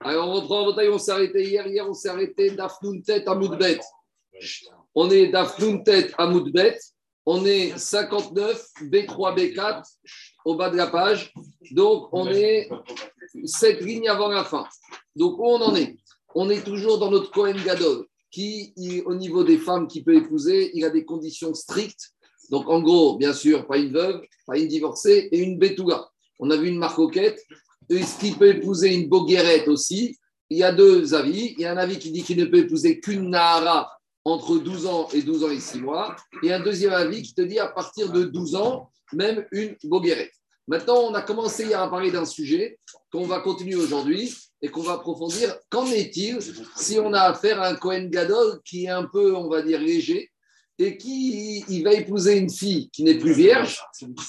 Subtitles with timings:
[0.00, 1.66] Alors, on reprend en on s'est arrêté hier.
[1.66, 3.80] Hier, on s'est arrêté d'Afnoun Tête à Moudbet.
[4.94, 6.78] On est d'Afnoun Tête à Moudbet.
[7.24, 9.82] On est 59, B3, B4,
[10.44, 11.32] au bas de la page.
[11.72, 12.68] Donc, on est
[13.44, 14.64] 7 lignes avant la fin.
[15.16, 15.96] Donc, où on en est?
[16.34, 18.72] On est toujours dans notre Cohen Gadol, qui,
[19.06, 22.12] au niveau des femmes qu'il peut épouser, il a des conditions strictes.
[22.50, 26.08] Donc, en gros, bien sûr, pas une veuve, pas une divorcée et une Betouga.
[26.38, 27.42] On a vu une marcoquette.
[27.88, 30.18] Est-ce qu'il peut épouser une Boguerette aussi
[30.50, 31.54] Il y a deux avis.
[31.56, 33.90] Il y a un avis qui dit qu'il ne peut épouser qu'une Nahara
[34.24, 36.16] entre 12 ans et 12 ans et 6 mois.
[36.42, 40.32] Et un deuxième avis qui te dit à partir de 12 ans, même une Boguerette.
[40.68, 42.80] Maintenant, on a commencé hier à parler d'un sujet
[43.12, 45.56] qu'on va continuer aujourd'hui et qu'on va approfondir.
[45.70, 46.38] Qu'en est-il
[46.74, 49.80] si on a affaire à un Cohen Gadol qui est un peu, on va dire,
[49.80, 50.32] léger
[50.78, 53.80] et qui il va épouser une fille qui n'est plus vierge.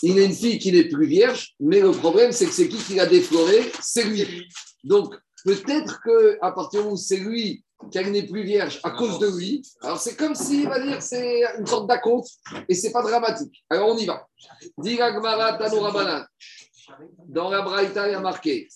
[0.01, 2.77] Il a une fille qui n'est plus vierge, mais le problème, c'est que c'est qui
[2.77, 4.47] qui l'a défloré C'est lui.
[4.83, 9.61] Donc, peut-être qu'à partir où c'est lui qui n'est plus vierge à cause de lui,
[9.81, 12.30] alors c'est comme si, va dire, c'est une sorte d'acompte
[12.67, 13.63] et c'est pas dramatique.
[13.69, 14.25] Alors, on y va.
[17.27, 18.67] Dans la Braïta, il y a marqué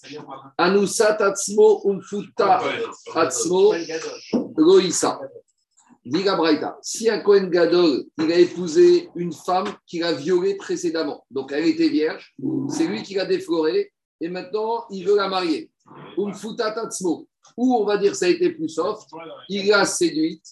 [0.57, 2.61] Anusat Atzmo Umfuta
[3.15, 3.73] Atzmo
[4.57, 5.19] Loïsa.
[6.03, 11.25] Diga Braïta, si un Kohen Gadol, il a épousé une femme qu'il a violée précédemment,
[11.29, 12.33] donc elle était vierge,
[12.69, 15.69] c'est lui qui l'a déflorée, et maintenant il veut la marier.
[16.17, 16.31] Ou
[17.57, 19.09] on va dire ça a été plus soft,
[19.47, 20.45] il l'a séduite,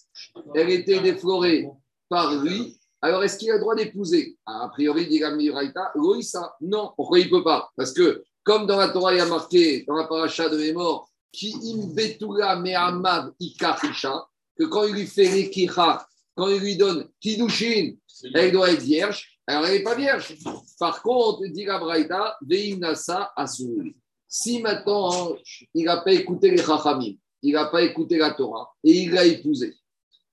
[0.53, 1.67] elle était déflorée
[2.09, 4.37] par lui, alors est-ce qu'il a le droit d'épouser?
[4.45, 7.71] A priori, dit Braïta, Loïsa, non, pourquoi il ne peut pas?
[7.75, 11.07] Parce que, comme dans la Torah, il y a marqué, dans la paracha de mémoire,
[11.31, 14.27] qui imbetula me'amav ikarisha,
[14.59, 17.93] que quand il lui fait l'ekira, quand il lui donne kidushin,
[18.33, 19.39] elle doit être vierge.
[19.47, 20.35] Alors, elle n'est pas vierge.
[20.77, 23.95] Par contre, dit la Braïta, veimnasa asuri.
[24.27, 25.35] Si maintenant,
[25.73, 29.25] il n'a pas écouté les chachamim, il n'a pas écouté la Torah, et il l'a
[29.25, 29.75] épousée,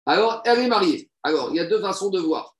[0.05, 1.09] alors elle est mariée.
[1.23, 2.55] Alors, il y a deux façons de voir.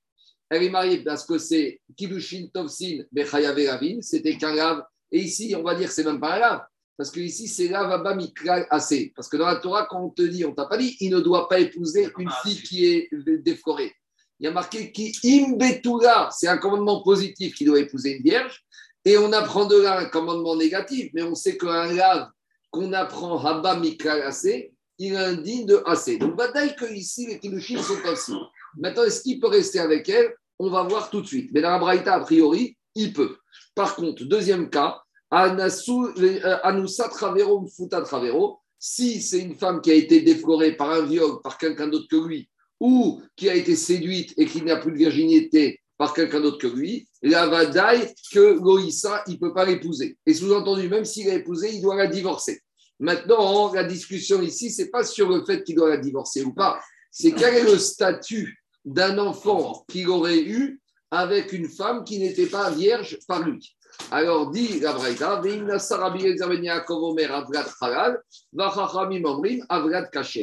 [0.49, 4.83] Elle est mariée parce que c'est Kidushin Tovsin Bechayave Ravin, c'était qu'un lave.
[5.11, 6.63] Et ici, on va dire que c'est même pas un lave.
[6.97, 9.13] Parce que ici, c'est Ravaba Mikral assez.
[9.15, 11.21] Parce que dans la Torah, quand on te dit, on t'a pas dit, il ne
[11.21, 13.09] doit pas épouser une fille qui est
[13.43, 13.95] déflorée.
[14.41, 18.65] Il y a marqué qui imbetula, c'est un commandement positif qui doit épouser une vierge.
[19.05, 22.29] Et on apprend de là un commandement négatif, mais on sait qu'un lave
[22.71, 26.19] qu'on apprend Haba Mikral assez, il est indigne de assez.
[26.19, 28.33] Donc, bataille que ici, les Kiddushin sont ainsi.
[28.79, 30.35] Maintenant, est-ce qu'il peut rester avec elle?
[30.59, 31.51] On va voir tout de suite.
[31.53, 33.37] Mais dans la Braïta, a priori, il peut.
[33.75, 40.21] Par contre, deuxième cas, Anusa Travero Futa Travero, si c'est une femme qui a été
[40.21, 42.49] déflorée par un viol par quelqu'un d'autre que lui,
[42.79, 46.67] ou qui a été séduite et qui n'a plus de virginité par quelqu'un d'autre que
[46.67, 50.19] lui, la vadaille que Loïssa, il ne peut pas l'épouser.
[50.27, 52.61] Et sous-entendu, même s'il l'a épousée, il doit la divorcer.
[53.01, 56.53] Maintenant, la discussion ici, ce n'est pas sur le fait qu'il doit la divorcer ou
[56.53, 62.19] pas, c'est quel est le statut d'un enfant qu'il aurait eu avec une femme qui
[62.19, 63.76] n'était pas vierge par lui?
[64.11, 65.41] Alors dit la Braïta,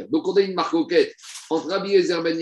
[0.09, 1.16] donc on a une marcoquette
[1.50, 2.40] entre Rabbi Ezer Ben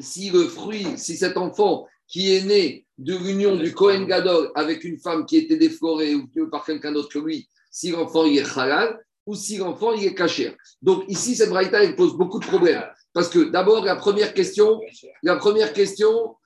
[0.00, 4.84] si le fruit, si cet enfant qui est né de l'union du Kohen Gadol avec
[4.84, 8.58] une femme qui était déflorée ou par quelqu'un d'autre que lui, si l'enfant il est
[8.58, 10.56] halal ou si l'enfant il est caché.
[10.80, 12.84] Donc ici, cette braïta, pose beaucoup de problèmes.
[13.12, 14.80] Parce que d'abord, la première question,
[15.22, 16.36] la première question,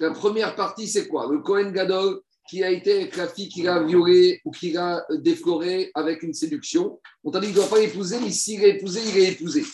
[0.00, 1.28] la première partie, c'est quoi?
[1.30, 5.04] Le Kohen Gadol qui a été avec la fille qui l'a violée ou qui l'a
[5.10, 7.00] défloré avec une séduction.
[7.22, 9.64] On t'a dit qu'il ne doit pas l'épouser, mais s'il est épousé, il est épousé.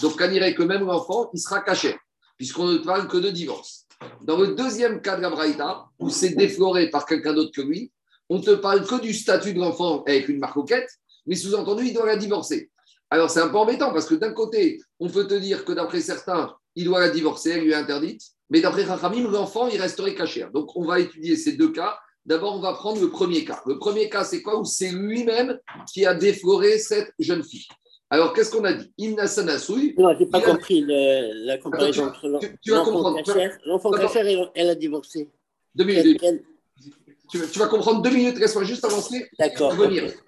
[0.00, 1.96] Donc, on dirait que même l'enfant, il sera caché,
[2.36, 3.86] puisqu'on ne parle que de divorce.
[4.22, 7.90] Dans le deuxième cas de la Braïta, où c'est défloré par quelqu'un d'autre que lui,
[8.28, 10.88] on ne te parle que du statut de l'enfant avec une marcoquette,
[11.26, 12.70] mais sous-entendu, il doit la divorcer.
[13.10, 16.00] Alors, c'est un peu embêtant parce que d'un côté, on peut te dire que d'après
[16.00, 20.14] certains, il doit la divorcer, elle lui est interdite, mais d'après Rachamim, l'enfant, il resterait
[20.14, 20.46] caché.
[20.54, 21.98] Donc, on va étudier ces deux cas.
[22.26, 23.62] D'abord, on va prendre le premier cas.
[23.66, 24.58] Le premier cas, c'est quoi?
[24.58, 25.58] Où c'est lui-même
[25.92, 27.66] qui a défloré cette jeune fille.
[28.10, 28.92] Alors, qu'est-ce qu'on a dit?
[28.98, 29.94] Imna Sanasui.
[29.96, 32.28] Non, je n'ai pas compris la comparaison entre
[33.66, 35.28] l'enfant cachère et elle a divorcé.
[35.74, 36.20] Deux minutes.
[37.30, 39.28] Tu, vas comprendre deux minutes, laisse-moi juste avancer.
[39.38, 39.72] D'accord.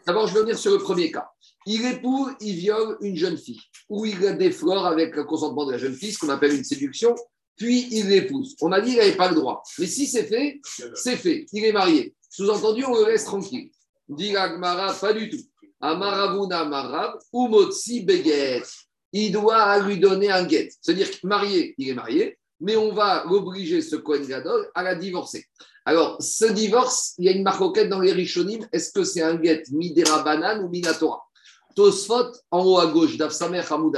[0.07, 1.29] D'abord, je vais venir sur le premier cas.
[1.67, 5.73] Il épouse, il viole une jeune fille, ou il la déflore avec le consentement de
[5.73, 7.15] la jeune fille, ce qu'on appelle une séduction,
[7.63, 8.57] puis il l'épouse.
[8.61, 9.63] On a dit qu'il n'avait pas le droit.
[9.79, 10.61] Mais si c'est fait,
[10.95, 11.47] c'est fait.
[11.53, 12.13] Il est marié.
[12.29, 13.71] Sous-entendu, on le laisse tranquille.
[14.09, 15.45] Dit Agmara, pas du tout.
[15.81, 18.65] Amaravuna Marav, Umotsi Beget.
[19.13, 20.71] Il doit lui donner un guet.
[20.81, 25.45] C'est-à-dire marié, il est marié, mais on va l'obliger, ce Kohen Gadol, à la divorcer.
[25.85, 28.67] Alors, ce divorce, il y a une marcoquette dans les Rishonim.
[28.73, 31.23] Est-ce que c'est un guet Midera Banane ou Minatora
[31.77, 33.97] Tosfot, en haut à gauche, d'Afsamer Hamoud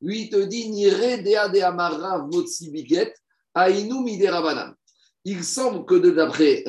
[0.00, 1.60] lui, il te dit Nire dea de.
[5.24, 6.64] Il semble que d'après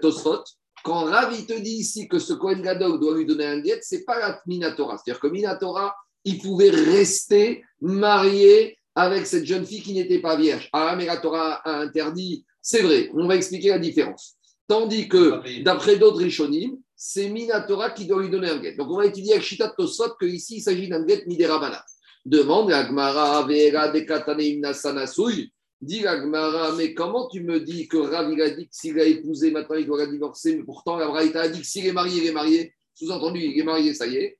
[0.00, 0.44] Tosfot,
[0.84, 3.94] quand Rav te dit ici que ce Kohen Gadol doit lui donner un guet, ce
[3.94, 4.98] n'est pas la Minatora.
[4.98, 5.94] C'est-à-dire que Minatora,
[6.24, 10.68] il pouvait rester marié avec cette jeune fille qui n'était pas vierge.
[10.72, 14.36] Ah, mais la Torah a interdit, c'est vrai, on va expliquer la différence.
[14.68, 18.74] Tandis que, d'après d'autres Rishonim, c'est Minatora qui doit lui donner un guet.
[18.76, 21.84] Donc, on va étudier avec Shita Tosot qu'ici, il s'agit d'un guet Miderabana.
[22.24, 25.52] Demande à Gmara, Vera, Dekataneim, Nasanasouy.
[25.80, 29.04] Dit Agmara, mais comment tu me dis que Rav, il a dit que s'il a
[29.04, 32.22] épousé, maintenant il doit la divorcer, mais pourtant la a dit que s'il est marié,
[32.22, 32.72] il est marié.
[32.94, 34.38] Sous-entendu, il est marié, ça y est.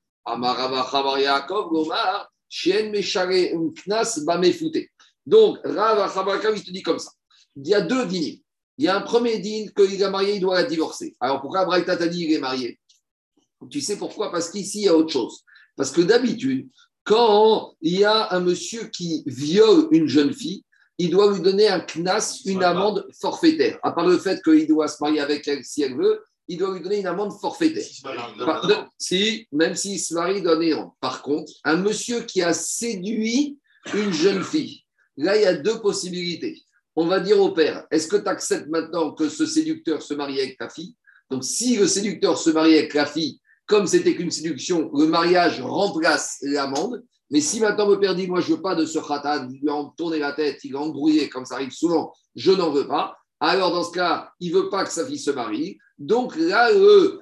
[5.27, 7.11] Donc, Rav il te dit comme ça.
[7.57, 8.39] Il y a deux dînes.
[8.79, 11.15] Il y a un premier dîne qu'il est marié, il doit la divorcer.
[11.21, 12.79] Alors pourquoi Braïta t'a dit qu'il est marié
[13.69, 15.45] Tu sais pourquoi Parce qu'ici, il y a autre chose.
[15.77, 16.69] Parce que d'habitude,
[17.05, 20.65] quand il y a un monsieur qui viole une jeune fille,
[20.99, 23.79] il doit lui donner un knas, une amende forfaitaire.
[23.83, 26.75] À part le fait qu'il doit se marier avec elle si elle veut, il doit
[26.75, 27.87] lui donner une amende forfaitaire.
[28.99, 30.75] Si, même s'il se marie, donner.
[31.01, 33.59] Par contre, un monsieur qui a séduit
[33.95, 34.85] une jeune fille,
[35.17, 36.63] là, il y a deux possibilités.
[36.95, 40.41] On va dire au père, est-ce que tu acceptes maintenant que ce séducteur se marie
[40.41, 40.95] avec ta fille?
[41.31, 45.61] Donc, si le séducteur se marie avec la fille, comme c'était qu'une séduction, le mariage
[45.61, 47.03] remplace l'amende.
[47.31, 49.71] Mais si maintenant le père dit, moi je veux pas de ce khatan, il lui
[49.71, 53.17] a tourné la tête, il a embrouillé, comme ça arrive souvent, je n'en veux pas.
[53.41, 55.79] Alors dans ce cas, il veut pas que sa fille se marie.
[55.99, 57.21] Donc là, le,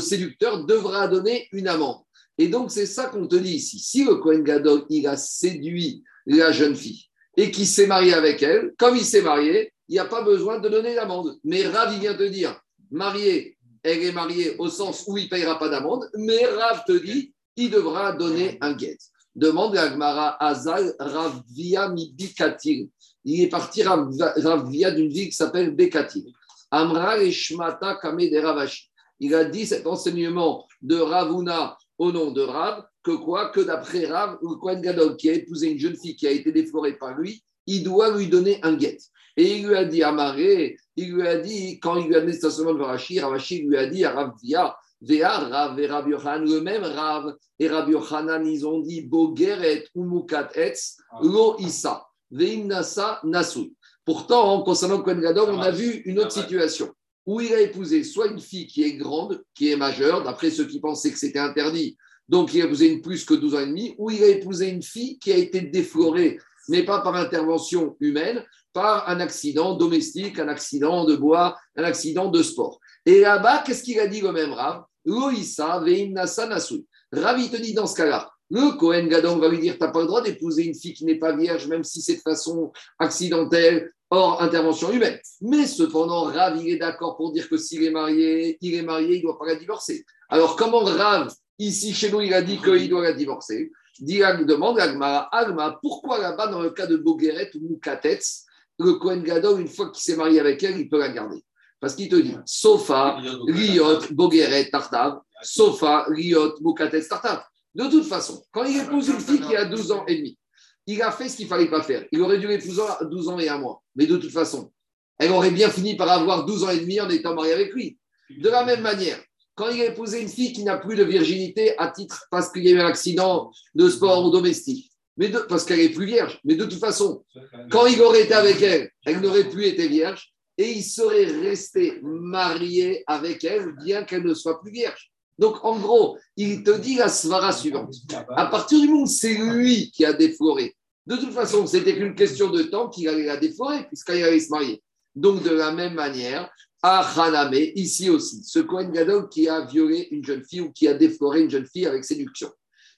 [0.00, 2.02] séducteur devra donner une amende.
[2.38, 3.78] Et donc c'est ça qu'on te dit ici.
[3.78, 7.06] Si le Kohen Gadol, il a séduit la jeune fille
[7.36, 10.58] et qu'il s'est marié avec elle, comme il s'est marié, il n'y a pas besoin
[10.58, 11.38] de donner l'amende.
[11.44, 12.60] Mais Rav, il vient te dire,
[12.90, 16.92] marié, elle est mariée au sens où il ne payera pas d'amende, mais Rav te
[16.92, 18.98] dit, il devra donner un guet.
[19.34, 22.88] Demande à Gmara Azal Ravia mi Bikatil.
[23.24, 26.26] Il est parti Ravia d'une ville qui s'appelle Bekatil.
[26.70, 28.90] Amra et Shmata Kame de Ravashi.
[29.20, 34.06] Il a dit cet enseignement de Ravuna au nom de Rav, que quoi Que d'après
[34.06, 37.16] Rav, le Kohen Gadol qui a épousé une jeune fille qui a été déflorée par
[37.16, 38.98] lui, il doit lui donner un guet.
[39.36, 42.32] Et il lui a dit, Amaré, il lui a dit, quand il lui a donné
[42.32, 46.48] le stationnement de Ravashi, Ravashi lui a dit à Rav Via, Rav et Rabbi Yochanan,
[46.48, 53.20] le même Rav et Rabbi Yochanan, ils ont dit Bogeret Umukat Etz, Lo Issa, Nasa
[53.24, 53.74] Nasui.
[54.04, 56.92] Pourtant, concernant Kohen Gadol, on a vu une autre situation
[57.26, 60.66] où il a épousé soit une fille qui est grande, qui est majeure, d'après ceux
[60.66, 61.96] qui pensaient que c'était interdit,
[62.28, 64.68] donc il a épousé une plus que 12 ans et demi, ou il a épousé
[64.68, 66.38] une fille qui a été déflorée,
[66.68, 72.28] mais pas par intervention humaine, par un accident domestique, un accident de bois, un accident
[72.28, 72.80] de sport.
[73.04, 74.84] Et là-bas, qu'est-ce qu'il a dit le même Rav?
[75.04, 76.86] Loïsa veimnasa nasui.
[77.12, 79.90] Rav, il te dit dans ce cas-là, le Kohen Gadon va lui dire Tu n'as
[79.90, 82.72] pas le droit d'épouser une fille qui n'est pas vierge, même si c'est de façon
[82.98, 85.18] accidentelle, hors intervention humaine.
[85.40, 89.16] Mais cependant, Rav, il est d'accord pour dire que s'il est marié, il est marié,
[89.16, 90.04] il ne doit pas la divorcer.
[90.28, 93.72] Alors, comment Rav, ici chez nous, il a dit qu'il doit la divorcer?
[94.02, 98.44] Demande à Agma, pourquoi là-bas, dans le cas de Bogueret ou Moukatets,
[98.78, 101.44] le Kohen Gadol, une fois qu'il s'est marié avec elle, il peut la garder?
[101.80, 103.18] Parce qu'il te dit Sofa,
[103.48, 107.42] Riot, Bogueret, Tartav, Sofa, Riot, Moukatets, Tartav.
[107.74, 110.38] De toute façon, quand il épouse une fille qui a 12 ans et demi,
[110.86, 112.04] il a fait ce qu'il ne fallait pas faire.
[112.12, 113.82] Il aurait dû l'épouser à 12 ans et un mois.
[113.94, 114.72] Mais de toute façon,
[115.18, 117.98] elle aurait bien fini par avoir 12 ans et demi en étant mariée avec lui.
[118.30, 119.18] De la même manière,
[119.54, 122.64] quand il a épousé une fille qui n'a plus de virginité à titre parce qu'il
[122.64, 126.40] y a eu un accident de sport ou domestique, mais parce qu'elle est plus vierge.
[126.44, 127.24] Mais de toute façon,
[127.70, 131.98] quand il aurait été avec elle, elle n'aurait plus été vierge et il serait resté
[132.02, 135.10] marié avec elle, bien qu'elle ne soit plus vierge.
[135.38, 137.94] Donc, en gros, il te dit la svara suivante.
[138.36, 142.14] À partir du moment où c'est lui qui a défloré, de toute façon, c'était qu'une
[142.14, 144.82] question de temps qu'il allait la déflorer, puisqu'il allait se marier.
[145.14, 146.50] Donc, de la même manière,
[146.82, 150.88] à Haname, ici aussi, ce Kohen Gadol qui a violé une jeune fille ou qui
[150.88, 152.50] a défloré une jeune fille avec séduction.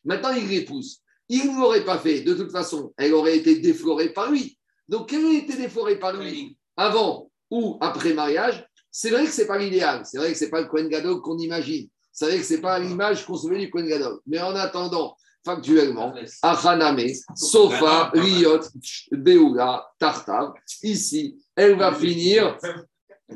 [0.04, 1.00] Maintenant, il l'épouse.
[1.28, 2.20] Il ne l'aurait pas fait.
[2.20, 4.58] De toute façon, elle aurait été déflorée par lui.
[4.88, 8.66] Donc, elle a été déflorée par lui avant ou après mariage.
[8.90, 10.02] C'est vrai que ce n'est pas l'idéal.
[10.04, 11.88] C'est vrai que ce n'est pas le Kohen Gadol qu'on imagine.
[12.12, 14.20] C'est vrai que ce n'est pas l'image qu'on se met du Kohen Gadol.
[14.26, 18.60] Mais en attendant, factuellement, Achaname, Sofa, Riot,
[19.10, 22.56] Beoula, Tartav, ici, elle va finir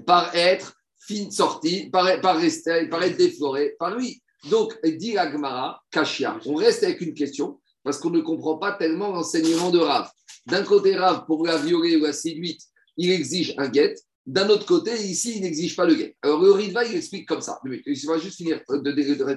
[0.07, 2.04] par être fine sortie, par,
[2.37, 4.23] rester, par être déflorée par lui.
[4.50, 9.11] Donc, dit Agmara, Kashia, on reste avec une question parce qu'on ne comprend pas tellement
[9.11, 10.11] l'enseignement de Rav.
[10.47, 12.61] D'un côté, Rav, pour la violer ou la séduite,
[12.97, 13.95] il exige un guet.
[14.26, 16.16] D'un autre côté, ici, il n'exige pas le guet.
[16.23, 17.59] Alors, le il explique comme ça.
[17.64, 19.37] Il va juste finir de, de,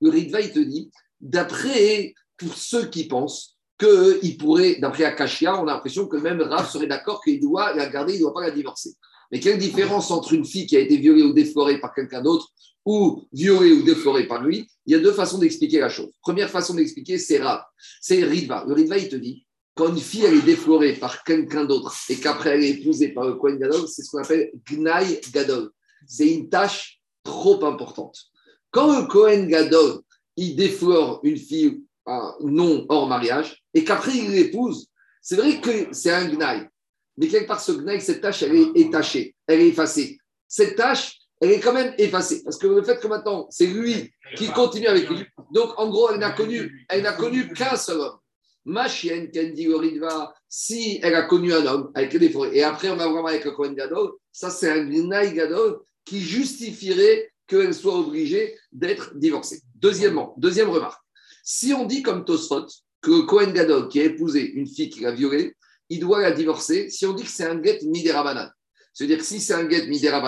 [0.00, 5.66] Le Ritva, il te dit d'après pour ceux qui pensent qu'il pourrait, d'après Akashia, on
[5.66, 8.42] a l'impression que même Rav serait d'accord qu'il doit la garder, il ne doit pas
[8.42, 8.90] la divorcer.
[9.32, 12.48] Mais quelle différence entre une fille qui a été violée ou déflorée par quelqu'un d'autre
[12.84, 14.68] ou violée ou déflorée par lui?
[14.86, 16.10] Il y a deux façons d'expliquer la chose.
[16.20, 17.62] Première façon d'expliquer, c'est Rav.
[18.00, 18.64] C'est Ritva.
[18.68, 22.16] Le Ritva, il te dit, quand une fille elle est déflorée par quelqu'un d'autre et
[22.16, 25.70] qu'après elle est épousée par le Kohen Gadol, c'est ce qu'on appelle Gnai Gadol.
[26.06, 28.18] C'est une tâche trop importante.
[28.70, 30.00] Quand le Kohen Gadol,
[30.36, 31.82] il déflore une fille
[32.42, 34.88] non hors mariage et qu'après il l'épouse,
[35.22, 36.68] c'est vrai que c'est un Gnai.
[37.16, 40.18] Mais quelque part, ce Gnai, cette tâche, elle est étachée, elle est effacée.
[40.48, 42.42] Cette tâche, elle est quand même effacée.
[42.42, 45.24] Parce que le fait que maintenant, c'est lui qui continue avec lui.
[45.52, 48.18] Donc, en gros, elle n'a connu, elle n'a connu qu'un seul homme.
[48.64, 52.88] Ma chienne, Kendi Oridva, si elle a connu un homme avec des forêts, et après
[52.88, 57.74] on va vraiment avec le Kohen Gadol, ça c'est un Gnai Gadol qui justifierait qu'elle
[57.74, 59.60] soit obligée d'être divorcée.
[59.74, 61.02] Deuxièmement, deuxième remarque,
[61.42, 62.66] si on dit comme Tosfot
[63.02, 65.54] que Kohen Gadol qui a épousé une fille qui l'a violée,
[65.98, 68.52] doit la divorcer, si on dit que c'est un get midera
[68.92, 70.22] c'est-à-dire que si c'est un get midera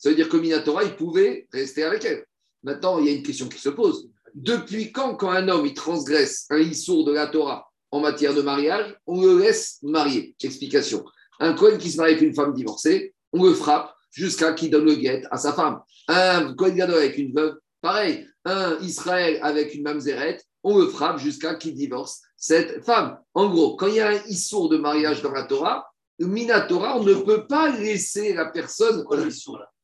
[0.00, 2.24] ça veut dire que Minatora, il pouvait rester avec elle.
[2.62, 4.08] Maintenant, il y a une question qui se pose.
[4.34, 8.40] Depuis quand, quand un homme il transgresse un issour de la Torah en matière de
[8.40, 10.34] mariage, on le laisse marier?
[10.42, 11.04] Explication.
[11.38, 14.86] Un Kohen qui se marie avec une femme divorcée, on le frappe jusqu'à qu'il donne
[14.86, 15.80] le guet à sa femme.
[16.08, 18.26] Un Kohen Gadol avec une veuve, pareil.
[18.46, 23.18] Un Israël avec une mamzeret, on le frappe jusqu'à qu'il divorce cette femme.
[23.34, 25.86] En gros, quand il y a un issour de mariage dans la Torah,
[26.18, 29.04] Minatora, on ne peut pas laisser la personne.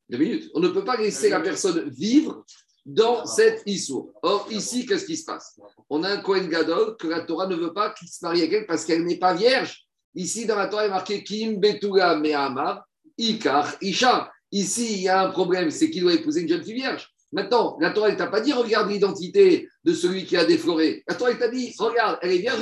[0.09, 0.49] Deux minutes.
[0.53, 2.43] On ne peut pas laisser la personne vivre
[2.85, 4.11] dans cette Issour.
[4.21, 5.59] Or, ici, qu'est-ce qui se passe?
[5.89, 8.53] On a un Kohen Gadol que la Torah ne veut pas qu'il se marie avec
[8.53, 9.85] elle parce qu'elle n'est pas vierge.
[10.15, 12.85] Ici, dans la Torah, il est marqué Kim Betuga Me'amar
[13.17, 14.31] Ikar Isha.
[14.51, 17.09] Ici, il y a un problème, c'est qu'il doit épouser une jeune fille vierge.
[17.33, 21.01] Maintenant, la Torah, elle t'a pas dit regarde l'identité de celui qui a défloré.
[21.07, 22.59] La Torah, elle t'a dit regarde, elle est vierge.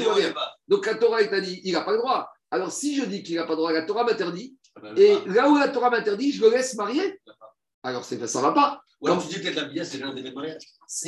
[0.67, 2.29] Donc la Torah, elle t'a dit il n'a pas le droit.
[2.51, 4.55] Alors, si je dis qu'il n'a pas le droit, la Torah m'interdit.
[4.75, 7.19] Ah ben, et là où la Torah m'interdit, je le laisse marier.
[7.81, 8.79] Alors, ça ne va pas.
[9.03, 10.61] Quand tu dis que la bia, c'est l'un des mariage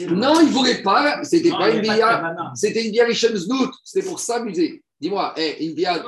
[0.10, 1.24] Non, il ne voulait pas.
[1.24, 2.36] C'était pas une bia.
[2.56, 3.72] C'était une bia Znout.
[3.84, 4.84] C'était pour s'amuser.
[5.00, 6.04] Dis-moi, eh, une bia,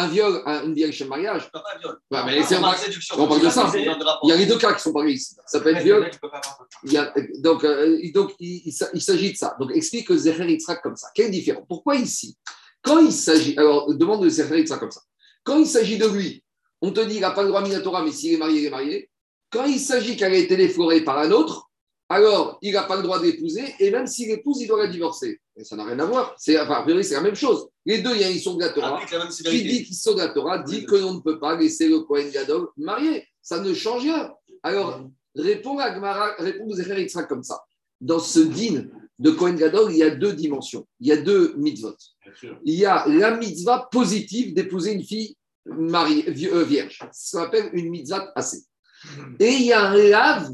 [0.00, 1.50] un viol, un, une bia mariage.
[1.50, 1.98] Pas un viol.
[2.10, 3.70] Ouais, mais c'est on, on parle de ça.
[3.74, 5.36] Il y a les deux cas qui sont pareils ici.
[5.46, 6.10] Ça peut être viol.
[6.84, 9.56] Il y a, donc, euh, donc, il, il, s'agit de ça.
[9.60, 11.08] Donc, explique que Zecher Yitzhak comme ça.
[11.14, 11.64] Quelle différence?
[11.68, 12.36] Pourquoi ici?
[12.82, 13.56] Quand il s'agit.
[13.58, 15.02] Alors, demande de Zecher Yitzhak comme ça.
[15.44, 16.42] Quand il s'agit de lui,
[16.82, 18.66] on te dit qu'il n'a pas le droit à Minatora, mais s'il est marié, il
[18.66, 19.10] est marié.
[19.50, 21.70] Quand il s'agit qu'elle ait été déflorée par un autre,
[22.08, 25.40] alors il n'a pas le droit d'épouser, et même s'il épouse, il doit la divorcer.
[25.64, 26.34] Ça n'a rien à voir.
[26.38, 27.68] C'est, enfin, c'est la même chose.
[27.84, 29.00] Les deux, il y a un sont de la Torah.
[29.04, 32.00] Qui dit qu'ils sont de la Torah dit que l'on ne peut pas laisser le
[32.00, 33.26] Kohen Gadol marié.
[33.42, 34.32] Ça ne change rien.
[34.62, 37.62] Alors, répond à Gmara, répond sera comme ça.
[38.00, 38.86] Dans ce din
[39.18, 40.86] de Kohen Gadol, il y a deux dimensions.
[41.00, 41.96] Il y a deux mitzvot.
[42.64, 45.36] Il y a la mitzvah positive d'épouser une fille
[45.66, 47.00] mariée, euh, vierge.
[47.12, 48.64] Ce qu'on appelle une mitzvah assez.
[49.38, 50.50] Et il y a un lave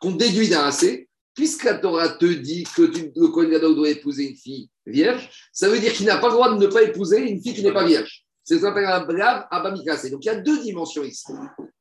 [0.00, 1.07] qu'on déduit d'un assez,
[1.38, 5.68] puisque la Torah te dit que le Kohen Gadol doit épouser une fille vierge, ça
[5.68, 7.72] veut dire qu'il n'a pas le droit de ne pas épouser une fille qui n'est
[7.72, 8.24] pas vierge.
[8.42, 10.10] C'est ce qu'on appelle un brave abamikasé.
[10.10, 11.30] Donc il y a deux dimensions ici.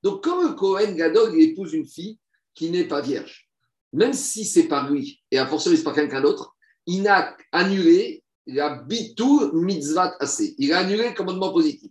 [0.04, 2.20] Donc quand le Kohen Gadol épouse une fille
[2.54, 3.50] qui n'est pas vierge,
[3.94, 8.24] même si c'est pas lui, et à force c'est pas quelqu'un d'autre, il n'a annulé
[8.46, 10.54] la bitou mitzvah assez.
[10.60, 11.90] Il a annulé le commandement positif.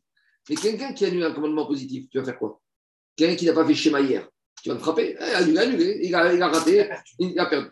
[0.49, 2.61] Mais quelqu'un qui annule un commandement positif, tu vas faire quoi?
[3.17, 4.29] Quelqu'un qui n'a pas fait schéma hier,
[4.67, 5.17] tu vas le frapper.
[5.21, 7.71] Eh, il a annulé, il a, raté, il a perdu.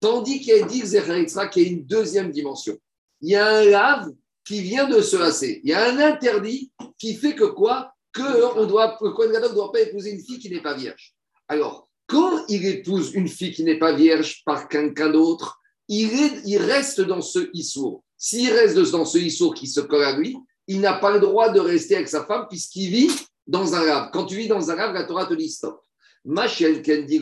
[0.00, 2.76] Tandis qu'il a dit qu'il y a une deuxième dimension.
[3.20, 4.10] Il y a un lave
[4.44, 5.60] qui vient de se lasser.
[5.62, 7.92] Il y a un interdit qui fait que quoi?
[8.14, 11.14] Que on doit, ne doit pas épouser une fille qui n'est pas vierge.
[11.48, 16.10] Alors, quand il épouse une fille qui n'est pas vierge par quelqu'un d'autre, il,
[16.46, 18.02] il, reste dans ce issour.
[18.16, 20.36] S'il reste dans ce issour qui se colle à lui,
[20.66, 23.10] il n'a pas le droit de rester avec sa femme puisqu'il vit
[23.46, 24.10] dans un rave.
[24.12, 25.82] Quand tu vis dans un rave, la Torah te dit stop.
[26.24, 27.20] Machel Kendi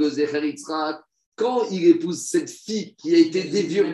[1.37, 3.45] quand il épouse cette fille qui a été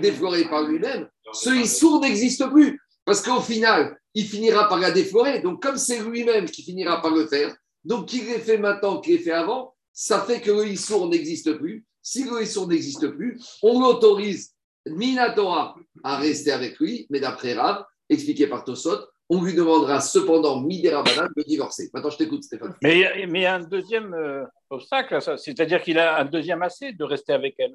[0.01, 2.81] déflorée par lui-même, ce Issour n'existe plus.
[3.05, 5.41] Parce qu'au final, il finira par la déflorer.
[5.41, 9.15] Donc, comme c'est lui-même qui finira par le faire, donc qu'il l'ait fait maintenant, qu'il
[9.15, 11.85] l'ait fait avant, ça fait que le Issour n'existe plus.
[12.03, 14.53] Si le Issour n'existe plus, on l'autorise,
[14.87, 20.61] Minatora, à rester avec lui, mais d'après Rav, expliqué par Tosot, on lui demandera cependant,
[20.61, 21.91] Midera Banane, de divorcer.
[21.93, 22.75] Maintenant, je t'écoute, Stéphane.
[22.83, 26.93] Mais, mais il y a un deuxième euh, obstacle, c'est-à-dire qu'il a un deuxième assez
[26.93, 27.75] de rester avec elle.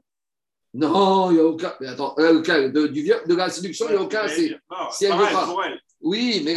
[0.74, 1.74] Non, il n'y a aucun.
[1.81, 2.39] Mais attends, euh,
[2.70, 4.55] de, du, de la séduction, il n'y a aucun assez.
[4.91, 5.48] Si elle veut pas.
[6.00, 6.53] Oui, mais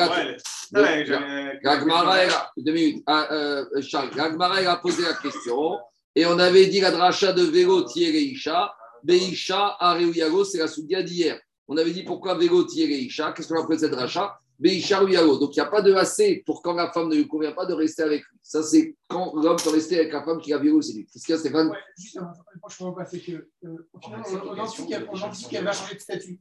[1.63, 2.17] Gagmara,
[2.57, 3.03] deux minutes.
[3.07, 5.79] Ah, euh, Charles, Gagmara a posé la question
[6.15, 8.73] et on avait dit la dracha de vélo Thierry Isha
[9.05, 11.39] Beisha, Areuyago, c'est la soudia d'hier.
[11.69, 15.61] On avait dit pourquoi Vélo Isha, qu'est-ce qu'on appelle cette rachat Beisha ou Donc il
[15.61, 18.03] n'y a pas de assez pour quand la femme ne lui convient pas de rester
[18.03, 18.39] avec lui.
[18.43, 21.07] Ça, c'est quand l'homme peut rester avec la femme qui a violé c'est lui.
[21.07, 22.19] Qu'est-ce qu'il y a, Stéphane ouais, Juste,
[22.61, 26.39] franchement, pas, c'est que euh, au final, on a dit qu'elle va changer de statut.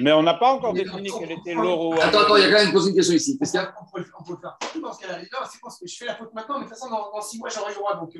[0.00, 1.94] Mais on n'a pas encore défini quel était l'euro.
[1.94, 3.38] Attends, attends, il y a quand même posé une question ici.
[3.38, 4.58] Qu'est-ce qu'il y a on peut, le faire.
[4.82, 5.22] Dans ce cas-là,
[5.70, 7.70] c'est Je fais la faute maintenant, mais de toute façon, dans, dans six mois, j'aurai
[7.70, 7.94] le droit.
[7.96, 8.12] Donc.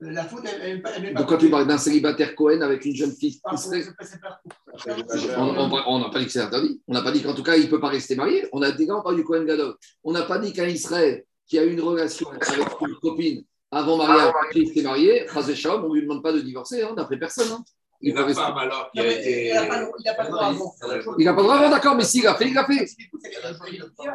[0.00, 0.98] La faute, elle pas.
[0.98, 3.40] Donc, quand tu parles d'un célibataire Cohen avec une jeune fille,
[5.36, 6.80] on n'a pas dit que c'est interdit.
[6.88, 8.46] On n'a pas dit qu'en tout cas, il ne peut pas rester marié.
[8.52, 9.74] On a dit quand on parle du Cohen Gadol.
[10.02, 12.42] On n'a pas dit qu'un Israël qui a eu une relation avec
[12.80, 16.94] une copine avant mariage, qui était marié, on ne lui demande pas de divorcer, hein,
[16.96, 17.50] d'après personne.
[17.50, 17.64] Hein.
[18.00, 20.74] Il n'a pas, alors, il n'a pas, le droit avant.
[21.18, 22.86] Il n'a pas le droit avant, d'accord, mais s'il l'a fait, il l'a fait.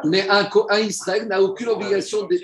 [0.04, 2.38] Mais un, un Israël n'a aucune obligation de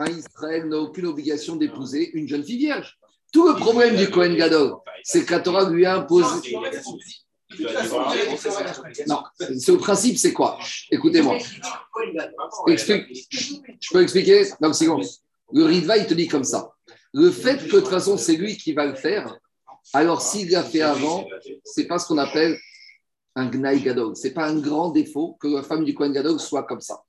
[0.00, 2.98] un Israël n'a aucune obligation d'épouser une jeune fille vierge.
[3.32, 6.56] Tout le problème du Kohen Gadol, c'est que la Torah lui a imposé.
[9.06, 10.58] Non, ce principe, c'est quoi
[10.90, 11.38] Écoutez-moi.
[12.66, 15.00] Je peux expliquer Non, c'est bon.
[15.52, 16.72] Le Ritva, il te dit comme ça.
[17.12, 19.36] Le fait que de toute façon, c'est lui qui va le faire,
[19.92, 21.26] alors s'il l'a fait avant,
[21.64, 22.56] c'est pas ce qu'on appelle
[23.36, 24.16] un Gnaï Gadol.
[24.16, 27.02] Ce n'est pas un grand défaut que la femme du Kohen Gadol soit comme ça.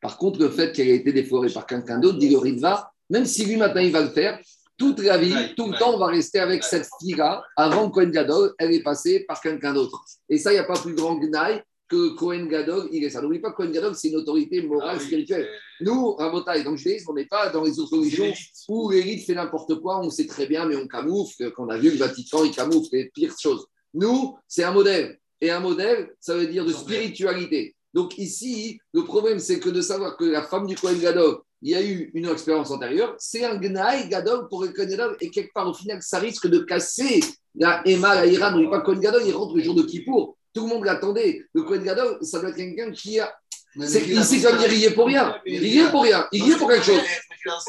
[0.00, 3.26] Par contre, le fait qu'elle ait été déforée par quelqu'un d'autre, dit le Ritva, même
[3.26, 4.38] si lui maintenant il va le faire,
[4.78, 7.42] toute la vie, tout le temps, on va rester avec cette fille-là.
[7.56, 10.04] Avant Kohen Gadol, elle est passée par quelqu'un d'autre.
[10.28, 13.22] Et ça, il n'y a pas plus grand Gnaï que Kohen Gadol, il est ça.
[13.22, 15.48] N'oublie pas que Kohen Gadol, c'est une autorité morale, ah spirituelle.
[15.80, 18.32] Nous, à dans le judaïsme, on n'est pas dans les autres religions
[18.68, 21.90] où l'élite fait n'importe quoi, on sait très bien, mais on camoufle, qu'on a vu
[21.90, 23.66] le Vatican, il camoufle les pires choses.
[23.94, 25.18] Nous, c'est un modèle.
[25.40, 27.74] Et un modèle, ça veut dire de spiritualité.
[27.92, 31.70] Donc ici, le problème, c'est que de savoir que la femme du Kohen Gadol, il
[31.70, 35.30] y a eu une expérience antérieure, c'est un Gnaï Gadol pour le Kohen Gadol, et
[35.30, 37.20] quelque part, au final, ça risque de casser
[37.54, 38.50] la Emma, la Ira.
[38.50, 40.36] N'oubliez pas Kohen Gadol, il rentre le jour de Kippour.
[40.52, 41.42] Tout le monde l'attendait.
[41.54, 43.34] Le Kohen Gadol, ça doit être quelqu'un qui a
[43.78, 45.36] ici, ça veut dire il y est pour rien.
[45.44, 46.26] Il y est pour rien.
[46.32, 47.00] Il y est pour quelque chose.
[47.46, 47.60] Pas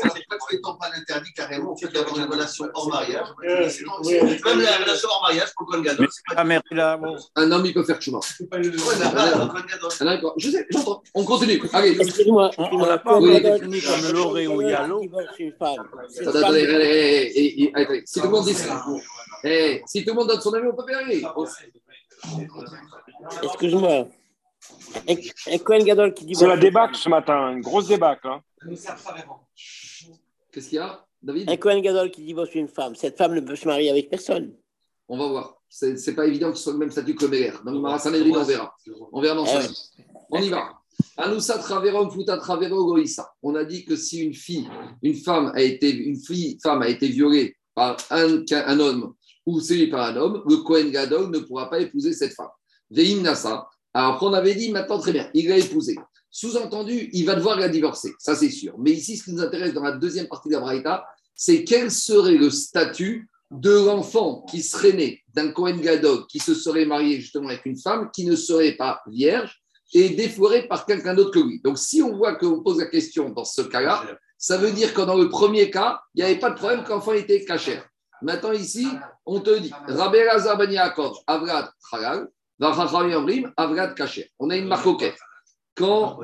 [0.52, 3.28] étant pas interdit carrément fait d'avoir une relation hors mariage.
[3.44, 6.08] Même la relation hors mariage pour le Gadol.
[7.36, 8.20] Un homme, il peut faire chemin.
[10.38, 11.02] Je sais, j'entends.
[11.14, 11.62] On continue.
[11.74, 11.98] Allez.
[12.00, 15.02] Excusez-moi, on n'a pas encore défini comme l'oré ou yalo.
[15.36, 15.52] Si
[18.20, 18.56] tout le monde dit
[19.86, 21.00] si tout le monde donne son avis, on peut faire.
[23.44, 24.08] Excuse-moi.
[25.08, 26.36] Un Cohen Gadol qui dit.
[26.36, 28.28] C'est la débâcle ce matin, une grosse débâcle.
[28.28, 28.42] Hein.
[30.52, 31.50] Qu'est-ce qu'il y a, David?
[31.50, 32.96] Un Cohen Gadol qui divorce une femme.
[32.96, 34.54] Cette femme ne peut se marier avec personne.
[35.08, 35.62] On va voir.
[35.70, 37.54] C'est pas évident qu'ils soient le même statut que le Meler.
[37.64, 38.76] Dans le Marasanedri, on verra.
[39.12, 39.62] On verra dans ça.
[40.30, 40.70] On y va.
[41.18, 43.32] Anoussa traverom futa travero goïssa.
[43.44, 44.68] On a dit que si une fille,
[45.04, 49.14] une femme a été, une fille, femme a été violée par un, un homme
[49.46, 52.50] ou séduite par un homme, le Cohen Gadol ne pourra pas épouser cette femme.
[52.90, 55.96] Veim Nassa, alors après, on avait dit, maintenant, très bien, il l'a épousé.
[56.30, 58.76] Sous-entendu, il va devoir la divorcer, ça c'est sûr.
[58.78, 61.90] Mais ici, ce qui nous intéresse dans la deuxième partie de la Braïta, c'est quel
[61.90, 67.20] serait le statut de l'enfant qui serait né d'un Cohen Gadog qui se serait marié
[67.20, 69.60] justement avec une femme qui ne serait pas vierge
[69.96, 71.60] et défloré par quelqu'un d'autre que lui.
[71.64, 74.06] Donc, si on voit qu'on pose la question dans ce cas-là,
[74.38, 77.14] ça veut dire que dans le premier cas, il n'y avait pas de problème qu'enfant
[77.14, 77.82] était caché.
[78.22, 78.88] Maintenant, ici,
[79.26, 81.18] on te dit Rabbi Lazar Ben Yaakov,
[82.60, 83.96] Avrad
[84.40, 84.88] on a une marque
[85.76, 86.20] Quand,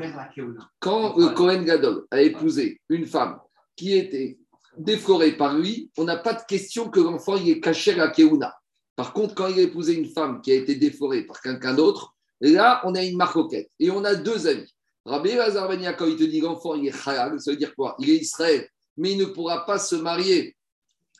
[0.79, 3.39] quand le Cohen Gadol a épousé une femme
[3.75, 4.37] qui était
[4.77, 8.53] déflorée par lui, on n'a pas de question que l'enfant y est caché à Keuna.
[8.95, 12.13] Par contre, quand il a épousé une femme qui a été déforée par quelqu'un d'autre,
[12.41, 13.69] là, on a une marcoquette.
[13.79, 14.71] Et on a deux avis.
[15.05, 17.95] Rabbi Lazar ben quand il te dit l'enfant, il est halal, ça veut dire quoi?
[17.99, 20.55] Il est Israël, mais il ne pourra pas se marier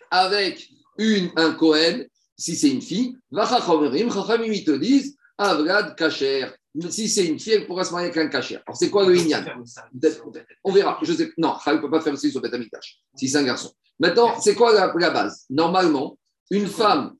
[0.09, 2.05] avec une, un Cohen
[2.37, 6.47] si c'est une fille, ils te disent Avrad Kacher.
[6.89, 8.59] Si c'est une fille, elle pourra se marier avec un Kacher.
[8.65, 9.43] Alors, c'est quoi le Inyan
[10.63, 10.99] On verra.
[11.03, 12.55] Je sais, non, il ne peut pas faire aussi sur Beth
[13.15, 13.71] si c'est un garçon.
[13.99, 15.45] Maintenant, c'est quoi la, base?
[15.49, 16.17] Normalement,
[16.49, 17.15] une femme,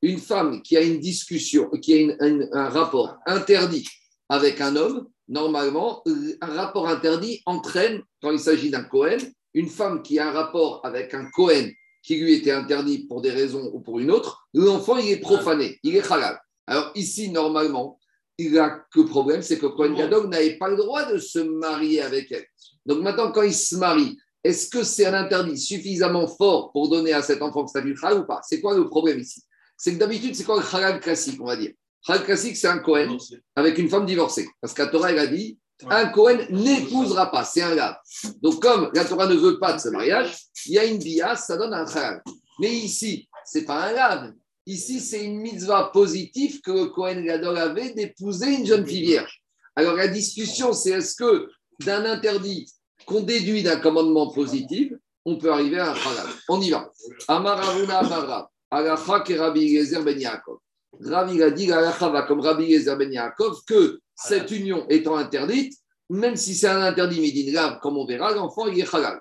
[0.00, 3.86] une femme qui a une discussion, qui a un rapport interdit
[4.30, 6.02] avec un homme, normalement,
[6.40, 9.18] un rapport interdit entraîne, quand il s'agit d'un Cohen,
[9.52, 11.68] une femme qui a un rapport avec un Cohen
[12.04, 15.80] qui lui était interdit pour des raisons ou pour une autre, l'enfant, il est profané,
[15.82, 16.38] il est halal.
[16.66, 17.98] Alors ici, normalement,
[18.36, 22.02] il a que problème, c'est que Cohen Gadog n'avait pas le droit de se marier
[22.02, 22.44] avec elle.
[22.84, 27.14] Donc maintenant, quand il se marie, est-ce que c'est un interdit suffisamment fort pour donner
[27.14, 28.40] à cet enfant le statut halal ou pas?
[28.46, 29.42] C'est quoi le problème ici?
[29.78, 31.72] C'est que d'habitude, c'est quoi le halal classique, on va dire?
[32.06, 33.16] Halal classique, c'est un Cohen
[33.56, 34.46] avec une femme divorcée.
[34.60, 35.58] Parce qu'à Torah, elle a dit
[35.90, 38.00] un Cohen n'épousera pas, c'est un gars.
[38.40, 41.36] Donc, comme la Torah ne veut pas de ce mariage, il y a une bia,
[41.36, 42.22] ça donne un halal.
[42.60, 44.32] Mais ici, c'est pas un lave,
[44.66, 49.42] Ici, c'est une mitzvah positive que le Kohen Gadol avait d'épouser une jeune fille vierge.
[49.76, 51.50] Alors, la discussion, c'est est-ce que
[51.84, 52.66] d'un interdit
[53.04, 54.92] qu'on déduit d'un commandement positif,
[55.26, 56.26] on peut arriver à un halal.
[56.48, 56.90] On y va.
[57.28, 60.58] Amaravuna Amarav, Alacha Rabbi Yezer ben Yaakov.
[61.00, 65.74] Rabbi a dit, Alacha va comme Rabbi Yezer ben Yaakov, que cette union étant interdite,
[66.10, 69.20] même si c'est un interdit midin comme on verra, l'enfant il est halal.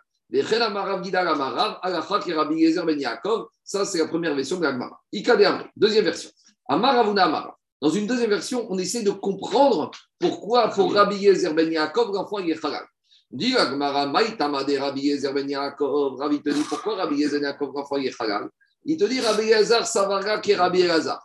[3.63, 4.99] Ça, c'est la première version de l'Agmara.
[5.75, 6.31] Deuxième version.
[7.81, 12.39] Dans une deuxième version, on essaie de comprendre pourquoi pour Rabbi Yezer ben Yaakov, l'enfant
[12.39, 12.85] il est halal.
[13.29, 16.17] Dit Agmara, Maïtama de Rabbi Yezer ben Yaakov.
[16.17, 18.49] Rabbi te dit pourquoi Rabbi Yezer ben Yaakov, l'enfant il est halal?
[18.85, 21.21] Il te dit Rabbi Yezer Savara qui Rabbi Elazar.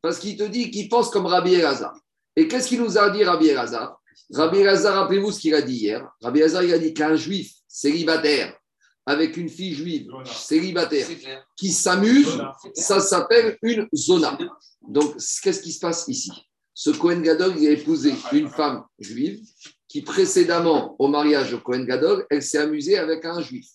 [0.00, 1.94] Parce qu'il te dit qu'il pense comme Rabbi Elazar.
[2.36, 4.00] Et qu'est-ce qu'il nous a dit Rabbi Elazar?
[4.32, 6.08] Rabbi Elazar, rappelez-vous ce qu'il a dit hier.
[6.20, 8.56] Rabbi Elazar, il a dit qu'un juif célibataire
[9.04, 11.06] avec une fille juive célibataire
[11.56, 12.40] qui s'amuse,
[12.74, 14.38] ça s'appelle une zona.
[14.80, 16.30] Donc, qu'est-ce qui se passe ici?
[16.74, 19.40] Ce Cohen Gadol, il a épousé une femme juive
[19.88, 23.66] qui, précédemment au mariage au Cohen Gadol, elle s'est amusée avec un juif.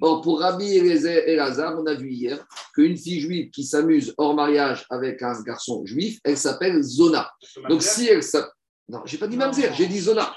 [0.00, 4.34] Or, pour Rabbi et Lazare, on a vu hier qu'une fille juive qui s'amuse hors
[4.34, 7.30] mariage avec un garçon juif, elle s'appelle Zona.
[7.68, 8.50] Donc, si elle s'appelle.
[8.88, 10.34] Non, j'ai pas dit Mamzer, j'ai dit Zona.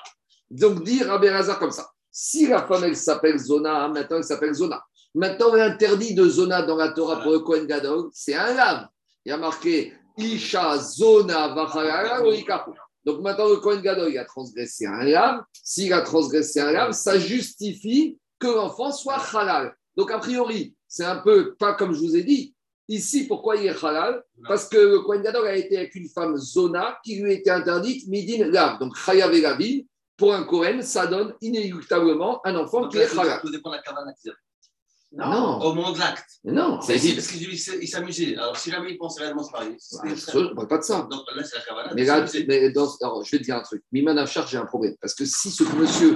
[0.49, 1.89] Donc, dire Rabbi Lazare comme ça.
[2.11, 4.83] Si la femme, elle s'appelle Zona, maintenant elle s'appelle Zona.
[5.13, 8.87] Maintenant, l'interdit de Zona dans la Torah pour le Kohen Gadol, c'est un lave.
[9.25, 12.21] Il y a marqué Isha Zona Vachalala
[13.05, 15.41] Donc maintenant, le Kohen Gadol, il a transgressé un lave.
[15.63, 19.75] S'il a transgressé un lave, ça justifie que l'enfant soit halal.
[19.95, 22.53] Donc, a priori, c'est un peu pas comme je vous ai dit.
[22.89, 24.23] Ici, pourquoi il est halal?
[24.47, 28.07] Parce que le Kohen Gadol a été avec une femme zona qui lui était interdite
[28.07, 28.79] midin lav.
[28.79, 33.41] Donc, chayav et pour un Kohen, ça donne inéluctablement un enfant Donc, qui est halal.
[33.41, 34.35] tout dépend de la avaient.
[35.11, 35.59] Non.
[35.61, 36.25] Au moment de l'acte.
[36.43, 38.35] Non, C'est parce qu'il s'amusait.
[38.35, 41.07] Alors, si jamais il pense réellement se marier, Je ne parle pas de ça.
[41.09, 41.91] Donc là, c'est la cavana.
[41.95, 43.83] Mais là, mais dans- alors, je vais te dire un truc.
[43.91, 44.95] Miman Afshar, j'ai un problème.
[45.01, 46.13] Parce que si ce monsieur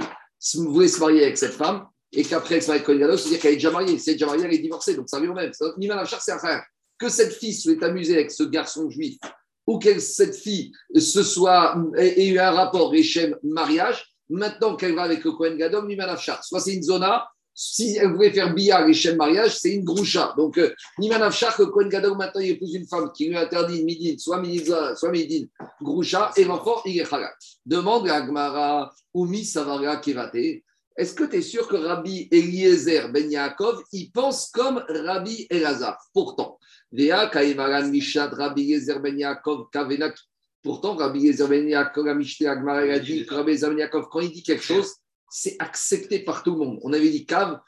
[0.56, 3.56] voulait se marier avec cette femme et qu'après elle se marie avec c'est-à-dire qu'elle est
[3.56, 3.98] déjà mariée.
[3.98, 4.94] Si elle est déjà mariée, elle est divorcée.
[4.94, 5.52] Donc ça revient au même.
[5.78, 6.62] Miman Afshar, c'est un frère.
[6.98, 9.18] Que cette fille soit amusée avec ce garçon juif
[9.66, 15.02] ou que cette fille se soit, ait, eu un rapport Réchem mariage, maintenant qu'elle va
[15.02, 16.44] avec Kohen Gadol, Miman Afshar.
[16.44, 20.34] Soit c'est une zona, si elle voulait faire billard Réchem mariage, c'est une groucha.
[20.36, 23.84] Donc, euh, Niman que le Kohen Gadol maintenant il épouse une femme qui lui interdit
[23.84, 25.46] midin, soit midin, soit midin,
[25.80, 27.32] groucha, et l'enfant il est halal.
[27.64, 30.62] Demande à Agmara, Umi Savara Kevate.
[30.96, 35.98] Est-ce que tu es sûr que Rabbi Eliezer Ben Yaakov, il pense comme Rabbi Elazar?
[36.12, 36.58] Pourtant,
[36.92, 40.16] Rabbi Eliezer Ben Yaakov Kavenak.
[40.62, 43.78] Pourtant, Rabbi Eliezer Ben Yaakov, la Mishnah Agmara, il a dit que Rabbi Eliezer Ben
[43.78, 44.92] Yaakov, quand il dit quelque chose,
[45.30, 46.78] c'est accepté par tout le monde.
[46.82, 47.58] On avait dit Kav,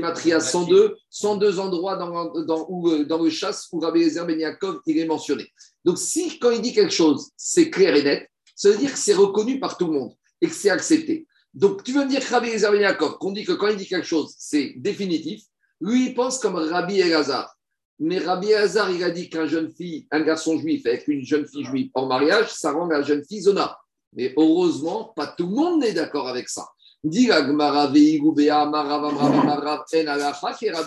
[0.00, 4.40] matérias 102, 102 endroits dans, dans, où, euh, dans le chasse où Rabbi Eliezer Ben
[4.40, 5.46] Yaakov, il est mentionné.
[5.84, 8.98] Donc, si quand il dit quelque chose, c'est clair et net, ça veut dire que
[8.98, 11.26] c'est reconnu par tout le monde et que c'est accepté.
[11.54, 13.86] Donc, tu veux me dire que Rabbi Eliezer Ben qu'on dit que quand il dit
[13.86, 15.42] quelque chose, c'est définitif,
[15.82, 17.54] lui, il pense comme Rabbi Elazar.
[17.98, 21.46] Mais Rabbi Elazar, il a dit qu'un jeune fille, un garçon juif avec une jeune
[21.46, 23.76] fille juive en mariage, ça rend la jeune fille zona.
[24.14, 26.68] Mais heureusement, pas tout le monde n'est d'accord avec ça.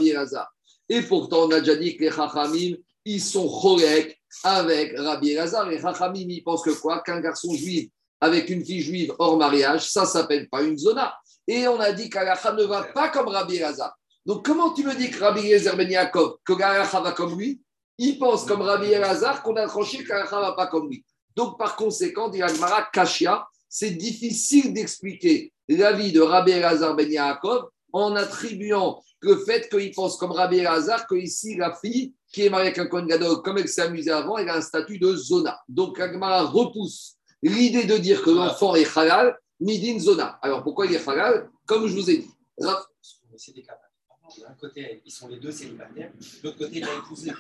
[0.10, 0.48] Elazar.
[0.88, 5.70] Et pourtant, on a déjà dit que les Chachamim, ils sont chorek avec Rabbi Elazar.
[5.70, 7.02] Les Chachamim, ils pensent que quoi?
[7.02, 7.90] Qu'un garçon juif
[8.22, 11.16] avec une fille juive hors mariage, ça s'appelle pas une zona.
[11.48, 13.96] Et on a dit qu'Alacha ne va pas comme Rabbi Elazar.
[14.26, 17.62] Donc, comment tu me dis que Rabbi Eliezer Ben Yaakov, que va comme lui?
[17.98, 21.06] Il pense comme Rabbi Elazar qu'on a tranché qu'Alacha va pas comme lui.
[21.36, 27.70] Donc, par conséquent, dit Agmara, Kashia, c'est difficile d'expliquer l'avis de Rabbi Elazar Ben Yaakov
[27.94, 32.50] en attribuant le fait qu'il pense comme Rabbi Elazar que ici, la fille qui est
[32.50, 33.08] mariée avec un Kohen
[33.44, 35.60] comme elle s'est amusée avant, elle a un statut de zona.
[35.70, 37.15] Donc, Agmara repousse
[37.50, 40.40] l'idée de dire que l'enfant est halal, midin zona.
[40.42, 41.50] Alors, pourquoi il est halal?
[41.66, 42.30] Comme je vous ai dit.
[43.38, 43.78] C'est des cas.
[44.42, 46.12] D'un côté, ils sont les deux célibataires.
[46.12, 47.32] De l'autre côté, il a épousé.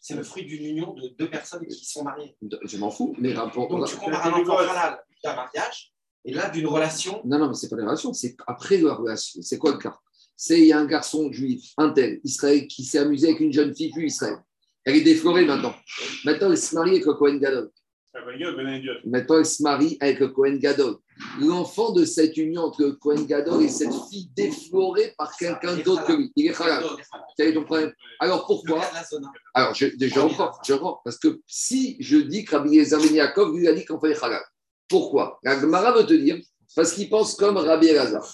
[0.00, 2.36] C'est le fruit d'une union de deux personnes qui sont mariées.
[2.62, 3.68] Je m'en fous, mais rapport.
[3.68, 5.92] Donc, tu compares un enfant halal d'un mariage
[6.24, 7.20] et là d'une relation.
[7.24, 9.42] Non, non, mais c'est pas la relation, c'est après la relation.
[9.42, 9.98] C'est quoi le cas?
[10.36, 13.52] C'est il y a un garçon juif, un tel, Israël, qui s'est amusé avec une
[13.52, 14.38] jeune fille juive Israël.
[14.84, 15.74] Elle est déflorée maintenant.
[16.24, 17.70] Maintenant, elle se marie avec le Cohen Gadol.
[19.04, 20.96] Maintenant, elle se marie avec le Cohen Gadol.
[21.40, 26.06] L'enfant de cette union entre le Cohen Gadol et cette fille déflorée par quelqu'un d'autre
[26.06, 26.32] que lui.
[26.36, 26.84] Il est halal.
[27.36, 28.82] Quel est ton problème Alors pourquoi.
[29.52, 31.00] Alors, je, je reprends, je reprends.
[31.04, 34.16] Parce que si je dis que Rabbi Eliezer Ben Yaakov lui a dit qu'on fait
[34.22, 34.42] halal,
[34.88, 35.40] pourquoi?
[35.42, 36.38] La Gemara veut te dire,
[36.76, 38.26] parce qu'il pense comme Rabbi Elazar.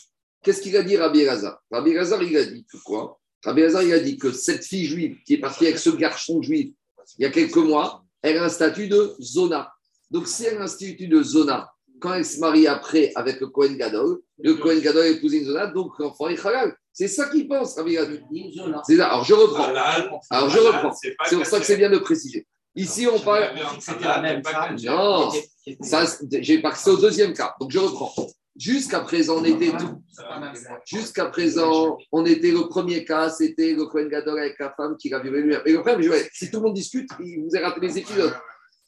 [0.43, 1.59] Qu'est-ce qu'il a dit Rabbi Elazar?
[1.71, 3.19] Rabbi Elazar, il a dit que quoi?
[3.45, 6.43] Rabbi Elazar, il a dit que cette fille juive qui est partie avec ce garçon
[6.43, 6.75] juif
[7.19, 9.73] il y a quelques mois, elle a un statut de zona.
[10.11, 13.49] Donc, si elle a un statut de zona, quand elle se marie après avec le
[13.49, 16.75] Kohen Gadol, le Kohen Gadol épouse une zona, donc l'enfant est halal.
[16.93, 18.23] C'est ça qu'il pense, Rabbi Gadol.
[18.87, 19.09] C'est ça.
[19.09, 19.73] Alors, je reprends.
[20.31, 20.93] Alors, je reprends.
[20.93, 22.47] C'est pour ça que c'est bien de préciser.
[22.75, 23.51] Ici, on parle.
[23.81, 24.77] C'était la même femme.
[24.83, 25.31] Non,
[25.81, 27.55] ça, j'ai passé au deuxième cas.
[27.61, 28.15] Donc, je reprends.
[28.57, 30.03] Jusqu'à présent, on était tout.
[30.85, 35.09] Jusqu'à présent, on était le premier cas, c'était le Kohen Gadol avec la femme qui
[35.09, 35.63] l'a violé lui-même.
[35.65, 38.35] Et le problème, si tout le monde discute, il vous a raté les épisodes.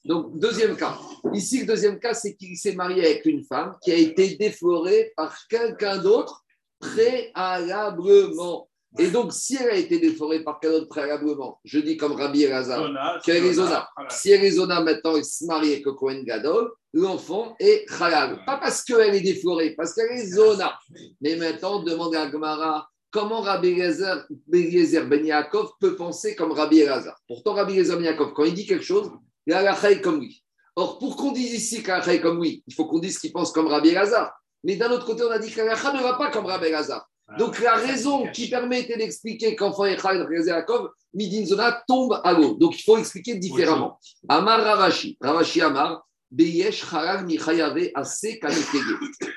[0.04, 0.98] Donc, deuxième cas.
[1.32, 5.12] Ici, le deuxième cas, c'est qu'il s'est marié avec une femme qui a été déflorée
[5.16, 6.44] par quelqu'un d'autre
[6.80, 8.68] préalablement.
[8.98, 12.42] Et donc, si elle a été déflorée par quelqu'un d'autre préalablement, je dis comme Rabbi
[12.42, 13.88] Elazar, qu'elle est zona.
[14.10, 18.44] Si elle est zona maintenant et se marie avec le Kohen Gadol, l'enfant est halal.
[18.44, 20.78] Pas parce qu'elle est déflorée, parce qu'elle est zona.
[21.20, 26.80] Mais maintenant, on demande à Gemara comment Rabbi Elazar Ben Yaakov peut penser comme Rabbi
[26.80, 27.16] Elazar?
[27.26, 29.10] Pourtant, Rabbi Elazar Ben Yaakov, quand il dit quelque chose,
[29.46, 30.42] il a la comme lui.
[30.74, 33.52] Or, pour qu'on dise ici qu'un est comme lui, il faut qu'on dise qu'il pense
[33.52, 34.32] comme Rabbi Elazar.
[34.64, 37.06] Mais d'un autre côté, on a dit que la ne va pas comme Rabbi Elazar.
[37.38, 42.54] Donc la raison qui permettait d'expliquer qu'enfant Echad Yaakov, Midin Zona tombe à l'eau.
[42.54, 43.98] Donc il faut expliquer différemment.
[44.28, 46.06] Amar Ravashi, Ravashi Amar,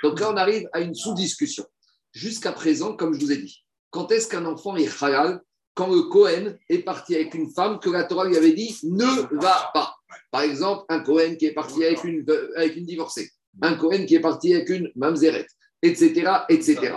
[0.03, 1.65] Donc là on arrive à une sous-discussion.
[2.13, 5.41] Jusqu'à présent, comme je vous ai dit, quand est-ce qu'un enfant est halal
[5.73, 9.41] quand le Cohen est parti avec une femme que la Torah lui avait dit ne
[9.41, 9.93] va pas.
[10.31, 13.29] Par exemple, un Cohen qui est parti avec une, avec une divorcée,
[13.61, 15.47] un Cohen qui est parti avec une mamzeret,
[15.81, 16.95] etc., etc.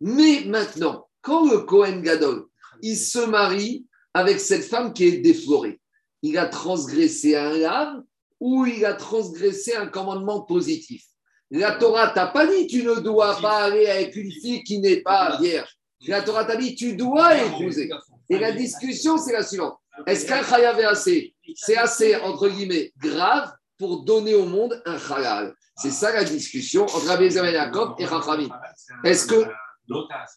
[0.00, 2.46] Mais maintenant, quand le Cohen Gadol,
[2.82, 5.80] il se marie avec cette femme qui est déflorée,
[6.22, 8.02] il a transgressé un lave
[8.40, 11.02] ou il a transgressé un commandement positif.
[11.50, 15.02] La Torah t'a pas dit tu ne dois pas aller avec une fille qui n'est
[15.02, 15.68] pas vierge.
[16.08, 17.88] La Torah t'a dit tu dois épouser.
[18.28, 19.78] Et la discussion, c'est la suivante.
[20.06, 25.54] Est-ce qu'un chayav assez C'est assez, entre guillemets, grave pour donner au monde un halal.
[25.76, 28.48] C'est ça la discussion entre Rabbi Yaakov et Rachamim.
[29.04, 29.46] Est-ce que.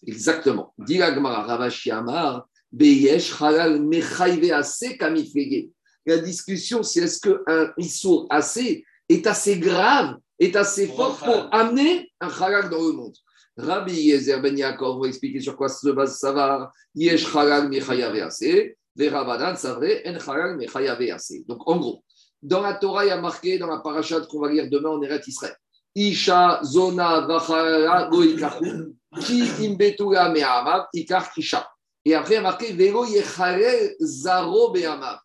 [0.06, 0.74] Exactement.
[0.78, 3.82] Dit Ravashi Amar, Beyesh halal
[4.54, 4.98] assez
[6.06, 12.12] La discussion, c'est est-ce qu'un issour assez est assez grave, est assez fort pour amener
[12.22, 13.16] un halal dans le monde
[13.60, 16.72] Rabbi Yezer Ben Yaakov va expliquer sur quoi se base Savar.
[16.96, 18.76] Yesh Halal Mechayave Ase.
[18.96, 21.46] Verabadan Savre En Halal Mechayave Ase.
[21.48, 22.04] Donc en gros,
[22.42, 25.02] dans la Torah, il y a marqué dans la parashat qu'on va lire demain en
[25.02, 25.56] Eret Israël.
[25.96, 31.68] Isha Zona Vachala Goikachu Ki Imbetura Me'amav Ikar Kisha.
[32.06, 35.20] Et après, il y a marqué Velo Yecharel Zaro Be'amav.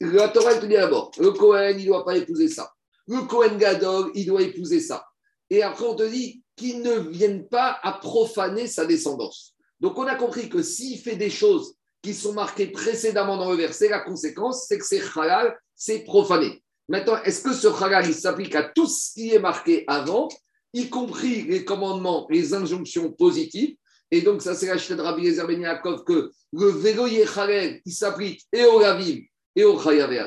[0.00, 2.72] La Torah, te dit d'abord, le Kohen, il ne doit pas épouser ça.
[3.08, 5.04] Le Kohen Gadol, il doit épouser ça.
[5.48, 9.54] Et après, on te dit, qui ne viennent pas à profaner sa descendance.
[9.80, 13.56] Donc on a compris que s'il fait des choses qui sont marquées précédemment dans le
[13.56, 16.62] verset, la conséquence, c'est que c'est halal, c'est profané.
[16.88, 20.28] Maintenant, est-ce que ce halal, il s'applique à tout ce qui est marqué avant,
[20.74, 23.76] y compris les commandements, les injonctions positives?
[24.10, 28.42] Et donc, ça, c'est la de Rabbi Yezer Ben que le vélo halal, il s'applique
[28.52, 29.20] et au Ravim
[29.56, 30.24] et au Chayavé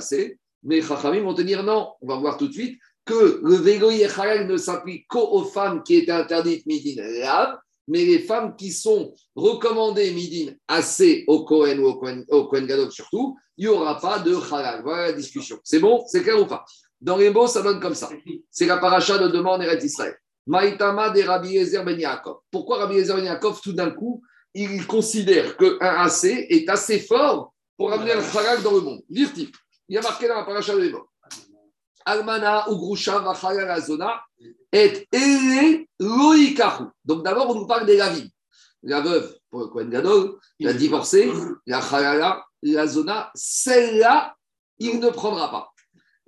[0.64, 4.58] Mais Chachamim vont tenir non, on va voir tout de suite, que le vélo ne
[4.58, 7.58] s'applique qu'aux femmes qui étaient interdites midin lav,
[7.88, 13.38] mais les femmes qui sont recommandées midin assez au Kohen ou au Kohen, au surtout,
[13.58, 14.82] il n'y aura pas de halal.
[14.84, 15.60] Voilà la discussion.
[15.64, 16.66] C'est bon C'est clair ou pas?
[17.00, 18.10] Dans les mots, ça donne comme ça.
[18.50, 20.16] C'est la paracha de demande en Israël.
[20.48, 22.38] Maïtama de Rabbi Ezer Ben Yaakov.
[22.52, 24.22] Pourquoi Rabbi Ezer Ben Yaakov, tout d'un coup,
[24.54, 29.52] il considère qu'un assez est assez fort pour amener le halal dans le monde Virtif.
[29.88, 31.04] Il y a marqué dans la paracha de Démon.
[32.06, 33.24] Almana Ugrusha
[33.82, 34.22] Zona
[34.72, 36.86] et Ele Loikahu.
[37.04, 38.28] Donc d'abord, on nous parle des lavim.
[38.84, 41.32] La veuve, pour le Kohen Gadol, la divorcée,
[41.66, 44.36] la Chalala, la Zona, celle-là,
[44.78, 45.72] il ne prendra pas.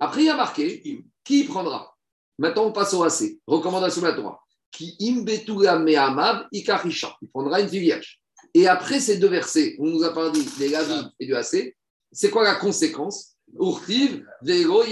[0.00, 1.94] Après, il y a marqué qui prendra?
[2.38, 3.38] Maintenant, on passe au AC.
[3.46, 4.40] Recommandation de la Torah.
[4.70, 7.16] Qui imbetula me'amav ikarisha.
[7.22, 8.20] Il prendra une fille vierge.
[8.54, 11.76] Et après ces deux versets, on nous a parlé des lavim et du AC.
[12.12, 13.34] C'est quoi la conséquence?
[13.58, 14.82] Urtiv, Vego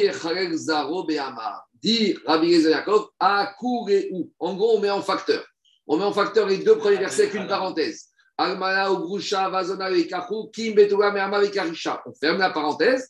[0.55, 1.67] Zaro Be'amar.
[1.75, 3.09] Dit Rabbi Yaakov,
[4.11, 4.31] ou.
[4.39, 5.45] En gros, on met en facteur.
[5.87, 8.07] On met en facteur les deux premiers versets avec une parenthèse.
[8.39, 12.03] Almana, Ugrusha, Vazona, Vekachu, Kim, Betuga, Me'ama, Vekarisha.
[12.07, 13.09] On ferme la parenthèse.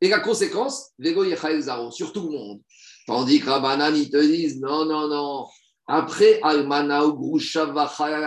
[0.00, 1.24] Et la conséquence, Vego
[1.60, 2.60] Zaro, sur tout le monde.
[3.06, 5.46] Tandis que Rabbanan, ils te disent, non, non, non.
[5.86, 7.72] Après Almana, Ugrusha,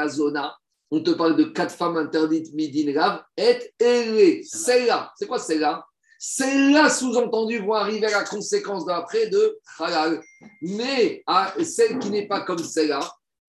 [0.07, 0.55] Zona,
[0.91, 4.43] on te parle de quatre femmes interdites, Midin, Rav, et Ele.
[4.43, 5.85] Celle-là, c'est quoi celle-là
[6.19, 10.19] celles-là, sous-entendu, vont arriver à la conséquence d'après de halal.
[10.61, 12.99] Mais à celle qui n'est pas comme celle-là,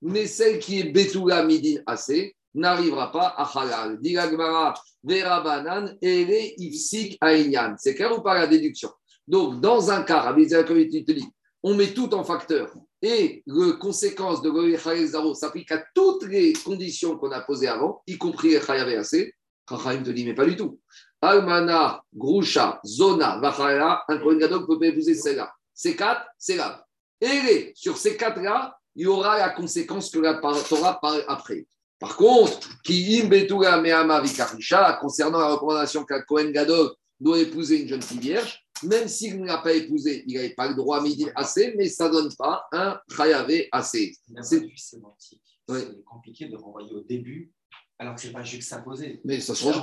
[0.03, 3.99] mais celle qui est Betula Midin assez, n'arrivera pas à halal.
[4.01, 7.77] Dilagmara, verabanan, ere ifsik aïnyan.
[7.79, 8.91] C'est clair ou pas la déduction?
[9.27, 11.29] Donc, dans un cas, Rabbi te dit,
[11.63, 17.17] on met tout en facteur et les conséquences de Zaro s'appliquent à toutes les conditions
[17.17, 19.35] qu'on a posées avant, y compris les Chayav AC.
[19.69, 20.81] Chachaim te dit, mais pas du tout.
[21.21, 25.53] Almana, Grusha, Zona, Vachala, un Kohen Gadol peut épouser celle-là.
[25.75, 26.85] Ces quatre, c'est là.
[27.21, 31.67] Et sur ces quatre-là, il y aura la conséquence que la Torah parle après.
[31.99, 37.89] Par contre, qui imbetuga me'ama vikarisha, concernant la recommandation qu'un Kohen Gadol doit épouser une
[37.89, 41.01] jeune fille vierge, même s'il ne l'a pas épousée, il n'avait pas le droit à
[41.01, 44.15] midi assez, mais ça ne donne pas un chayavé assez.
[44.43, 45.43] C'est sémantique.
[45.69, 47.53] C'est compliqué de renvoyer au début,
[47.99, 49.21] alors que ce n'est pas juxtaposé.
[49.25, 49.83] Mais ça change.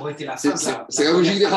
[0.88, 1.48] C'est la logique des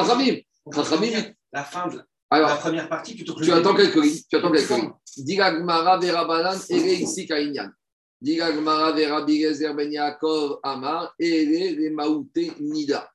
[0.74, 1.24] Chachamim.
[1.52, 2.00] La fin de
[2.32, 4.22] la première partie plutôt que tu attends quelques lignes.
[4.30, 4.92] Tu attends quelques lignes.
[5.18, 7.72] Diga Gmara verabanan ere ici kainyan.
[8.22, 13.10] Diga Gmara verabi gezer ben Yaakov amar ere le maouté nida.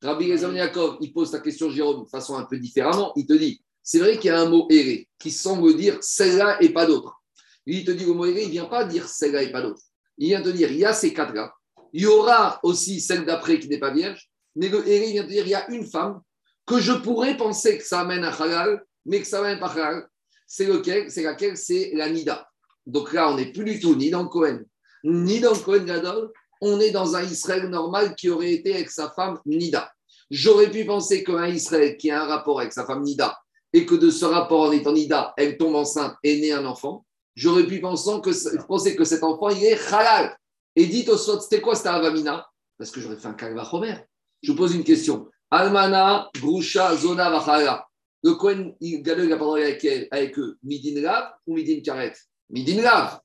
[0.00, 3.12] Rabbi Gezer ben Yaakov, il pose ta question, Jérôme, de façon un peu différemment.
[3.16, 6.62] Il te dit c'est vrai qu'il y a un mot erré qui semble dire celle-là
[6.62, 7.22] et pas d'autre.
[7.66, 9.82] Il te dit le mot erré, il ne vient pas dire celle-là et pas d'autre.
[10.18, 11.52] Il vient te dire il y a ces quatre-là.
[11.92, 14.30] Il y aura aussi celle d'après qui n'est pas vierge.
[14.56, 16.20] Mais le erré, vient te dire il y a une femme
[16.66, 20.06] que je pourrais penser que ça amène à halal, mais que ça amène pas halal.
[20.46, 21.10] C'est lequel?
[21.10, 21.56] C'est laquelle?
[21.56, 22.48] C'est la nida.
[22.86, 24.60] Donc là, on n'est plus du tout ni dans Cohen,
[25.04, 26.30] ni dans Cohen Gadol.
[26.60, 29.90] On est dans un Israël normal qui aurait été avec sa femme Nida.
[30.30, 33.36] J'aurais pu penser qu'un Israël qui a un rapport avec sa femme Nida,
[33.72, 37.04] et que de ce rapport en étant Nida, elle tombe enceinte et naît un enfant,
[37.34, 40.36] j'aurais pu penser que, penser que cet enfant, il est halal.
[40.76, 42.48] Et dites au soit, c'était quoi cette avamina?
[42.78, 43.94] Parce que j'aurais fait un kalva chomer.
[44.42, 45.28] Je vous pose une question.
[45.50, 47.86] Almana, Grusha, Zona, Vachala.
[48.22, 50.58] Le Kohen, il a pas avec, avec eux.
[50.62, 52.14] Midin Lav ou Midin Karet?
[52.50, 53.20] Midin Lav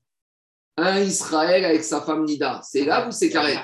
[0.78, 3.56] un Israël avec sa femme Nida, c'est là ou c'est carré.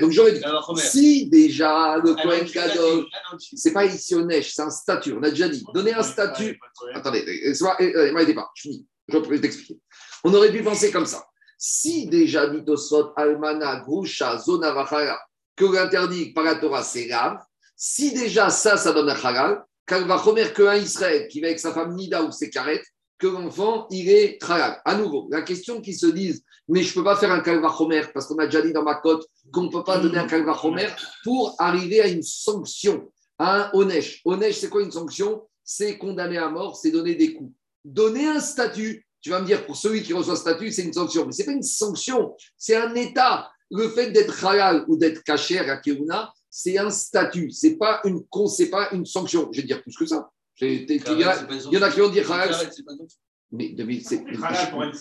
[0.00, 0.42] Donc j'aurais dit,
[0.76, 3.06] si déjà le Kohen Gadol,
[3.54, 6.60] c'est pas neige, c'est un statut, on a déjà dit, donner un statut.
[6.94, 9.78] Attendez, ne m'arrêtez pas, je finis, je vais t'expliquer.
[10.24, 11.24] On aurait pu penser comme ça.
[11.56, 15.18] Si déjà dit Tosot, Almana, Grusha, Zona, Vachala,
[15.56, 17.38] que l'interdit par la Torah, c'est grave,
[17.76, 21.58] si déjà ça, ça donne un halal, quand va remettre qu'un Israël qui va avec
[21.58, 22.84] sa femme Nida ou ses carettes,
[23.22, 24.82] que l'enfant, il est halal.
[24.84, 28.02] À nouveau, la question qui se disent, mais je ne peux pas faire un kalvachomer,
[28.12, 30.88] parce qu'on a déjà dit dans ma cote qu'on ne peut pas donner un kalvachomer
[31.22, 34.22] pour arriver à une sanction, à un onesh.
[34.24, 35.42] Onesh, c'est quoi une sanction?
[35.62, 37.54] C'est condamner à mort, c'est donner des coups.
[37.84, 40.92] Donner un statut, tu vas me dire, pour celui qui reçoit un statut, c'est une
[40.92, 41.24] sanction.
[41.24, 43.48] Mais ce n'est pas une sanction, c'est un état.
[43.70, 48.02] Le fait d'être halal ou d'être caché à Keuna, c'est un statut, ce n'est pas,
[48.02, 49.48] pas une sanction.
[49.52, 50.28] Je vais dire plus que ça.
[50.60, 50.90] Il
[51.72, 52.26] y, en a qui vont dire
[53.50, 54.24] Mais c'est,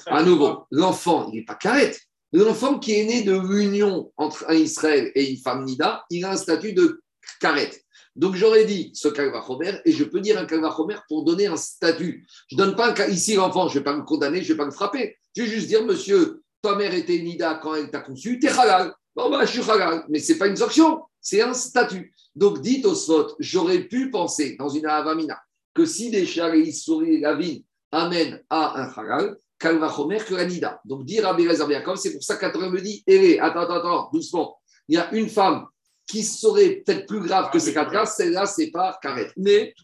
[0.07, 1.93] à nouveau, l'enfant, il n'est pas carré.
[2.33, 6.31] L'enfant qui est né de l'union entre un Israël et une femme Nida, il a
[6.31, 7.01] un statut de
[7.39, 7.83] carrette.
[8.15, 12.25] Donc j'aurais dit ce Kalvachomer et je peux dire un Kalvachomer pour donner un statut.
[12.49, 14.57] Je donne pas un ici l'enfant, je ne vais pas le condamner, je ne vais
[14.57, 15.17] pas le frapper.
[15.35, 18.49] Je vais juste dire, monsieur, ta mère était Nida quand elle t'a conçu, tu es
[18.49, 18.93] halal.
[19.21, 20.03] Bon, bah, je suis halal.
[20.09, 22.11] Mais ce n'est pas une sanction, c'est un statut.
[22.35, 25.39] Donc dites au Svot, j'aurais pu penser dans une Avamina
[25.75, 29.93] que si des et souris la vie amènent à un halal, va
[30.25, 30.81] que la nida.
[30.85, 31.35] Donc dire à
[31.81, 34.59] comme c'est pour ça qu'Atora me dit, hé, attends, attends, attends, doucement.
[34.87, 35.67] Il y a une femme
[36.07, 39.29] qui serait peut-être plus grave que ces quatre cas, celle-là, c'est pas carré.
[39.37, 39.75] Mais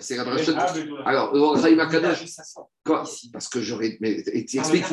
[0.00, 0.22] c'est la
[1.04, 1.32] Alors,
[2.84, 3.96] quoi Parce que j'aurais.
[4.00, 4.84] Mais explique,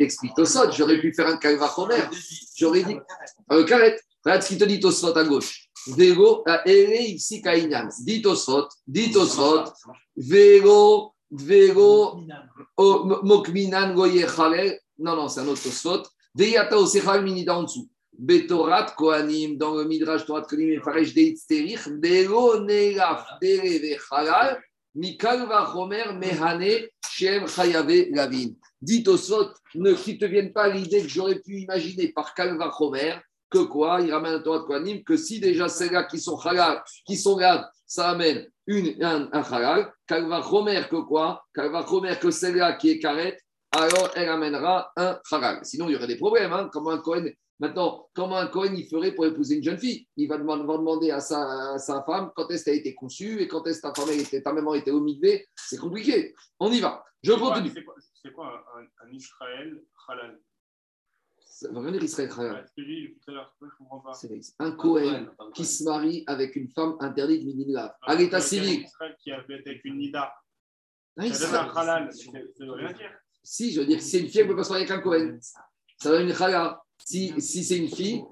[0.00, 2.02] explique, Tosot, j'aurais pu faire un kalvachomer.
[2.56, 2.96] J'aurais dit.
[3.48, 3.96] Un carré.
[4.24, 5.68] Regarde ce qu'il te dit Tosot à gauche.
[5.86, 7.88] Vego, ere ici kainyan.
[8.00, 9.64] Dit Tosot, dit Tosot,
[10.16, 12.20] Vego, Vego,
[12.78, 14.80] Mokminan goyechale.
[14.98, 16.04] Non, non, c'est un autre Tosot.
[16.34, 17.88] Veyata osechal minida en dessous.
[18.18, 24.62] Betorat Kohanim, dans le Midrash Torat Kohanim et Faresh Deitzterich, Dero Negaf, Dere Vechalal,
[24.94, 28.50] Mikal Vachomer Mehane, Shem Chayave Lavin.
[28.80, 33.16] Dit Tosot, ne qui te vienne pas l'idée que j'aurais pu imaginer par Kalva Chomer,
[33.50, 36.82] que quoi Il ramène un Torah de Kohanim, que si déjà celles-là qui sont halal,
[37.06, 42.16] qui sont graves, ça amène une, un, un halal, Kalva Chomer que quoi Kalva Chomer
[42.20, 43.40] que celle-là qui est carrette,
[43.72, 45.60] alors elle amènera un halal.
[45.64, 46.52] Sinon, il y aurait des problèmes.
[46.52, 50.08] Hein, comment un Kohen Maintenant, comment un Cohen il ferait pour épouser une jeune fille?
[50.16, 53.80] Il va demander à sa, femme quand est-ce qu'elle a été conçue et quand est-ce
[53.80, 54.92] que ta femme était, ta maman était.
[55.54, 56.34] C'est compliqué.
[56.58, 57.04] On y va.
[57.22, 57.70] Je continue.
[58.22, 60.40] C'est quoi, un, Israël halal
[61.46, 62.66] ça veut dire Israël halal.
[64.12, 67.92] C'est un Cohen qui se marie avec une femme interdite mininav.
[68.02, 68.82] À l'état civil.
[68.82, 70.34] Israël qui avait avec une nida.
[71.16, 73.12] Ah, ça halal, ça veut rien dire.
[73.44, 74.98] Si, je veux dire, si c'est une fille, elle ne peut pas se marier avec
[74.98, 75.38] un Cohen.
[75.98, 76.76] Ça dire une halal.
[76.98, 78.24] Si, si c'est une fille,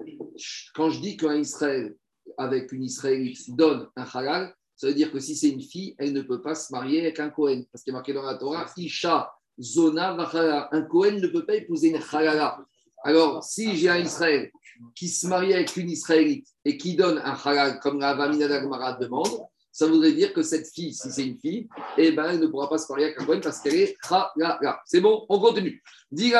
[0.73, 1.95] quand je dis qu'un Israël
[2.37, 6.13] avec une Israélite donne un halal, ça veut dire que si c'est une fille, elle
[6.13, 7.65] ne peut pas se marier avec un Kohen.
[7.71, 10.69] Parce qu'il est marqué dans la Torah, Isha, Zona, Vachala.
[10.71, 12.59] Un Kohen ne peut pas épouser une halala.
[13.03, 14.51] Alors, si j'ai un Israël
[14.95, 18.93] qui se marie avec une Israélite et qui donne un halal comme la Vamina d'Agmara
[18.93, 22.47] demande, ça voudrait dire que cette fille, si c'est une fille, eh ben, elle ne
[22.47, 24.81] pourra pas se marier avec un Kohen parce qu'elle est halala.
[24.85, 25.81] C'est bon, on continue.
[26.11, 26.33] Dit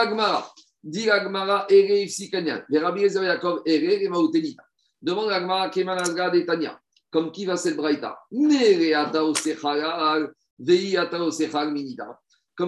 [0.83, 4.63] dit Agmara, Ere Ifsi Kanyan, Rabbi Ezer Yaakov, Ere, Remautenita.
[5.01, 6.79] Demande Agmara, Keman Asgad et Tanya.
[7.11, 8.17] Comme qui va cette braïta?
[8.31, 8.49] Comme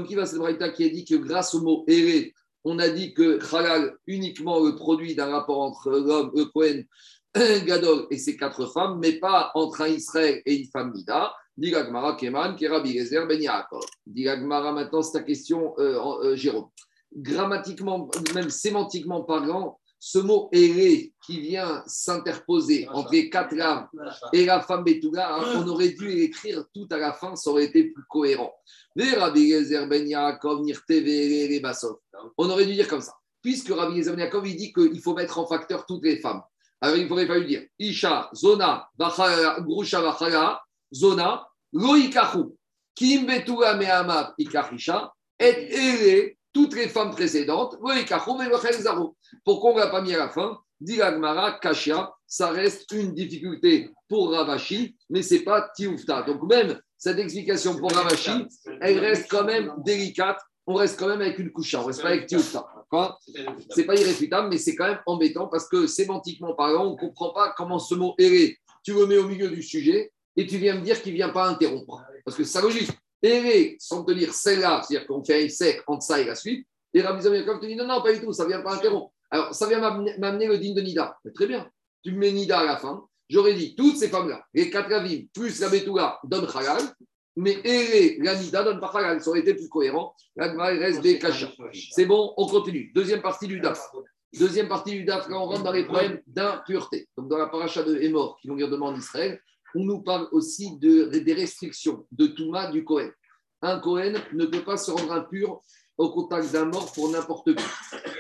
[0.06, 2.32] qui va cette braïta qui a dit que grâce au mot ere,
[2.64, 6.86] on a dit que halal uniquement le produit d'un rapport entre l'homme, le Kohen,
[7.66, 11.34] Gadol et ses quatre femmes, mais pas entre un Israël et une femme Nida.
[11.58, 13.86] Digagmara Keman, Kerabi Gezer Ben Yaakov.
[14.06, 16.70] Digagmara, maintenant, c'est ta question, euh, euh, Jérôme.
[17.14, 23.88] Grammatiquement, même sémantiquement parlant, ce mot erré qui vient s'interposer entre les quatre lames
[24.34, 27.66] et la femme Betouga, hein, on aurait dû l'écrire tout à la fin, ça aurait
[27.66, 28.54] été plus cohérent.
[28.96, 29.16] Ben
[32.38, 33.14] on aurait dû dire comme ça.
[33.42, 36.44] Puisque Rabbi Gezer Ben il dit qu'il faut mettre en facteur toutes les femmes.
[36.82, 40.62] Alors il ne faudrait pas lui dire Isha, Zona, Grusha, Bachala,
[40.94, 42.56] Zona, Loïkahu,
[42.94, 47.78] Kim Betouga Mehamab, Ikarisha, et Ere, toutes les femmes précédentes,
[49.44, 50.58] pourquoi on ne l'a pas mis à la fin?
[50.80, 51.00] Dit
[51.62, 56.22] Kashia, ça reste une difficulté pour Ravashi, mais ce n'est pas Tioufta.
[56.22, 58.48] Donc même cette explication pour Ravashi,
[58.80, 60.40] elle reste quand même délicate.
[60.66, 62.66] On reste quand même avec une couche, on reste pas avec Tioufta.
[63.70, 66.98] Ce n'est pas irréfutable, mais c'est quand même embêtant parce que sémantiquement parlant, on ne
[66.98, 70.58] comprend pas comment ce mot erré, tu le mets au milieu du sujet et tu
[70.58, 72.02] viens me dire qu'il ne vient pas interrompre.
[72.24, 72.92] Parce que c'est ça logique.
[73.22, 76.68] Errer sans te dire celle-là, c'est-à-dire qu'on fait un sec entre ça et la suite,
[76.94, 79.12] et Rabbi Zamekov te dit non, non, pas du tout, ça ne vient pas interrompre.
[79.30, 81.18] Alors, ça vient m'amener le digne de Nida.
[81.34, 81.70] très bien,
[82.04, 83.06] tu mets Nida à la fin.
[83.28, 86.84] J'aurais dit, toutes ces femmes-là, les quatre Ravim, plus la Betouga, donnent Halal,
[87.36, 89.22] mais Eré, la Nida, donne pas Halal.
[89.22, 90.16] Ça aurait été plus cohérent.
[90.36, 91.52] La reste des Kachas.
[91.92, 92.92] C'est bon, on continue.
[92.94, 93.82] Deuxième partie du DAF.
[94.40, 97.10] Deuxième partie du DAF, là, on rentre dans les problèmes d'impureté.
[97.18, 99.42] Donc, dans la paracha de Hémor, qui vont dire demain en Israël,
[99.76, 103.12] on nous parle aussi de, des restrictions de Touma du Kohen.
[103.62, 105.62] Un Kohen ne peut pas se rendre impur
[105.98, 107.64] au contact d'un mort pour n'importe qui.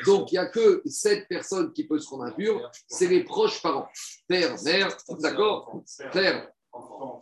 [0.05, 3.61] Donc, il n'y a que cette personne qui peut se rendre impure, c'est les proches
[3.61, 3.87] parents.
[4.27, 5.81] Père, mère, d'accord?
[6.11, 6.49] Père,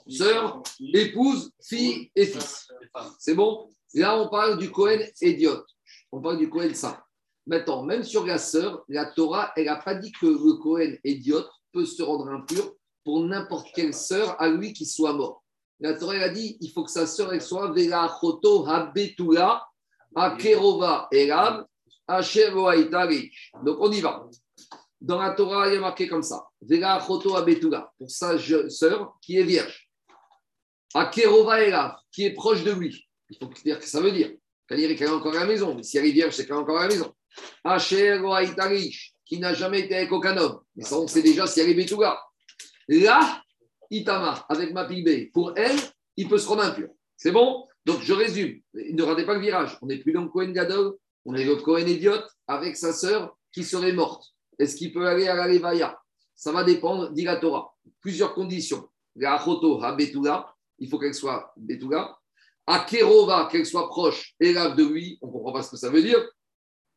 [0.08, 2.68] sœur, épouse, fille et fils.
[3.20, 3.70] C'est bon?
[3.94, 5.68] Là, on parle du Kohen idiote.
[6.12, 7.00] On parle du Kohen saint.
[7.46, 11.50] Maintenant, même sur la sœur, la Torah, elle n'a pas dit que le Kohen idiote
[11.72, 12.74] peut se rendre impur
[13.04, 15.44] pour n'importe quelle sœur à lui qui soit mort.
[15.80, 19.66] La Torah a dit il faut que sa sœur soit Vela Choto Habetula
[20.16, 21.66] Akerova Elab
[23.64, 24.26] Donc on y va.
[25.02, 28.38] Dans la Torah, il y a marqué comme ça Vela Choto Habetula pour sa
[28.70, 29.90] sœur qui est vierge.
[30.94, 33.06] Akerova Elab qui est proche de lui.
[33.30, 34.32] Il faut dire que ça veut dire.
[34.68, 35.76] Qu'elle est encore à la maison.
[35.76, 37.14] Mais si elle est vierge, c'est qu'elle est encore à la maison.
[37.64, 38.22] Asher
[39.26, 40.60] qui n'a jamais été avec aucun homme.
[40.76, 42.20] Mais ça, on sait déjà si elle est Betouga.
[42.88, 43.42] Là,
[43.90, 45.78] Itama, avec ma B, pour elle,
[46.18, 46.90] il peut se rendre impur.
[47.18, 47.68] C'est bon?
[47.86, 48.60] Donc, je résume.
[48.74, 49.78] Ne ratez pas le virage.
[49.82, 53.38] On n'est plus dans le Cohen Gadol, on est le Cohen idiote avec sa sœur
[53.52, 54.26] qui serait morte.
[54.60, 55.98] Est-ce qu'il peut aller à la Levaya
[56.36, 57.74] Ça va dépendre, dit la Torah.
[58.02, 58.88] Plusieurs conditions.
[59.16, 59.96] La Achoto à
[60.80, 62.18] il faut qu'elle soit Betula.
[62.66, 65.90] À Kerova, qu'elle soit proche, élève de lui, on ne comprend pas ce que ça
[65.90, 66.20] veut dire.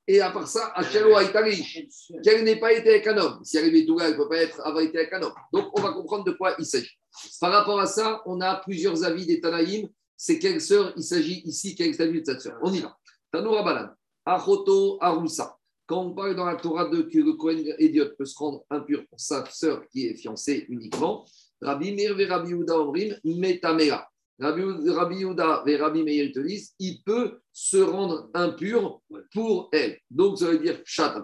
[0.08, 1.88] Et à part ça, Hachelo Aïtari,
[2.22, 3.40] qu'elle n'ait pas été avec un homme.
[3.42, 5.34] Si elle est Betouga, elle ne peut pas être, avoir été avec un homme.
[5.52, 6.96] Donc, on va comprendre de quoi il s'agit.
[7.40, 9.88] Par rapport à ça, on a plusieurs avis des Tanaïm.
[10.16, 12.96] C'est quelle sœur il s'agit ici, quel statut de cette sœur On y va.
[13.32, 13.88] Tanoura Balan,
[14.24, 15.56] Achoto Aroussa.
[15.86, 19.06] Quand on parle dans la Torah de que le Kohen idiot peut se rendre impur
[19.08, 21.24] pour sa sœur qui est fiancée uniquement,
[21.60, 24.08] Rabbi Mir Rabbi Uda Omrim Metamera.
[24.38, 29.00] Rabbi Yehuda et Rabbi Meir te disent, il peut se rendre impur
[29.32, 29.98] pour elle.
[30.10, 31.14] Donc, ça veut dire, chat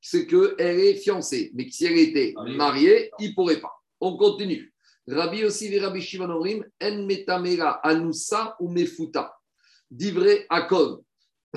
[0.00, 1.50] c'est qu'elle est fiancée.
[1.54, 3.72] Mais si elle était mariée, il ne pourrait pas.
[4.00, 4.72] On continue.
[5.06, 9.34] Rabbi aussi, Rabbi Shimon Orim, en metamera anusa ou mefuta.
[9.90, 11.00] Divré akol.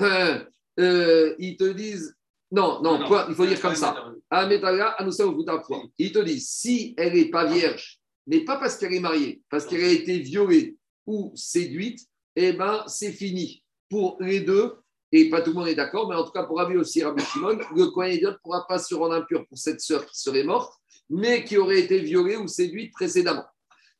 [0.00, 0.38] Euh,
[0.78, 2.14] euh, ils te disent,
[2.50, 4.12] non, non, il faut dire comme ça.
[4.30, 5.62] anusa ou mefuta,
[5.98, 7.97] Ils te disent, si elle n'est pas vierge,
[8.28, 10.76] mais pas parce qu'elle est mariée, parce qu'elle a été violée
[11.06, 12.06] ou séduite,
[12.36, 13.64] eh ben c'est fini.
[13.88, 14.74] Pour les deux,
[15.10, 17.22] et pas tout le monde est d'accord, mais en tout cas pour Rabbi aussi, Rabbi
[17.24, 20.74] Shimon, le Kohen ne pourra pas se rendre impur pour cette sœur qui serait morte,
[21.08, 23.46] mais qui aurait été violée ou séduite précédemment.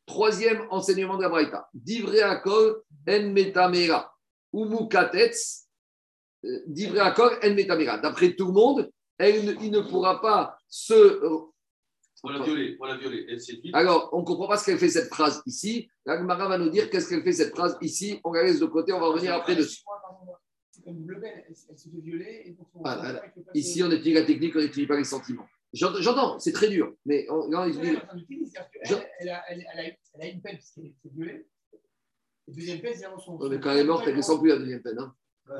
[0.05, 1.67] Troisième enseignement de la Braïta.
[1.73, 4.13] Divré akol en metamera.
[4.53, 5.67] Ou mukatetz.
[6.45, 7.97] Euh, divré akol en metamera.
[7.97, 11.49] D'après tout le monde, elle il ne pourra pas se.
[12.23, 13.25] On l'a violée, on l'a violée.
[13.73, 15.89] Alors, on ne comprend pas ce qu'elle fait cette phrase ici.
[16.05, 18.19] La Gemara va nous dire qu'est-ce qu'elle fait cette phrase ici.
[18.23, 19.83] On la laisse de côté, on va revenir après dessus.
[22.85, 23.21] Ah,
[23.53, 25.45] Ici, on étudie la technique, on n'étudie pas les sentiments.
[25.73, 29.83] J'entends, c'est très dur, mais on, elle a- elle- elle a-
[30.15, 31.45] elle a une peine parce qu'elle s'est violée.
[32.47, 33.37] Et deuxième peine, c'est son.
[33.37, 34.97] Ouais, mais quand elle est morte, elle ne descend plus la deuxième peine.
[34.99, 35.13] hein.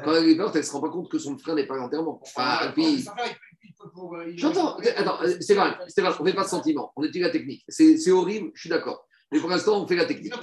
[0.03, 1.75] Quand elle est morte, elle ne se rend pas compte que son frère n'est pas
[1.75, 2.19] à l'enterrement.
[2.23, 3.05] Enfin, et puis,
[4.37, 4.77] J'entends.
[4.97, 7.29] Attends, euh, c'est vrai, c'est vrai, on ne fait pas de sentiments, on étudie la
[7.29, 7.63] technique.
[7.67, 9.05] C'est horrible, je suis d'accord.
[9.31, 10.33] Mais pour l'instant, on fait la technique.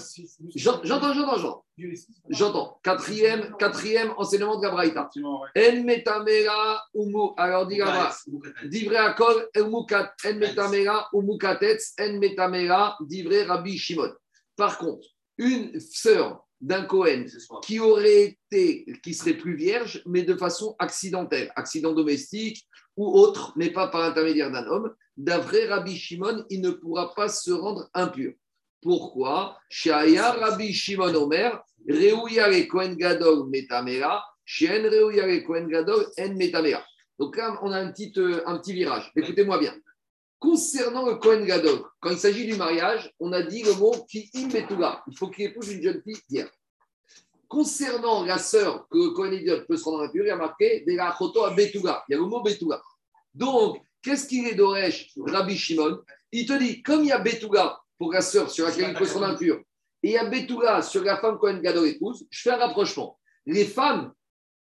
[0.55, 1.64] J'en- J'entends, j'entends, j'entends.
[2.28, 2.80] J'entends.
[2.84, 5.11] Quatrième, quatrième enseignement de la Braïta.
[5.57, 7.30] En metamera umu.
[7.37, 8.14] Alors, dis là-bas.
[8.66, 9.49] Divrei akol.
[9.57, 11.95] En metamera umukatetz.
[12.01, 14.12] En metamera divrei Rabbi Shimon.
[14.55, 17.24] Par contre, une sœur d'un Cohen
[17.62, 22.64] qui aurait été, qui serait plus vierge, mais de façon accidentelle, accident domestique
[22.97, 27.29] ou autre, mais pas par l'intermédiaire d'un homme, d'après Rabbi Shimon, il ne pourra pas
[27.29, 28.33] se rendre impur.
[28.83, 29.59] Pourquoi?
[29.69, 31.63] Shaya Rabbi Shimon Omer,
[32.69, 34.25] Kohen Gadol Metamera,
[34.61, 36.85] le Kohen Gadol En Metamera.
[37.19, 39.11] Donc là, on a un petit, euh, un petit virage.
[39.17, 39.75] Écoutez-moi bien.
[40.39, 44.31] Concernant le Kohen Gadol, quand il s'agit du mariage, on a dit le mot qui.
[44.35, 46.51] Il faut qu'il épouse une jeune fille vierge.
[47.49, 51.45] Concernant la sœur que Idiot peut se rendre impur, il y a marqué la choto
[51.45, 52.05] à Betuga.
[52.09, 52.83] Il y a le mot Betuga.
[53.35, 56.03] Donc, qu'est-ce qu'il est d'Oresh, Rabbi Shimon?
[56.33, 59.07] Il te dit, comme il y a Betuga pour la sœur sur laquelle il peut
[59.07, 59.61] se rendre impur,
[60.03, 63.19] et il y a Betuga sur la femme Kohen Gadol épouse, je fais un rapprochement.
[63.47, 64.13] Les femmes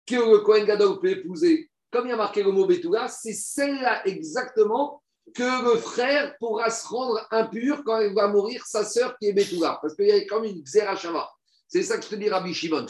[0.06, 3.32] que le Kohen Gadol peut épouser, comme il y a marqué le mot Betuga, c'est
[3.32, 5.02] celle-là exactement
[5.34, 9.32] que le frère pourra se rendre impur quand il va mourir sa sœur qui est
[9.32, 9.78] Betuga.
[9.80, 11.30] Parce qu'il y a comme une Xerashava.
[11.68, 12.86] C'est ça que je te dis, Rabbi Shimon.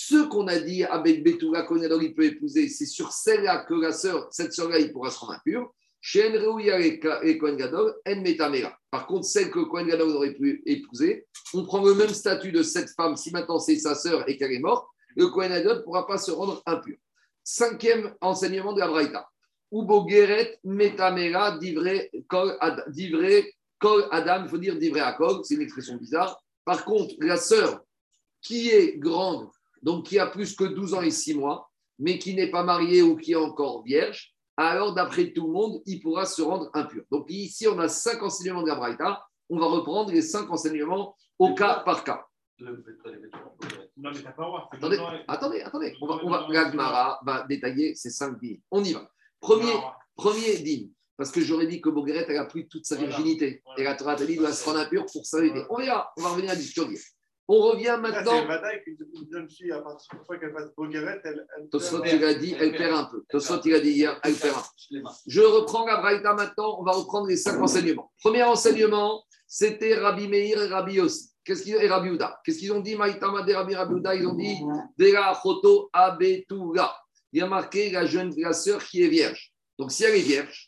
[0.00, 3.74] Ce qu'on a dit avec Betuga, Kohen Gadol, il peut épouser, c'est sur celle-là que
[3.74, 5.72] la sœur, cette sœur-là, il pourra se rendre impur.
[6.00, 8.22] Chez les Kohen Gadol, En.
[8.90, 12.62] Par contre, celle que Kohen Gadol aurait pu épouser, on prend le même statut de
[12.62, 13.16] cette femme.
[13.16, 16.18] Si maintenant c'est sa sœur et qu'elle est morte, le Kohen Gadol ne pourra pas
[16.18, 16.96] se rendre impur.
[17.44, 19.28] Cinquième enseignement de la Braïta.
[19.72, 22.10] Ubo Geret Metamela divré
[23.78, 26.40] Kol Adam, il faut dire divré à Kol, c'est une expression bizarre.
[26.64, 27.80] Par contre, la sœur
[28.40, 29.48] qui est grande,
[29.82, 33.02] donc qui a plus que 12 ans et 6 mois, mais qui n'est pas mariée
[33.02, 37.04] ou qui est encore vierge, alors d'après tout le monde, il pourra se rendre impur.
[37.12, 39.24] Donc ici, on a cinq enseignements de la Braïta.
[39.48, 42.26] On va reprendre les cinq enseignements au cas par cas.
[42.60, 42.72] Non,
[43.96, 44.98] mais t'as pas Attendez,
[45.28, 45.96] attendez, attendez.
[46.00, 48.60] On va, on va, la Gemara va détailler ces cinq dîmes.
[48.72, 49.08] On y va.
[49.40, 49.72] Premier,
[50.16, 53.60] premier dîme, parce que j'aurais dit que Bogueret, elle a pris toute sa virginité.
[53.64, 53.80] Voilà.
[53.80, 55.64] Et la Torah t'a dit, doit se rendre impur pour vérité.
[55.68, 56.88] On verra, on va revenir à la discussion.
[57.48, 58.42] On revient C'est maintenant.
[58.42, 61.46] une bataille qu'une une jeune fille, à partir de la fois qu'elle passe Bogueret, elle.
[61.58, 62.16] elle Tosfot, perd.
[62.20, 63.24] il a dit, elle perd un peu.
[63.30, 65.08] Tosfot, il a dit hier, elle perd un peu.
[65.26, 68.12] Je reprends la Braïta maintenant, on va reprendre les cinq enseignements.
[68.22, 71.30] Premier enseignement, c'était Rabbi Meir et Rabbi Yossi.
[71.42, 74.26] Qu'est-ce qu'ils et Rabbi Uda Qu'est-ce qu'ils ont dit Maïtama de Rabbi Rabbi Uda Ils
[74.26, 74.56] ont dit
[74.98, 76.94] Dera Choto Abetuga.
[77.32, 79.52] Il y a marqué la jeune la sœur qui est vierge.
[79.78, 80.67] Donc si elle est vierge,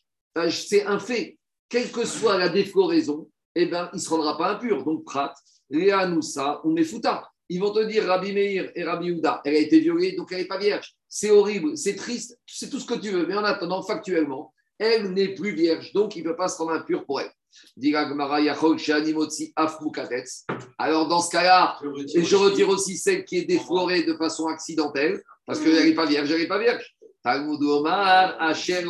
[0.51, 1.39] c'est un fait.
[1.69, 4.85] Quelle que soit la défloraison, eh ben, il ne se rendra pas impur.
[4.85, 5.35] Donc Prat,
[5.71, 7.29] Léa Noussa ou Mefuta.
[7.49, 10.39] Ils vont te dire Rabbi Meir et Rabbi Uda, elle a été violée, donc elle
[10.39, 10.95] n'est pas vierge.
[11.09, 13.27] C'est horrible, c'est triste, c'est tout ce que tu veux.
[13.27, 16.73] Mais en attendant, factuellement, elle n'est plus vierge, donc il ne peut pas se rendre
[16.73, 17.31] impur pour elle.
[20.79, 21.77] Alors dans ce cas-là,
[22.15, 26.07] et je retire aussi celle qui est déflorée de façon accidentelle, parce qu'elle n'est pas
[26.07, 26.97] vierge, elle n'est pas vierge.
[27.23, 28.85] Talmud Omar, Asher.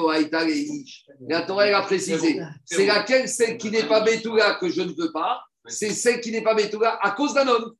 [1.29, 2.41] La Torah elle a précisé.
[2.65, 6.31] C'est laquelle celle qui n'est pas Betula que je ne veux pas C'est celle qui
[6.31, 7.75] n'est pas Betula à cause d'un homme.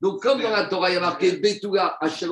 [0.00, 2.28] Donc, comme dans la Torah, il y a marqué Betula Asher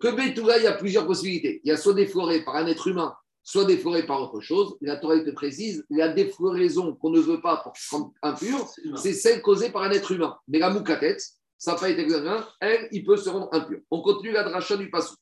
[0.00, 1.60] que Betula, il y a plusieurs possibilités.
[1.64, 4.76] Il y a soit défloré par un être humain, soit défloré par autre chose.
[4.80, 9.12] La Torah te précise, la défloraison qu'on ne veut pas pour se rendre impur, c'est
[9.12, 10.36] celle causée par un être humain.
[10.48, 11.16] Mais la moukatet,
[11.64, 13.80] ça n'a pas été examiné, elle, il peut se rendre impur.
[13.90, 15.14] On continue la dracha du passou.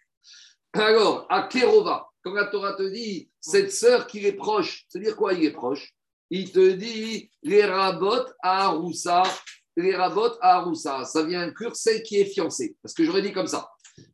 [0.72, 5.34] Alors, à Kerova, quand la Torah te dit, cette sœur qui est proche, c'est-à-dire quoi
[5.34, 5.94] il est proche?
[6.30, 9.22] Il te dit, les rabots à Aroussa,
[9.76, 11.04] les rabots à Aroussa.
[11.04, 12.74] Ça vient inclure celle qui est fiancée.
[12.82, 13.68] Parce que j'aurais dit comme ça.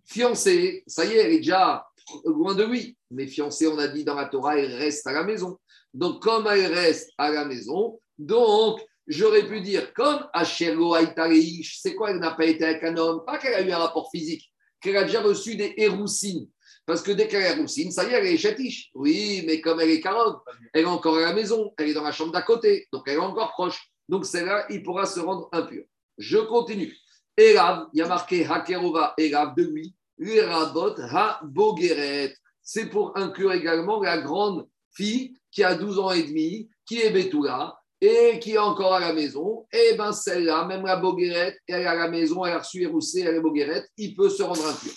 [0.05, 1.87] Fiancée, ça y est, elle est déjà
[2.27, 2.99] loin de lui.
[3.11, 5.59] Mais fiancée, on a dit dans la Torah, elle reste à la maison.
[5.95, 11.95] Donc, comme elle reste à la maison, donc, j'aurais pu dire, comme Asherlo Aïtareish, c'est
[11.95, 13.23] quoi, elle n'a pas été avec un homme?
[13.27, 16.49] Pas qu'elle a eu un rapport physique, qu'elle a déjà reçu des héroussines.
[16.87, 18.91] Parce que dès qu'elle est roussine, ça y est, elle est chatiche.
[18.95, 20.43] Oui, mais comme elle est carotte,
[20.73, 23.15] elle est encore à la maison, elle est dans la chambre d'à côté, donc elle
[23.15, 23.91] est encore proche.
[24.09, 25.85] Donc celle-là, il pourra se rendre impur.
[26.17, 26.97] Je continue.
[27.37, 32.35] Elav, il y a marqué Hakerova, Elav de lui, Lerabot, Ha Bogeret.
[32.63, 37.11] C'est pour inclure également la grande fille qui a 12 ans et demi, qui est
[37.11, 39.67] Betula et qui est encore à la maison.
[39.73, 43.21] Et bien celle-là, même la Boguerette, elle est à la maison, elle a reçu Roussé,
[43.21, 44.93] elle est Boguerette, il peut se rendre impur.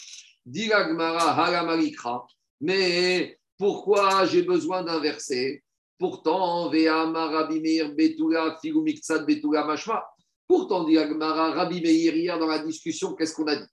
[0.46, 2.26] Dit Halamarikra.
[2.62, 5.64] Mais pourquoi j'ai besoin d'un verset?
[5.98, 10.04] Pourtant, Ve'ama Rabbi Meir Betula, Figumiktsad Betula Mashma.
[10.48, 13.68] Pourtant, dit Agmara, Rabbi Meir, hier dans la discussion, qu'est-ce qu'on a dit?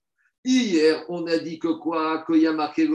[0.45, 2.23] Hier, on a dit que quoi?
[2.29, 2.87] Y a marqué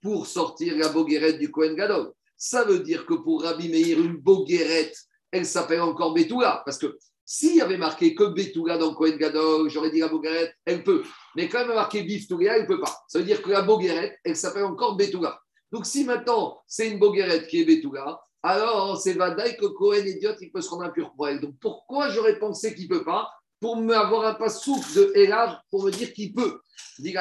[0.00, 2.12] pour sortir la boguerette du Kohen Gadol.
[2.38, 4.96] Ça veut dire que pour Rabbi Meir, une boguerette,
[5.32, 6.62] elle s'appelle encore Betula.
[6.64, 10.54] Parce que s'il y avait marqué que Betula dans Kohen Gadol, j'aurais dit la boguerette,
[10.64, 11.02] elle peut.
[11.36, 12.96] Mais quand même marqué Biftouléa, elle ne peut pas.
[13.08, 15.38] Ça veut dire que la boguerette, elle s'appelle encore Betula.
[15.72, 20.32] Donc si maintenant c'est une boguerette qui est Betula, alors c'est Vadaï que Cohen idiot,
[20.40, 21.40] il peut se rendre impur pour elle.
[21.40, 23.28] Donc pourquoi j'aurais pensé qu'il ne peut pas
[23.60, 26.60] Pour me avoir un pas souffle de Elav pour me dire qu'il peut?
[27.00, 27.14] Dit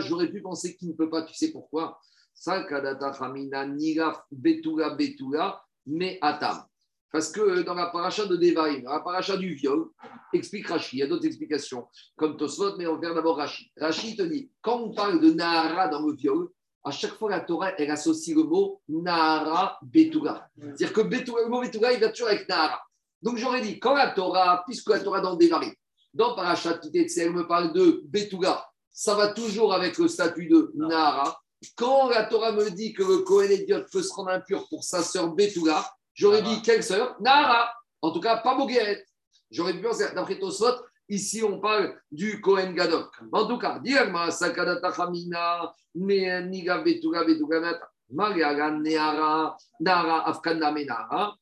[0.00, 1.22] j'aurais pu penser qu'il ne peut pas.
[1.22, 1.98] Tu sais pourquoi?
[4.30, 6.64] Betula Betula Mais Atam.
[7.10, 9.88] Parce que dans la paracha de Devarim, la paracha du viol,
[10.32, 13.72] explique Rashi, il y a d'autres explications, comme Tosfot, mais on va d'abord Rashi.
[13.78, 16.50] Rashi te dit, quand on parle de Nahara dans le viol,
[16.84, 20.48] à chaque fois, la Torah, elle associe le mot Nahara Betula.
[20.58, 22.82] C'est-à-dire que le mot Betula, il va toujours avec Nahara.
[23.22, 25.72] Donc j'aurais dit, quand la Torah, puisque la Torah dans Devarim,
[26.12, 31.40] dans Parashat elle me parle de Betula, ça va toujours avec le statut de Nahara.
[31.76, 35.02] Quand la Torah me dit que le Kohen Ediot peut se rendre impur pour sa
[35.02, 35.84] sœur Betula,
[36.14, 37.16] j'aurais dit quelle sœur?
[37.20, 37.72] Nahara.
[38.00, 39.04] En tout cas, pas Bogueret.
[39.50, 40.74] J'aurais pu penser, d'après Tosfot,
[41.10, 43.10] Ici, on parle du Kohen Gadok.
[43.32, 47.80] En tout cas, Diagma Sakadata Hamina, Niga Betuga Betuganat,
[48.10, 51.34] Mariaga Neara, Nara Afkanda Menara.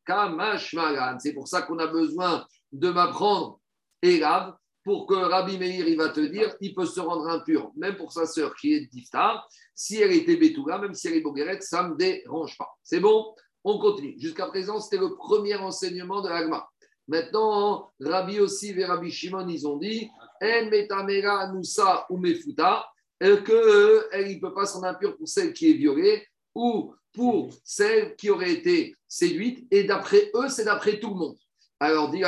[1.19, 3.59] C'est pour ça qu'on a besoin de m'apprendre
[4.01, 4.55] Elav
[4.87, 8.13] pour que Rabbi Meir il va te dire, il peut se rendre impur, même pour
[8.13, 9.45] sa sœur qui est Diftar.
[9.75, 12.69] Si elle était Betuga, même si elle est Bogueret, ça ne me dérange pas.
[12.85, 13.35] C'est bon?
[13.65, 14.15] On continue.
[14.17, 16.69] Jusqu'à présent, c'était le premier enseignement de l'Agma.
[17.09, 20.09] Maintenant, Rabbi aussi et Rabbi Shimon, ils ont dit
[20.41, 22.87] En metamera nusa ou mefuta,
[23.21, 28.31] qu'il ne peut pas s'en impur pour celle qui est violée ou pour celle qui
[28.31, 29.67] aurait été séduite.
[29.73, 31.37] Et d'après eux, c'est d'après tout le monde.
[31.81, 32.23] Alors, dit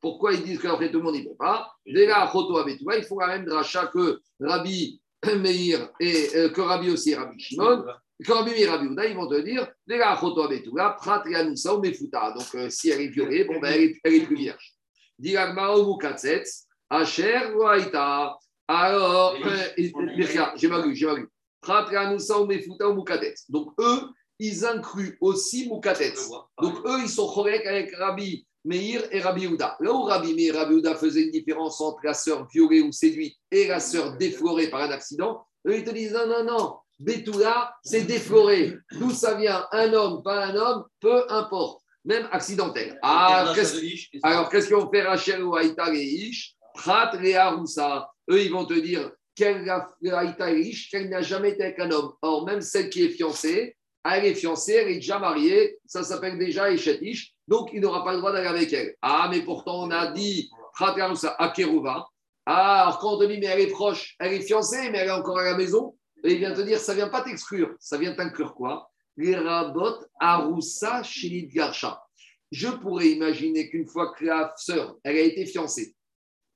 [0.00, 3.86] pourquoi ils disent qu'après tout le monde, ne peut pas Il faut la même dracha
[3.88, 5.00] que Rabbi
[5.40, 7.84] Meir et euh, que Rabbi aussi et Rabbi Shimon.
[8.24, 9.66] Quand Rabbi et Rabbi ils vont te dire,
[12.34, 14.74] donc euh, si elle est violée, bon, ben, elle, est, elle est plus vierge.
[18.68, 19.36] Alors,
[19.76, 21.28] j'ai mal lu, j'ai mal lu.
[23.48, 24.02] Donc, eux,
[24.38, 26.14] ils incluent aussi Mukatet.
[26.60, 29.76] Donc, eux, ils sont corrects avec Rabbi Meir et Rabbi Houda.
[29.80, 32.92] Là où Rabbi Meir et Rabbi Houda faisaient une différence entre la sœur violée ou
[32.92, 36.76] séduite et la sœur déflorée par un accident, eux, ils te disent non, non, non.
[36.98, 38.74] Betula, c'est défloré.
[38.92, 42.98] D'où ça vient Un homme, pas un homme, peu importe, même accidentel.
[43.02, 46.54] Ah, alors, qu'est-ce qu'ils vont faire Rachel ou Aïta et Ish?
[46.74, 52.12] Prat Eux, ils vont te dire qu'elle n'a jamais été avec un homme.
[52.22, 53.76] Or, même celle qui est fiancée,
[54.14, 58.12] elle est fiancée, elle est déjà mariée, ça s'appelle déjà Ish, donc il n'aura pas
[58.12, 58.94] le droit d'aller avec elle.
[59.02, 60.94] Ah, mais pourtant, on a dit Prat
[61.38, 62.06] à Keruva.
[62.44, 65.08] Ah, alors quand on te dit, mais elle est proche, elle est fiancée, mais elle
[65.08, 67.98] est encore à la maison, et il vient te dire, ça vient pas t'exclure, ça
[67.98, 68.90] vient t'inclure quoi?
[69.16, 69.32] Les
[71.52, 72.02] garsha.
[72.52, 75.96] Je pourrais imaginer qu'une fois que la sœur, elle a été fiancée,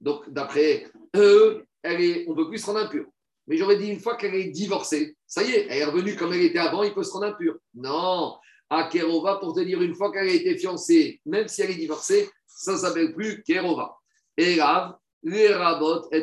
[0.01, 0.87] donc d'après
[1.17, 3.07] eux, elle est, on ne peut plus se rendre impur.
[3.47, 6.33] Mais j'aurais dit une fois qu'elle est divorcée, ça y est, elle est revenue comme
[6.33, 7.57] elle était avant, il peut se rendre impur.
[7.73, 8.37] Non,
[8.69, 11.77] à Kerova, pour te dire une fois qu'elle a été fiancée, même si elle est
[11.77, 13.97] divorcée, ça ne s'appelle plus Kerova.
[14.37, 15.53] Et là, les est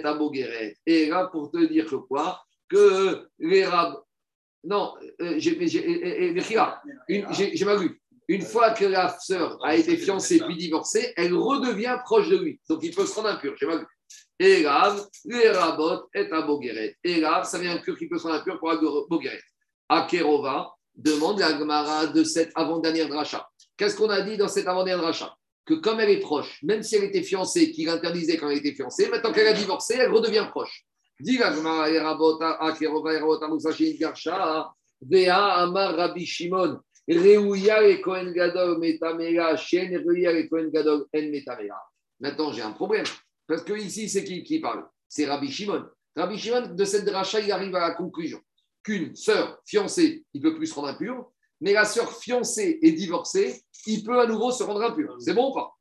[0.05, 0.19] à
[0.85, 2.41] Et là, pour te dire que quoi?
[2.69, 4.03] Que les rabbins.
[4.65, 5.55] Non, euh, j'ai
[7.63, 8.01] mal vu.
[8.27, 12.59] Une fois que la sœur a été fiancée puis divorcée, elle redevient proche de lui.
[12.67, 13.55] Donc il peut se rendre impur.
[13.57, 13.85] J'ai mal vu.
[14.39, 16.09] Et Rav, les rabot.
[17.03, 18.77] Et Rav, ça vient inclure qu'il peut se rendre impur pour un
[19.09, 19.41] bogueret.
[19.89, 23.47] Akerova demande la Gemara de cette avant-dernière dracha.
[23.77, 25.35] Qu'est-ce qu'on a dit dans cette avant-dernière dracha?
[25.65, 28.73] Que comme elle est proche, même si elle était fiancée, qu'il interdisait quand elle était
[28.73, 30.85] fiancée, maintenant qu'elle a divorcé, elle redevient proche.
[31.19, 31.37] Dit
[34.99, 36.79] Vea Amar Rabbi Shimon,
[37.09, 38.81] Reuya et Gadol
[39.57, 41.75] Shen et En.
[42.19, 43.05] Maintenant, j'ai un problème.
[43.47, 44.85] Parce que ici, c'est qui qui parle?
[45.07, 45.85] C'est Rabbi Shimon.
[46.15, 48.39] Rabbi Shimon, de cette dracha, il arrive à la conclusion
[48.83, 52.91] qu'une sœur fiancée, il ne peut plus se rendre impur, mais la sœur fiancée et
[52.93, 55.17] divorcée, il peut à nouveau se rendre impur.
[55.19, 55.73] C'est bon ou pas?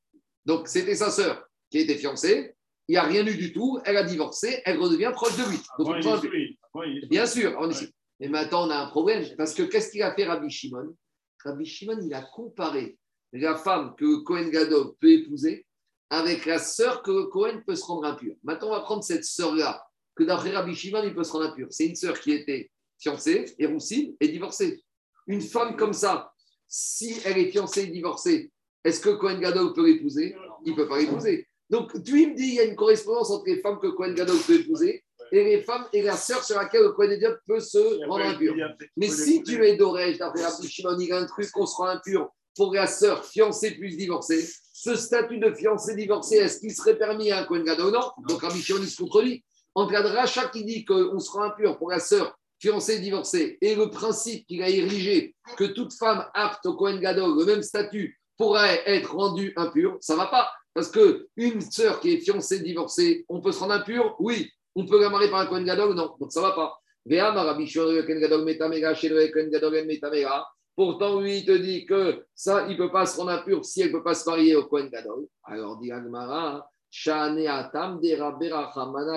[0.45, 2.55] Donc, c'était sa sœur qui était fiancée.
[2.89, 3.81] Il n'y a rien eu du tout.
[3.85, 4.63] Elle a divorcé.
[4.65, 5.59] Elle redevient proche de lui.
[5.79, 7.95] Donc, Bien sûr, on est ici.
[8.21, 9.25] Mais maintenant, on a un problème.
[9.37, 10.97] Parce que qu'est-ce qu'il a fait Rabbi Shimon?
[11.45, 12.97] Rabbi Shimon, il a comparé
[13.33, 15.67] la femme que Cohen Gadol peut épouser
[16.11, 18.37] avec la sœur que Cohen peut se rendre impure.
[18.45, 19.85] Maintenant, on va prendre cette sœur-là,
[20.15, 21.69] que d'après Rabbi Shimon, il peut se rendre impure.
[21.71, 24.83] C'est une sœur qui était fiancée, et roussine, et divorcée.
[25.27, 26.33] Une femme comme ça,
[26.69, 28.51] si elle est fiancée et divorcée,
[28.85, 30.37] est-ce que Cohen Gadol peut l'épouser?
[30.65, 31.47] Il ne peut pas l'épouser.
[31.69, 34.39] Donc, tu me dis, il y a une correspondance entre les femmes que Cohen Gadol
[34.47, 38.07] peut épouser et les femmes et la sœur sur laquelle le Cohen Gadol peut se
[38.07, 38.55] rendre impur.
[38.97, 41.93] Mais si tu es d'Orège, d'après Rabbi Shimon, il y a un truc qu'on sera
[41.93, 44.49] impur pour la sœur fiancée plus divorcée,
[44.79, 48.11] ce statut de fiancée divorcée, est-ce qu'il serait permis à un Kohen Gadol Non.
[48.29, 49.43] Donc Rabbi Shimon, il se contredit.
[49.75, 53.89] Entre la dracha qui dit qu'on sera impur pour la sœur fiancée divorcée et le
[53.89, 58.83] principe qu'il a érigé que toute femme apte au Kohen Gadol, le même statut, pourrait
[58.85, 60.51] être rendue impure, ça ne va pas.
[60.75, 64.51] Parce qu'une sœur qui est fiancée divorcée, on peut se rendre impur Oui.
[64.75, 65.95] On peut la marier par un Kohen Gadol?
[65.95, 66.17] Non.
[66.21, 66.79] Donc ça ne va pas.
[67.09, 69.89] Rabbi Shimon, Kohen Gadol Kohen Gadol
[70.27, 70.45] en.
[70.77, 73.81] Pourtant, lui, il te dit que ça, il ne peut pas se rendre impur si
[73.81, 75.27] elle ne peut pas se marier au Kohen Gadol.
[75.43, 76.71] Alors, dit Agmara,
[77.07, 77.99] Atam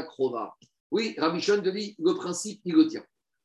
[0.08, 0.56] Krova.
[0.90, 3.04] Oui, Rabbi Shimon te dit, le principe, il le tient.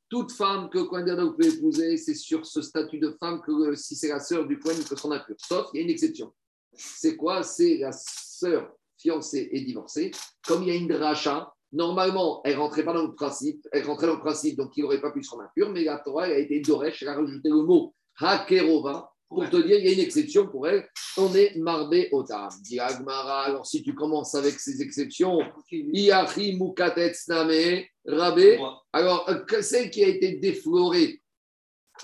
[0.09, 3.97] Toute femme que Kohen Gadol peut épouser, c'est sur ce statut de femme que si
[3.97, 5.35] c'est la sœur du Kohen, il peut se rendre impur.
[5.39, 6.33] Sauf, il y a une exception.
[6.73, 7.43] C'est quoi?
[7.43, 10.12] C'est la sœur fiancée et divorcée.
[10.47, 13.85] Comme il y a une dracha, normalement, elle ne rentrait pas dans le principe, elle
[13.85, 16.29] rentrait dans le principe, donc il n'aurait pas pu se rendre impur, mais la Torah
[16.29, 19.89] elle a été Doresh, elle a rajouté le mot Hakerova pour te dire il y
[19.89, 20.89] a une exception pour elle.
[21.17, 22.49] On est Marbé Otam.
[22.62, 25.41] Dit Agmara, alors si tu commences avec ces exceptions,
[25.71, 28.61] Iachi Mukatetz Name, Rabé,
[28.93, 31.21] alors euh, celle qui a été déflorée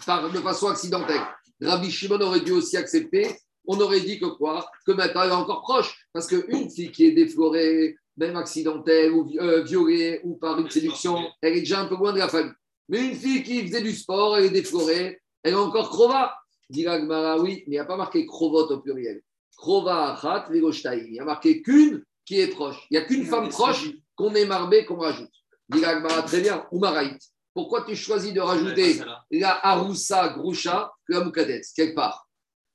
[0.07, 1.23] par, de façon accidentelle,
[1.61, 3.27] Rabbi Shimon aurait dû aussi accepter.
[3.67, 4.69] On aurait dit que quoi?
[4.87, 6.07] Que maintenant elle est encore proche.
[6.13, 11.19] Parce qu'une fille qui est déflorée, même accidentelle ou euh, violée ou par une séduction,
[11.43, 12.53] elle est déjà un peu loin de la famille.
[12.89, 16.35] Mais une fille qui faisait du sport, elle est déflorée, elle est encore krova.
[16.69, 19.23] Dit la Gemara, oui, mais il n'y a pas marqué krovot au pluriel.
[19.57, 21.05] Krova achat vegoshtaï.
[21.07, 22.87] Il n'y a marqué qu'une qui est proche.
[22.91, 25.33] Il n'y a qu'une femme proche qu'on est marbé, qu'on rajoute.
[25.69, 27.21] Dit la Gemara, très bien, ou maraït.
[27.53, 32.30] Pourquoi tu choisis de rajouter la haroussa groucha que la moukadetz, quelque part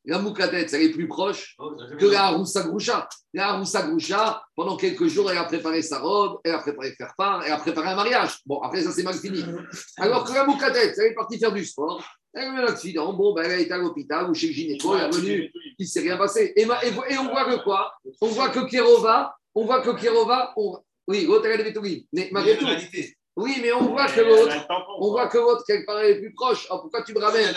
[0.07, 1.55] La moukadetz, elle est plus proche
[1.99, 3.07] que la haroussa groucha.
[3.33, 7.13] La haroussa groucha, pendant quelques jours, elle a préparé sa robe, elle a préparé faire
[7.17, 8.39] part, elle a préparé un mariage.
[8.45, 9.43] Bon, après, ça, c'est mal fini.
[9.97, 12.03] Alors que la moukadetz, elle est partie faire du sport,
[12.33, 14.53] elle a eu un accident, bon, ben, elle a été à l'hôpital ou chez le
[14.53, 16.53] gynéco, elle est revenue, il ne s'est rien passé.
[16.55, 17.93] Et, ma- et, et on voit que quoi?
[18.21, 20.77] On voit que Kirova, on voit que Kirova, on...
[21.07, 21.27] oui.
[22.13, 22.65] Mais malgré tout,
[23.37, 26.33] oui, mais on voit que l'autre, un on voit que l'autre, quelque part, est plus
[26.33, 26.67] proche.
[26.69, 27.53] Alors pourquoi tu me ramènes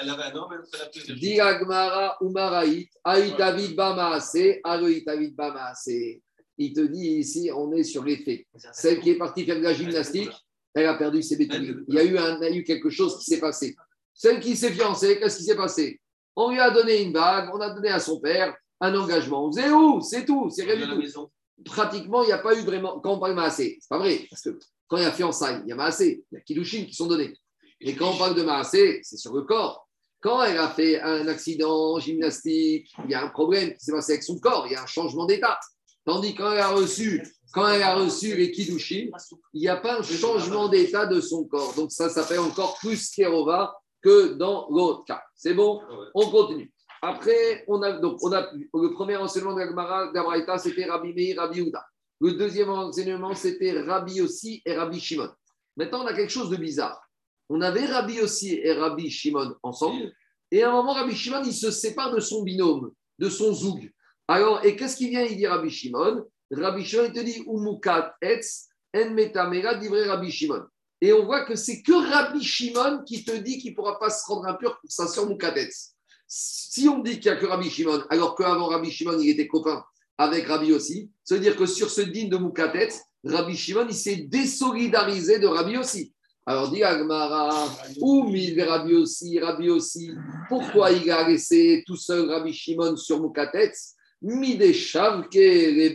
[0.00, 6.20] Elle avait un mais elle a plus de Dit Agmara Umaraït, Aïtavid Bamaase, Aroïtavid Bamaase.
[6.58, 8.46] Il te dit ici, on est sur les faits.
[8.72, 10.30] Celle qui est partie faire de la gymnastique,
[10.74, 11.74] elle a perdu ses bétouilles.
[11.88, 13.74] Il y a eu, un, il y a eu quelque chose qui s'est passé.
[14.14, 16.00] Celle qui s'est fiancée, qu'est-ce qui s'est passé?
[16.36, 19.50] On lui a donné une bague, on a donné à son père un engagement.
[19.50, 21.30] C'est où C'est tout, c'est rien du tout.
[21.64, 23.00] Pratiquement, il n'y a pas eu vraiment.
[23.00, 24.58] Quand on parle Maasé, c'est pas vrai, parce que
[24.90, 27.06] quand il y a fiançailles, il y a Maasé, il y a Kiddushin qui sont
[27.06, 27.32] donnés.
[27.80, 29.88] Et quand on parle de Maasé, c'est sur le corps.
[30.20, 34.12] Quand elle a fait un accident gymnastique, il y a un problème qui s'est passé
[34.12, 35.58] avec son corps, il y a un changement d'état.
[36.04, 37.22] Tandis quand elle a reçu,
[37.54, 39.10] quand elle a reçu les Kiddushin,
[39.54, 41.72] il n'y a pas un changement d'état de son corps.
[41.74, 45.22] Donc ça s'appelle encore plus Kerova que dans l'autre cas.
[45.36, 45.80] C'est bon?
[46.14, 46.72] On continue.
[47.00, 51.82] Après, on a, donc, le premier enseignement de c'était Rabbi Meir, Rabbi Ouda.
[52.20, 55.30] Le deuxième enseignement, c'était Rabbi aussi et Rabbi Shimon.
[55.76, 57.00] Maintenant, on a quelque chose de bizarre.
[57.48, 60.12] On avait Rabbi aussi et Rabbi Shimon ensemble.
[60.50, 63.90] Et à un moment, Rabbi Shimon, il se sépare de son binôme, de son zoug.
[64.28, 66.26] Alors, et qu'est-ce qu'il vient Il dit Rabbi Shimon?
[66.50, 70.64] Rabbi Shimon, il te dit Umukat etz en metamera divrei Rabbi Shimon.
[71.00, 74.10] Et on voit que c'est que Rabbi Shimon qui te dit qu'il ne pourra pas
[74.10, 75.94] se rendre impur pour sa sœur Mukatetz.
[76.26, 79.48] Si on dit qu'il n'y a que Rabbi Shimon, alors qu'avant Rabbi Shimon, il était
[79.48, 79.82] copain
[80.20, 83.94] avec Rabbi aussi, ça veut dire que sur ce digne de Mukatetz, Rabbi Shimon, il
[83.94, 86.12] s'est désolidarisé de Rabbi aussi.
[86.44, 87.66] Alors dit Agmara,
[88.02, 90.12] ou mille Rabbi aussi, Rabbi aussi,
[90.50, 95.94] pourquoi il a laissé tout seul Rabbi Shimon sur Mukatetz Mi des chavke les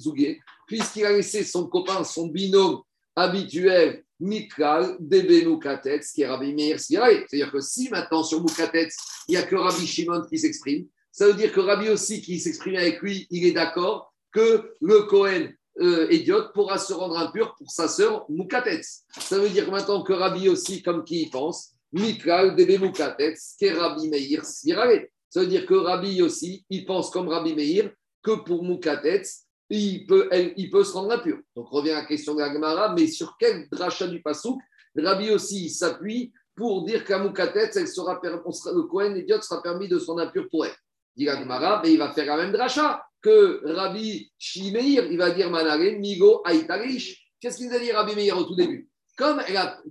[0.00, 2.80] zougé, puisqu'il a laissé son copain, son binôme
[3.14, 6.80] habituel, Mikral, Debe Mukatetz, qui est Rabbi Meir.
[6.80, 8.96] C'est-à-dire que si maintenant sur Mukatetz,
[9.28, 12.40] il n'y a que Rabbi Shimon qui s'exprime, ça veut dire que Rabbi aussi qui
[12.40, 15.46] s'exprime avec lui, il est d'accord que le Cohen
[15.80, 19.04] euh, idiote pourra se rendre impur pour sa sœur Mukatetz.
[19.20, 23.66] Ça veut dire maintenant que Rabbi aussi, comme qui y pense, Mikral, Debe Mukatetz, qui
[23.66, 25.12] est Rabbi Meir Sirai.
[25.30, 30.06] Ça veut dire que Rabbi aussi, il pense comme Rabbi Meir, que pour Moukatetz, il
[30.06, 31.38] peut, se rendre impur.
[31.54, 34.60] Donc revient à la question de la Gemara, mais sur quel drachat du Pasouk
[34.96, 40.00] Rabbi aussi s'appuie pour dire qu'à Moukatetz, elle sera, le Kohen idiot sera permis de
[40.00, 40.74] se rendre impur pour elle.
[41.16, 45.30] Dit la Gemara, mais il va faire la même dracha que Rabbi Shimeir, il va
[45.30, 47.32] dire Manare, Migo, Aïtarish.
[47.40, 48.88] Qu'est-ce qu'il a dit Rabbi Meir au tout début?
[49.16, 49.40] Comme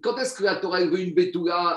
[0.02, 1.16] Quand est-ce que la Torah veut une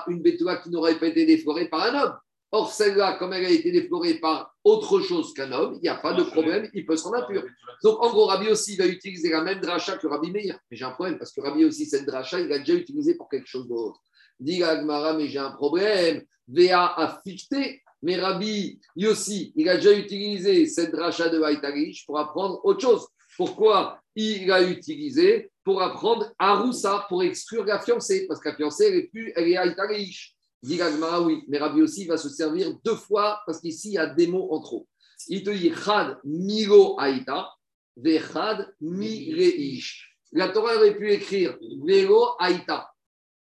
[0.09, 2.14] une bétoula qui n'aurait pas été déflorée par un homme?
[2.53, 5.97] Or, celle-là, comme elle a été déflorée par autre chose qu'un homme, il n'y a
[5.97, 7.44] pas de problème, il peut se rendre impur.
[7.82, 10.59] Donc, en gros, Rabbi aussi va utiliser la même dracha que Rabbi Meir.
[10.70, 13.28] Mais j'ai un problème, parce que Rabbi aussi, cette dracha, il l'a déjà utilisé pour
[13.28, 14.01] quelque chose d'autre.
[14.38, 16.22] Dit Agmara, mais j'ai un problème.
[16.49, 17.20] VA a
[18.07, 23.05] mais Rabbi Yossi, il a déjà utilisé cette dracha de Haïtarish pour apprendre autre chose.
[23.37, 28.87] Pourquoi il l'a utilisé Pour apprendre Aroussa, pour exclure la fiancée, parce que la fiancée,
[28.87, 30.07] elle est plus, elle est.
[30.63, 30.81] Dit
[31.25, 34.29] oui, mais Rabbi aussi va se servir deux fois parce qu'ici il y a des
[34.29, 34.87] mots en trop.
[35.27, 37.51] Il te dit Chad Milo Aïta,
[37.97, 40.17] Vechad Mireish.
[40.31, 42.89] La Torah aurait pu écrire Velo Aïta.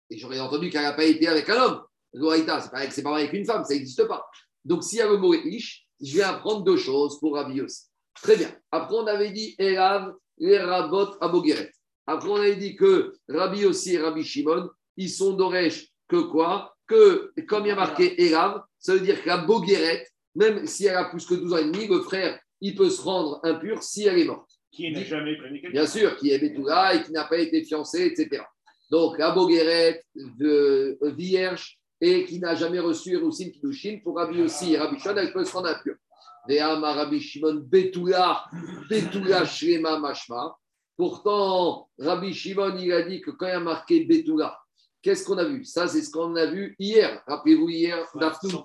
[0.10, 1.84] Et j'aurais entendu qu'elle n'a pas été avec un homme.
[2.12, 4.28] Velo Aïta, c'est pas, pas avec une femme, ça n'existe pas.
[4.68, 7.86] Donc s'il y a le mot Reish, je vais apprendre deux choses pour Rabbi aussi.
[8.22, 8.54] Très bien.
[8.72, 11.72] Après, on avait dit Elav, les Rabot Abogeret.
[12.06, 16.76] Après, on avait dit que Rabbi aussi et Rabbi Shimon, ils sont d'Oresh que quoi?
[16.86, 20.86] Que, comme il y a marqué Elav, ça veut dire que la Boguerette, même si
[20.86, 23.84] elle a plus que 12 ans et demi, le frère, il peut se rendre impur
[23.84, 24.50] si elle est morte.
[24.72, 28.06] Qui n'a jamais connu Bien sûr, qui est Betula et qui n'a pas été fiancé,
[28.06, 28.44] etc.
[28.90, 34.78] Donc, la Boguerette, de, vierge, et qui n'a jamais reçu Roussin Kidushin, pour Rabbi aussi,
[34.78, 35.96] Rabbi Shimon, elle peut se rendre impure.
[36.50, 38.46] Rabbi Shimon, Betula,
[38.90, 40.56] Betula Shrema Mashma.
[40.96, 44.58] Pourtant, Rabbi Shimon, il a dit que quand il a marqué Betula,
[45.02, 45.64] Qu'est-ce qu'on a vu?
[45.64, 47.24] Ça, c'est ce qu'on a vu hier.
[47.28, 48.06] Rappelez-vous, hier,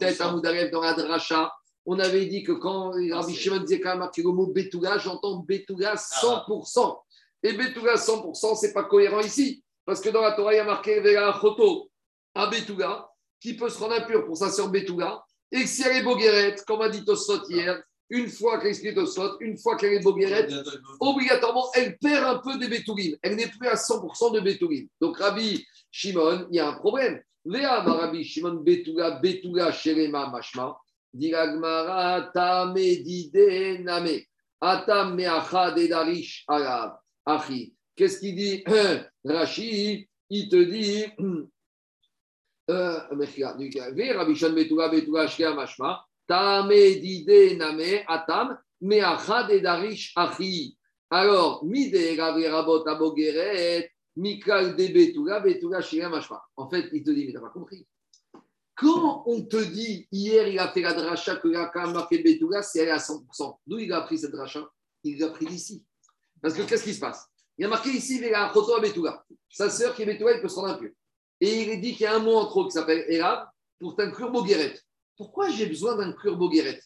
[0.00, 0.32] tête à
[0.72, 1.52] dans la dracha,
[1.84, 5.94] on avait dit que quand Rabbi Shimon disait quand même le mot Betouga, j'entends Betouga
[5.94, 6.98] 100%.
[7.44, 9.62] Et Betouga 100%, ce n'est pas cohérent ici.
[9.84, 11.90] Parce que dans la Torah, il y a marqué Vega Choto
[12.34, 13.08] à Betouga,
[13.42, 15.22] qui peut se rendre impur pour sa sœur Betouga.
[15.50, 19.38] Et si elle est Boguerette, comme a dit Tosot hier, une fois qu'elle est Tosot,
[19.40, 20.54] une fois qu'elle est Boguerette,
[21.00, 23.16] obligatoirement, elle perd un peu de Betourim.
[23.20, 24.86] Elle n'est plus à 100% de Betourim.
[25.00, 27.20] Donc Rabbi Shimon, il y a un problème.
[27.44, 30.76] Vea Rabbi Shimon Betula, Betula Sherema Mashma,
[31.12, 32.74] Diragmara Tame
[33.82, 34.20] Name,
[34.60, 37.74] Atam Arab, Achi.
[37.96, 38.64] Qu'est-ce qu'il dit?
[39.24, 41.04] Rashi, il te dit.
[51.10, 51.62] Alors.
[56.56, 57.86] En fait, il te dit, mais tu n'as pas compris.
[58.74, 62.62] Quand on te dit, hier, il a fait la dracha que la quand marqué Betula,
[62.62, 63.58] c'est elle à 100%.
[63.66, 64.66] D'où il a pris cette dracha?
[65.04, 65.84] Il l'a pris d'ici.
[66.40, 67.26] Parce que qu'est-ce qui se passe?
[67.58, 69.24] Il a marqué ici, il a photo à Betula.
[69.50, 70.90] Sa sœur qui est Betula, il peut se rendre impur.
[71.42, 73.48] Et il dit qu'il y a un mot en trop qui s'appelle Erab
[73.80, 74.78] pour t'inclure Bogueret.
[75.16, 76.80] Pourquoi j'ai besoin d'inclure Bogueret?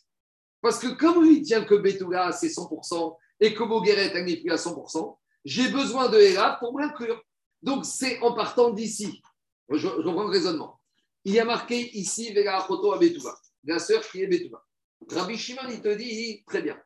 [0.62, 4.50] Parce que comme lui, il tient que Betula, c'est 100% et que Bogueret, n'est plus
[4.50, 7.22] à 100%, j'ai besoin de Elav pour m'inclure.
[7.60, 9.20] Donc, c'est en partant d'ici.
[9.68, 10.80] Je, reprends le raisonnement.
[11.26, 13.00] Il y a marqué ici Vega Achoto à
[13.64, 14.64] la sœur qui est Betouba.
[15.10, 16.80] Rabbi Shimon, il te dit très bien.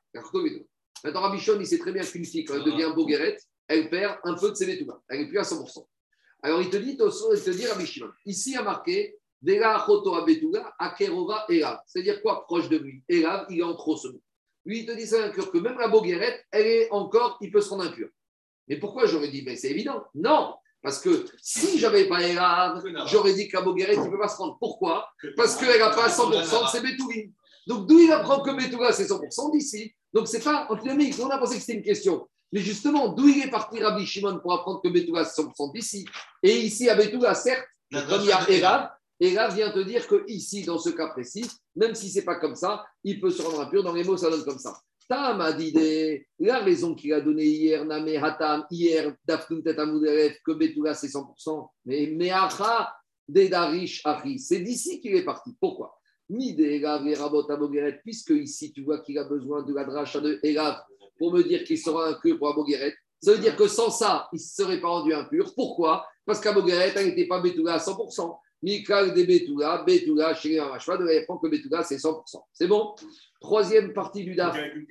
[1.04, 4.18] Maintenant, Rabbi Shimon, il sait très bien qu'une fille, quand elle devient Bogueret, elle perd
[4.24, 5.00] un peu de ses Betouba.
[5.08, 5.86] Elle n'est plus à 100%.
[6.42, 9.18] Alors, il te dit, il te dit Rabbi Shimon, ici, il y a marqué
[10.78, 11.80] Akerova Elav.
[11.86, 13.02] C'est-à-dire quoi proche de lui?
[13.08, 14.20] Elav, il est en trop ce mot.
[14.64, 17.70] Lui, il te dit ça que même la Bogueret, elle est encore, il peut se
[17.70, 18.08] rendre impur.
[18.68, 20.04] Mais pourquoi j'aurais dit Mais c'est évident.
[20.14, 24.28] Non, parce que si j'avais pas Erav, j'aurais dit qu'à Bogueret, il ne peut pas
[24.28, 24.58] se rendre.
[24.58, 25.08] Pourquoi?
[25.36, 27.32] Parce qu'elle n'a pas 100% de ses.
[27.66, 29.94] Donc d'où il apprend que Bétoura, c'est 100% d'ici?
[30.12, 31.14] Donc c'est pas antinomique.
[31.20, 32.28] On a pensé que c'était une question.
[32.52, 36.04] Mais justement, d'où il est parti Rabbi Shimon pour apprendre que Bétoura, c'est 100% d'ici
[36.42, 38.90] Et ici, à Bétoura, certes, comme il y a Erav,
[39.20, 41.46] Erav vient te dire que ici, dans ce cas précis,
[41.76, 43.82] même si c'est pas comme ça, il peut se rendre impur.
[43.82, 44.80] Dans les mots, ça donne comme ça.
[45.08, 45.74] Tam a dit
[46.38, 51.68] la raison qu'il a donnée hier, Name Hatam, hier, Dafnun Tetamouderef, que Betula c'est 100%,
[51.84, 52.94] mais Meacha,
[53.28, 55.50] Dedarish Achi, c'est d'ici qu'il est parti.
[55.60, 55.98] Pourquoi?
[56.28, 56.56] Ni
[58.04, 60.80] puisque ici tu vois qu'il a besoin de la dracha de Elav
[61.20, 62.96] pour me dire qu'il sera un queue pour Abogueret.
[63.20, 65.54] Ça veut dire que sans ça, il ne serait pas rendu impur.
[65.54, 66.06] Pourquoi?
[66.24, 68.38] Parce qu'Abogueret, n'était pas Betula à 100%.
[68.62, 72.42] Mikal de Betula, Betula, chez de apprendre que Betula, c'est 100%.
[72.54, 72.94] C'est bon?
[73.38, 74.56] Troisième partie du DAF.
[74.56, 74.86] Avec une,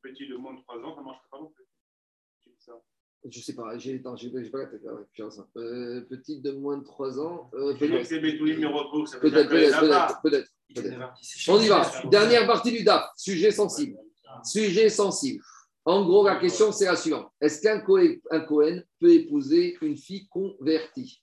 [0.00, 1.48] petite de moins de 3 ans, ça ne marche pas non?
[1.48, 1.64] Plus.
[3.28, 4.82] Je ne sais pas, j'ai pas la tête.
[5.56, 7.50] Euh, petite de moins de 3 ans.
[7.54, 8.08] Euh, peut-être.
[9.20, 11.48] Peut-être, peut-être, peut-être.
[11.48, 11.90] On y va.
[12.04, 13.98] Dernière partie du DAF, sujet sensible.
[14.44, 15.42] Sujet sensible.
[15.84, 17.30] En gros, la question, c'est la suivante.
[17.40, 21.22] Est-ce qu'un Cohen peut épouser une fille convertie?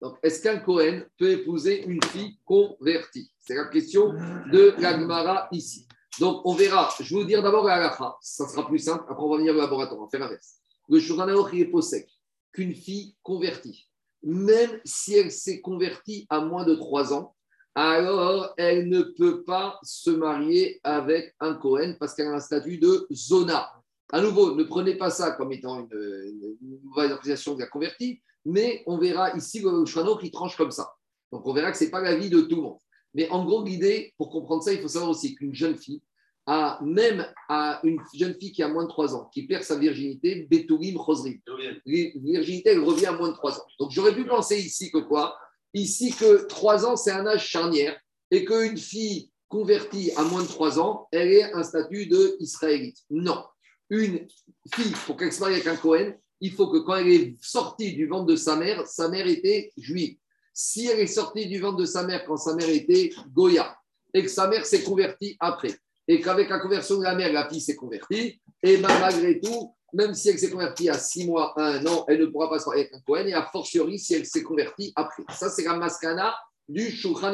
[0.00, 3.30] Donc, est-ce qu'un Cohen peut épouser une fille convertie?
[3.38, 4.12] C'est la question
[4.52, 5.86] de l'Agmara ici.
[6.18, 6.92] Donc, on verra.
[7.00, 8.16] Je vais vous dire d'abord la halakha.
[8.20, 9.04] Ça sera plus simple.
[9.08, 10.00] Après, on va venir au laboratoire.
[10.00, 10.56] On va faire l'inverse.
[10.88, 12.06] Le Shuranaor, il est possède
[12.52, 13.88] qu'une fille convertie,
[14.22, 17.34] même si elle s'est convertie à moins de 3 ans,
[17.74, 22.78] alors elle ne peut pas se marier avec un Cohen parce qu'elle a un statut
[22.78, 23.70] de zona.
[24.12, 28.82] À nouveau, ne prenez pas ça comme étant une, mauvaise appréciation de la convertie, mais
[28.86, 30.92] on verra ici le Shuranaor qui tranche comme ça.
[31.30, 32.78] Donc, on verra que ce n'est pas la vie de tout le monde.
[33.14, 36.02] Mais en gros, l'idée, pour comprendre ça, il faut savoir aussi qu'une jeune fille,
[36.46, 39.78] à, même à une jeune fille qui a moins de 3 ans, qui perd sa
[39.78, 41.38] virginité, Betourim Chosrim.
[41.86, 43.64] Virginité, elle revient à moins de 3 ans.
[43.78, 45.36] Donc j'aurais pu penser ici que quoi?
[45.74, 47.98] Ici que 3 ans, c'est un âge charnière
[48.30, 52.98] et qu'une fille convertie à moins de 3 ans, elle ait un statut de israélite.
[53.10, 53.44] Non.
[53.88, 54.26] Une
[54.72, 57.92] fille, pour qu'elle se marie avec un Cohen, il faut que quand elle est sortie
[57.92, 60.16] du ventre de sa mère, sa mère était juive.
[60.54, 63.76] Si elle est sortie du ventre de sa mère quand sa mère était Goya
[64.14, 65.74] et que sa mère s'est convertie après,
[66.08, 69.74] et qu'avec la conversion de la mère, la fille s'est convertie, et bien malgré tout,
[69.92, 72.66] même si elle s'est convertie à 6 mois, 1 an, elle ne pourra pas se
[72.66, 75.24] marier avec un Cohen, et a fortiori si elle s'est convertie après.
[75.30, 76.34] Ça, c'est la maskana
[76.68, 77.32] du Shulchan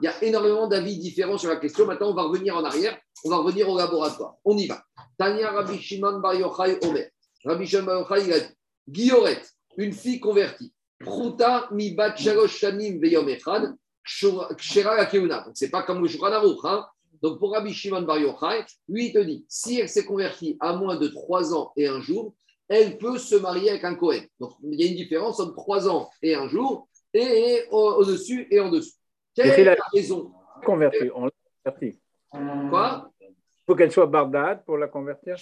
[0.00, 1.86] Il y a énormément d'avis différents sur la question.
[1.86, 4.36] Maintenant, on va revenir en arrière, on va revenir au laboratoire.
[4.44, 4.82] On y va.
[5.16, 7.10] Tania Rabbi Shimon Bar Yochai Omer.
[7.44, 8.54] Rabbi Shimon Bar Yochai, il a dit
[8.88, 9.42] Guilloret,
[9.76, 10.72] une fille convertie.
[10.98, 13.74] Pruta mi bat shanim veyom echad.
[14.22, 16.32] Donc, c'est pas comme le Shulchan
[16.64, 16.86] hein
[17.22, 20.74] donc pour Rabbi Shimon Bar Yochai, lui, il te dit, si elle s'est convertie à
[20.74, 22.34] moins de 3 ans et un jour,
[22.68, 24.22] elle peut se marier avec un Cohen.
[24.40, 28.60] Donc il y a une différence entre 3 ans et un jour, et au-dessus et
[28.60, 28.96] en dessous.
[29.34, 30.32] Quelle est la raison
[30.64, 31.30] Convertie, on l'a
[31.64, 32.00] convertie.
[32.30, 33.34] Quoi Il
[33.66, 35.36] faut qu'elle soit bardade pour la convertir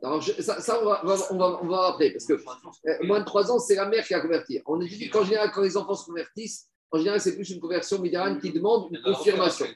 [0.00, 3.50] alors, ça, on, va, on, va, on va après, parce que euh, moins de 3
[3.50, 4.60] ans, c'est la mère qui a converti.
[4.64, 8.40] On qu'en général, quand les enfants se convertissent, en général, c'est plus une conversion médiane
[8.40, 9.66] qui demande une confirmation.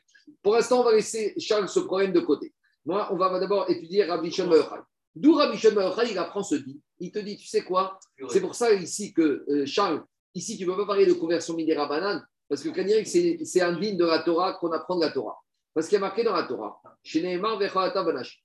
[0.42, 2.52] Pour l'instant, on va laisser Charles ce problème de côté.
[2.84, 4.56] Moi, on va d'abord étudier Rabbi Shimon
[5.14, 6.80] D'où Rabbi Shimon il apprend ce dit.
[6.98, 7.98] Il te dit, tu sais quoi?
[8.28, 10.02] C'est pour ça ici que euh, Charles,
[10.34, 12.70] ici, tu ne peux pas parler de conversion minera banane, parce que
[13.04, 15.36] c'est un digne de la Torah qu'on apprend de la Torah.
[15.74, 16.80] Parce qu'il y a marqué dans la Torah,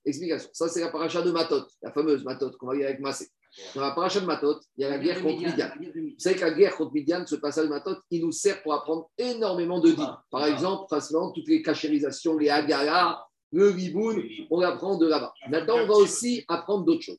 [0.04, 0.50] Explication.
[0.52, 3.28] Ça, c'est la paracha de Matot, la fameuse Matot qu'on va lire avec Massé.
[3.74, 5.70] Dans la paracha de Matot, il y a la guerre contre Midian.
[5.78, 8.74] Vous savez que la guerre contre Midian, ce passage de Matot, il nous sert pour
[8.74, 10.02] apprendre énormément de dits.
[10.30, 15.32] Par exemple, principalement, toutes les cachérisations, les agara, le riboun, on apprend de là-bas.
[15.48, 17.18] Maintenant, on va aussi apprendre d'autres choses.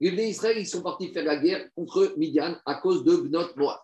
[0.00, 3.54] Les Bnei Israël, ils sont partis faire la guerre contre Midian à cause de Bnot
[3.56, 3.78] Moab.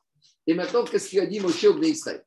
[0.46, 2.24] Et maintenant, qu'est-ce qu'il a dit Moshe au Bnei Israël?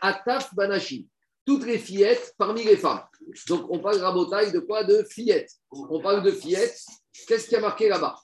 [0.00, 1.04] Ataf banashim
[1.48, 3.00] toutes les fillettes parmi les femmes.
[3.48, 4.84] Donc, on parle rabotaille de quoi?
[4.84, 5.50] De fillettes.
[5.70, 6.84] On parle de fillettes.
[7.26, 8.16] Qu'est-ce qui a marqué là-bas?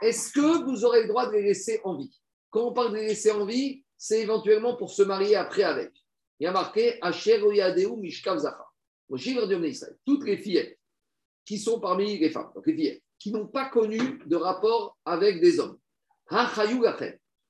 [0.00, 2.18] Est-ce que vous aurez le droit de les laisser en vie?
[2.48, 5.92] Quand on parle de les laisser en vie, c'est éventuellement pour se marier après avec.
[6.38, 8.66] Il y a marqué Asher Oyadeu Mishkav Zacha.
[10.06, 10.78] Toutes les fillettes
[11.44, 15.42] qui sont parmi les femmes, donc les fillettes, qui n'ont pas connu de rapport avec
[15.42, 15.76] des hommes.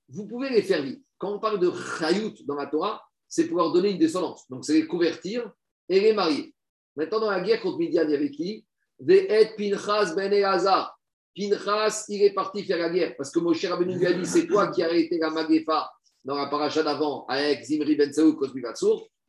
[0.09, 0.99] Vous pouvez les faire vivre.
[1.19, 3.01] Quand on parle de chayut dans la Torah,
[3.31, 4.47] c'est pouvoir donner une descendance.
[4.51, 5.51] Donc, c'est les convertir
[5.89, 6.53] et les marier.
[6.97, 8.67] Maintenant, dans la guerre contre Midian, il y avait qui?
[8.99, 10.99] Ve'et Pinchas ben Elazar.
[11.35, 14.47] Pinchas, il est parti faire la guerre parce que Moshe Rabbeinu lui a dit c'est
[14.47, 15.91] toi qui as arrêté la Magefa
[16.25, 18.63] dans la paracha d'avant avec Zimri ben Saouk, Kosmi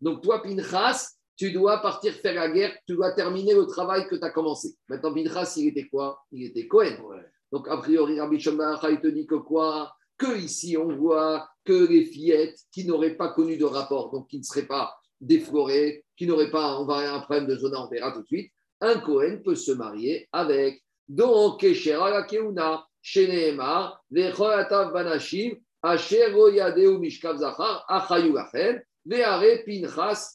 [0.02, 4.16] Donc, toi, Pinchas, tu dois partir faire la guerre, tu dois terminer le travail que
[4.16, 4.76] tu as commencé.
[4.90, 6.20] Maintenant, Pinchas, il était quoi?
[6.32, 6.98] Il était Cohen.
[7.52, 9.94] Donc, a priori, Rabbi Shomar, il te dit que quoi?
[10.22, 14.38] Que ici, on voit que les fillettes qui n'auraient pas connu de rapport, donc qui
[14.38, 18.22] ne seraient pas déflorées, qui n'auraient pas on un problème de zona, on verra tout
[18.22, 18.52] de suite,
[18.82, 20.84] un Cohen peut se marier avec.
[21.08, 22.86] Donc, Keuna,
[29.66, 30.34] Pinchas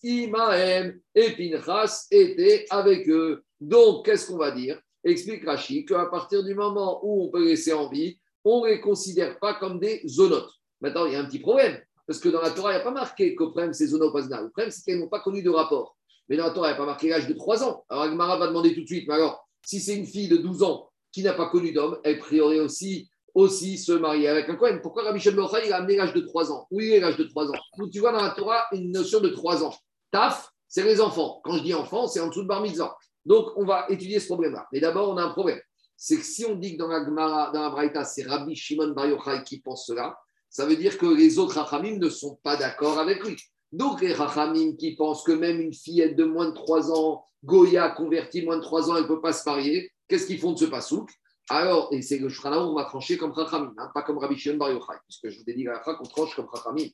[1.14, 3.44] et Pinchas était avec eux.
[3.60, 4.80] Donc, qu'est-ce qu'on va dire?
[5.04, 8.80] Explique Rashi qu'à partir du moment où on peut laisser en vie, on ne les
[8.80, 10.50] considère pas comme des zonotes.
[10.80, 12.84] Maintenant, il y a un petit problème, parce que dans la Torah, il n'y a
[12.84, 14.40] pas marqué qu'au problème, c'est zonopasna.
[14.40, 15.96] Le problème, c'est qu'elles n'ont pas connu de rapport.
[16.28, 17.84] Mais dans la Torah, il n'y a pas marqué l'âge de 3 ans.
[17.88, 20.62] Alors, Agmara va demander tout de suite, mais alors, si c'est une fille de 12
[20.62, 24.80] ans qui n'a pas connu d'homme, elle prierait aussi, aussi se marier avec un Kohen.
[24.80, 25.34] Pourquoi Rabbi Shem
[25.64, 26.68] il a amené l'âge de 3 ans?
[26.70, 27.58] Oui, l'âge de 3 ans?
[27.78, 29.74] Donc, tu vois dans la Torah une notion de 3 ans.
[30.12, 31.40] Taf, c'est les enfants.
[31.42, 32.96] Quand je dis enfants, c'est en dessous de bar mitzvah.
[33.24, 34.68] Donc, on va étudier ce problème-là.
[34.72, 35.60] Mais d'abord, on a un problème.
[35.96, 38.90] C'est que si on dit que dans la Gemara, dans la Braïta, c'est Rabbi Shimon
[38.90, 40.18] Bar Yochai qui pense cela,
[40.50, 43.36] ça veut dire que les autres Rachamim ne sont pas d'accord avec lui.
[43.72, 47.90] Donc, les Rachamim qui pensent que même une fillette de moins de 3 ans, Goya
[47.90, 50.58] convertie moins de 3 ans, elle ne peut pas se marier, qu'est-ce qu'ils font de
[50.58, 51.10] ce pasouk?
[51.48, 54.56] Alors, et c'est le Shulchan on va trancher comme Chachamim, hein, pas comme Rabbi Shimon
[54.56, 56.88] Bar Yochai, puisque je vous ai dit la qu'on tranche comme Chachamim.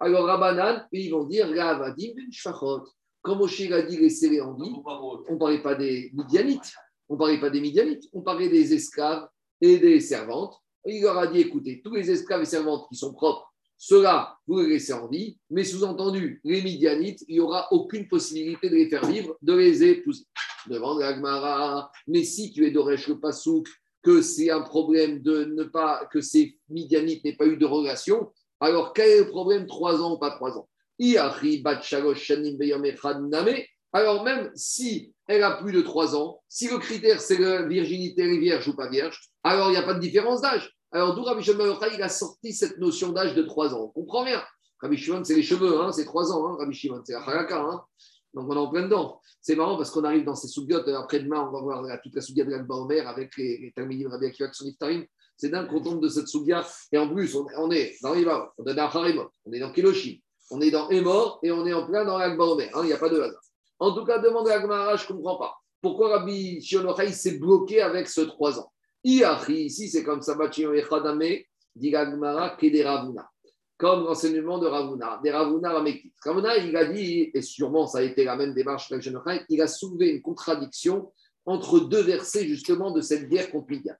[0.00, 2.84] Alors, Rabbanan, ils vont dire, Ravadim ben Shfachot.
[3.20, 3.98] Quand Moshe a dit
[4.40, 6.72] en vie, on ne parlait pas des Midianites,
[7.08, 9.28] on ne parlait pas des Midianites, on parlait des esclaves
[9.60, 10.54] et des servantes.
[10.86, 14.58] Il leur a dit, écoutez, tous les esclaves et servantes qui sont propres, ceux-là, vous
[14.58, 18.88] les laissez en vie, mais sous-entendu, les Midianites, il n'y aura aucune possibilité de les
[18.88, 20.24] faire vivre, de les épouser.
[20.66, 23.68] Demande Agmara, mais si tu es d'Oresh le Pasouk,
[24.02, 28.32] que c'est un problème de ne pas, que ces Midianites n'aient pas eu de relation,
[28.58, 30.68] alors quel est le problème trois ans ou pas trois ans?
[33.92, 38.22] Alors même si elle a plus de trois ans, si le critère c'est la virginité,
[38.22, 40.74] elle est vierge ou pas vierge, alors il n'y a pas de différence d'âge.
[40.90, 43.82] Alors d'où Rabbi Shimon il a sorti cette notion d'âge de trois ans.
[43.84, 44.42] On comprend bien.
[44.80, 47.60] Rabbi Shimon, c'est les cheveux, hein, c'est trois ans, hein, Rabbi Shimon, c'est la halakha.
[47.60, 47.82] Hein.
[48.34, 49.20] Donc on est en plein dedans.
[49.40, 50.88] C'est marrant parce qu'on arrive dans ces sougiotes.
[50.88, 52.74] Euh, après-demain, on va voir toute la sougia de l'Alba
[53.06, 55.04] avec les, les de Rabbi Akiva qui sont iftarim.
[55.36, 56.66] C'est dingue qu'on tombe de cette sougia.
[56.90, 59.72] Et en plus, on, est dans Riva, on est dans Harimot, on est dans
[60.50, 62.44] on est dans Emor et on est en plein dans l'Alba.
[62.74, 63.40] Hein, il n'y a pas de hasard.
[63.78, 65.54] En tout cas, demande à Agmara, je ne comprends pas.
[65.80, 68.72] Pourquoi Rabbi Shionochai s'est bloqué avec ce 3 ans?
[69.04, 70.36] Iachi, ici c'est comme ça,
[71.76, 73.30] dit Agmara, Ravuna
[73.78, 76.12] comme l'enseignement de Ravuna, des Ravuna Ramekti.
[76.24, 79.08] Ravuna, il a dit, et sûrement ça a été la même démarche avec
[79.48, 81.12] il a soulevé une contradiction
[81.46, 83.94] entre deux versets justement de cette guerre contre Midian.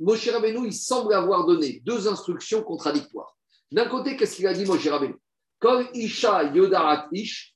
[0.00, 3.36] Moshe Rabbeinu, il semble avoir donné deux instructions contradictoires.
[3.70, 5.16] D'un côté, qu'est-ce qu'il a dit Moshe Rabbeinu?
[5.60, 7.54] Comme Isha Yodarat Ish,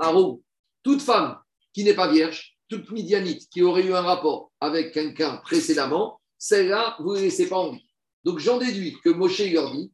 [0.00, 0.42] Arou.
[0.82, 1.38] Toute femme
[1.72, 6.96] qui n'est pas vierge, toute midianite qui aurait eu un rapport avec quelqu'un précédemment, celle-là,
[7.00, 7.84] vous ne laissez pas en vie.
[8.24, 9.92] Donc j'en déduis que Moshe leur dit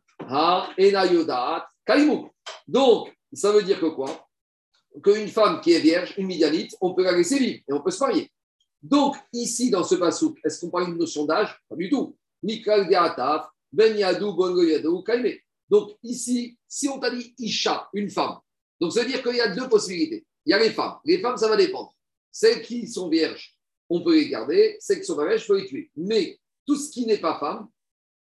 [2.68, 4.28] donc, ça veut dire que quoi?
[5.02, 7.90] Qu'une femme qui est vierge, une midianite, on peut la laisser vivre et on peut
[7.90, 8.30] se marier.
[8.82, 11.58] Donc, ici, dans ce pasouk, est-ce qu'on parle d'une notion d'âge?
[11.68, 12.16] Pas du tout.
[13.72, 14.36] Ben Yadou,
[15.68, 18.38] Donc, ici, si on t'a dit Isha, une femme,
[18.80, 20.26] donc ça veut dire qu'il y a deux possibilités.
[20.46, 20.96] Il y a les femmes.
[21.04, 21.94] Les femmes, ça va dépendre.
[22.30, 23.56] Celles qui sont vierges,
[23.88, 24.76] on peut les garder.
[24.80, 25.90] Celles qui sont pas vierges, il faut les tuer.
[25.96, 27.68] Mais tout ce qui n'est pas femme,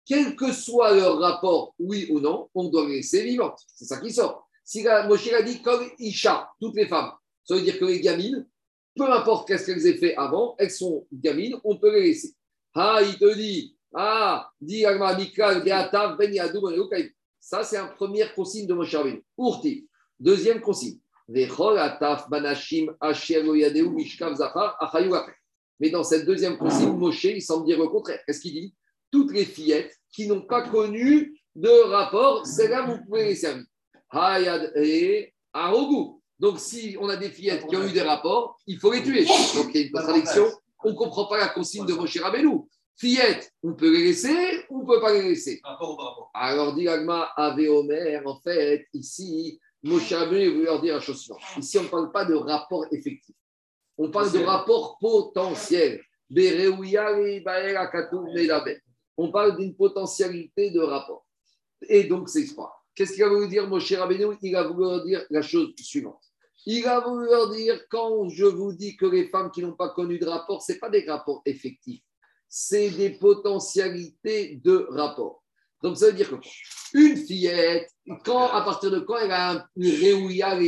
[0.04, 3.60] quel que soit leur rapport, oui ou non, on doit les laisser vivantes.
[3.74, 4.48] C'est ça qui sort.
[4.64, 7.12] Si la, Moshe a dit comme Isha, toutes les femmes,
[7.44, 8.46] ça veut dire que les gamines,
[8.96, 12.34] peu importe qu'est-ce qu'elles aient fait avant, elles sont gamines, on peut les laisser.
[12.74, 15.16] Ah, il te dit, ah, dit ben
[17.40, 19.24] Ça, c'est un premier consigne de Moshe Rabbeinu.
[19.38, 19.88] Urti.
[20.22, 20.98] Deuxième consigne.
[21.28, 21.48] Mais
[25.90, 28.20] dans cette deuxième consigne, Moshe, il semble dire le contraire.
[28.24, 28.72] Qu'est-ce qu'il dit?
[29.10, 33.64] Toutes les fillettes qui n'ont pas connu de rapport, celles-là, vous pouvez les servir.
[34.76, 35.34] et
[36.38, 39.24] Donc, si on a des fillettes qui ont eu des rapports, il faut les tuer.
[39.24, 40.44] Donc, il y a une contradiction.
[40.84, 42.60] On ne comprend pas la consigne de Moshe Rabbeinu.
[42.96, 45.60] Fillettes, on peut les laisser ou on ne peut pas les laisser?
[46.32, 51.20] Alors, dit Agma, Ave Omer, en fait, ici, Moshe Rabbeinu veut leur dire la chose
[51.20, 51.40] suivante.
[51.58, 53.34] Ici, on ne parle pas de rapport effectif.
[53.98, 56.00] On parle de rapport potentiel.
[59.16, 61.26] On parle d'une potentialité de rapport.
[61.82, 62.72] Et donc, c'est ça.
[62.94, 64.36] Qu'est-ce qu'il a voulu dire, Moshe Rabbeinu?
[64.40, 66.22] Il a voulu leur dire la chose suivante.
[66.64, 69.88] Il a voulu leur dire, quand je vous dis que les femmes qui n'ont pas
[69.88, 72.02] connu de rapport, ce pas des rapports effectifs,
[72.48, 75.41] c'est des potentialités de rapport.
[75.82, 76.36] Donc, ça veut dire que
[76.94, 77.90] une fillette,
[78.24, 80.58] quand, à partir de quand elle a une réouïa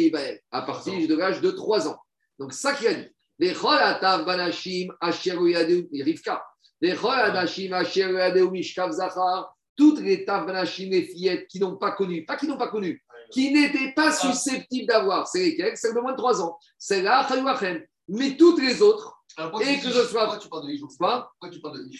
[0.50, 1.98] À partir de l'âge de 3 ans.
[2.38, 3.08] Donc, ça qu'il a dit.
[3.38, 6.42] Les banashim, rivka
[9.76, 13.52] toutes les Tavanashim, les fillettes qui n'ont pas connu, pas qui n'ont pas connu, qui
[13.52, 15.76] n'étaient pas susceptibles d'avoir, c'est lesquelles?
[15.76, 16.58] Celles de moins de 3 ans.
[16.78, 17.26] C'est là,
[18.08, 19.16] Mais toutes les autres,
[19.60, 20.26] et que ce soit.
[20.26, 21.90] Pourquoi tu parles de Pourquoi tu parles de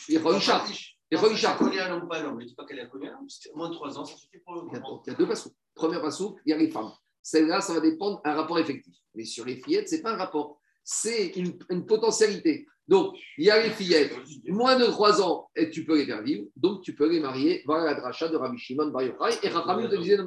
[1.15, 2.23] Il a connu un homme pas?
[2.23, 4.39] L'homme, mais dis pas qu'elle a connu un homme, moins de 3 ans, ça suffit
[4.39, 6.93] pour le Il y a deux passou, il y a les femmes.
[7.23, 8.95] Celle-là, ça va dépendre d'un rapport effectif.
[9.15, 10.61] Mais sur les fillettes, ce n'est pas un rapport.
[10.83, 12.67] C'est une, une potentialité.
[12.87, 14.13] Donc, il y a les fillettes,
[14.47, 17.63] moins de 3 ans, et tu peux les faire vivre, donc tu peux les marier.
[17.65, 19.39] Voilà la dracha de Rabbi Shimon Bar Yochai.
[19.43, 20.19] Et Rachamim te disait,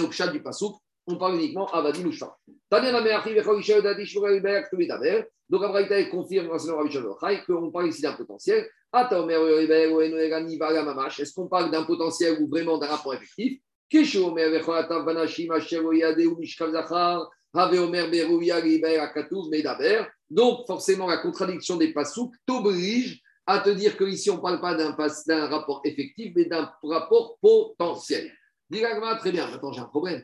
[0.00, 0.42] Oksha du
[1.06, 1.66] on parle uniquement
[4.70, 5.24] Tumidaber.
[5.48, 5.62] Donc,
[7.72, 8.68] parle ici d'un potentiel.
[8.92, 9.14] Est-ce
[11.34, 13.60] qu'on parle d'un potentiel ou vraiment d'un rapport effectif.
[20.30, 24.76] Donc, forcément, la contradiction des pasouks t'oblige à te dire qu'ici, on ne parle pas
[24.76, 28.32] d'un rapport effectif, mais d'un rapport potentiel.
[28.68, 29.50] Diragma, très bien.
[29.50, 30.22] Maintenant, j'ai un problème.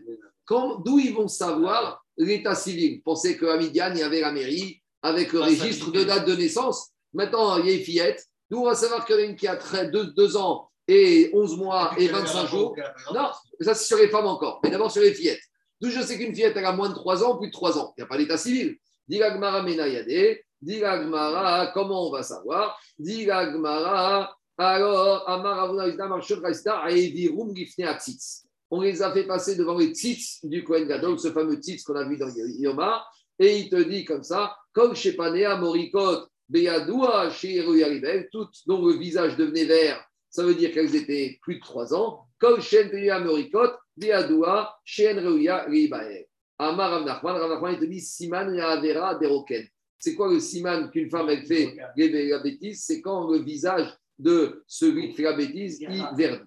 [0.48, 3.02] D'où ils vont savoir l'état civil?
[3.02, 6.90] Pensez qu'à Midian, il y avait la mairie avec le registre de date de naissance.
[7.12, 8.24] Maintenant, il y a une fillette.
[8.50, 11.56] D'où on va savoir qu'il y en a une qui a 2 ans et 11
[11.56, 12.76] mois et 25 jours.
[13.12, 14.60] Non, ça c'est sur les femmes encore.
[14.62, 15.42] Mais d'abord sur les fillettes.
[15.80, 17.92] D'où je sais qu'une fillette, elle a moins de 3 ans, plus de 3 ans.
[17.96, 18.76] Il n'y a pas d'état civil.
[19.08, 20.38] Diragmara Menayade.
[20.62, 22.78] Diragmara, comment on va savoir?
[22.98, 25.28] Diragmara, alors,
[28.70, 31.96] on les a fait passer devant les tzitz du Kohen Gadol, ce fameux tzitz qu'on
[31.96, 33.04] a vu dans Yoma,
[33.38, 37.64] et il te dit comme ça, comme chez Panea, Morikot, Beyadoua, chez
[38.32, 42.26] toutes dont le visage devenait vert, ça veut dire qu'elles étaient plus de 3 ans,
[42.38, 46.28] comme chez Panea, Morikot, Beyadoua, chez Ribaer.
[46.58, 49.66] Amar Rav Nachman, Rav Nachman, il te dit, Siman Avera Deroken.
[49.98, 52.84] C'est quoi le siman qu'une femme elle fait la bêtise?
[52.84, 53.88] C'est quand le visage
[54.18, 56.44] de celui qui fait la bêtise, il verdit.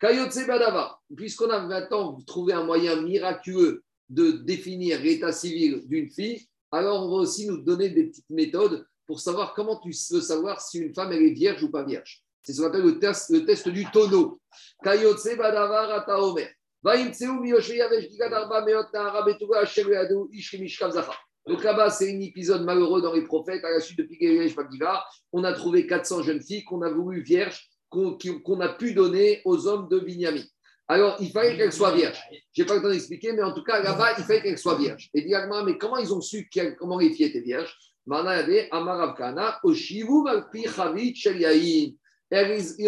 [0.00, 6.46] Kayotse Badava, puisqu'on a maintenant trouvé un moyen miraculeux de définir l'état civil d'une fille,
[6.70, 10.60] alors on va aussi nous donner des petites méthodes pour savoir comment tu veux savoir
[10.60, 12.22] si une femme est vierge ou pas vierge.
[12.42, 14.40] C'est ce qu'on appelle le test, le test du tonneau.
[21.46, 23.64] Donc là-bas, c'est un épisode malheureux dans les prophètes.
[23.64, 24.52] À la suite de Piguel
[25.32, 29.66] on a trouvé 400 jeunes filles qu'on a voulu vierges, qu'on a pu donner aux
[29.66, 30.42] hommes de Binyamin.
[30.88, 32.20] Alors, il fallait qu'elles soient vierges.
[32.52, 34.76] Je n'ai pas le temps d'expliquer, mais en tout cas, là-bas, il fallait qu'elles soient
[34.76, 35.08] vierges.
[35.14, 35.32] Et dit
[35.64, 37.74] mais comment ils ont su comment les filles étaient vierges?
[38.04, 38.10] Et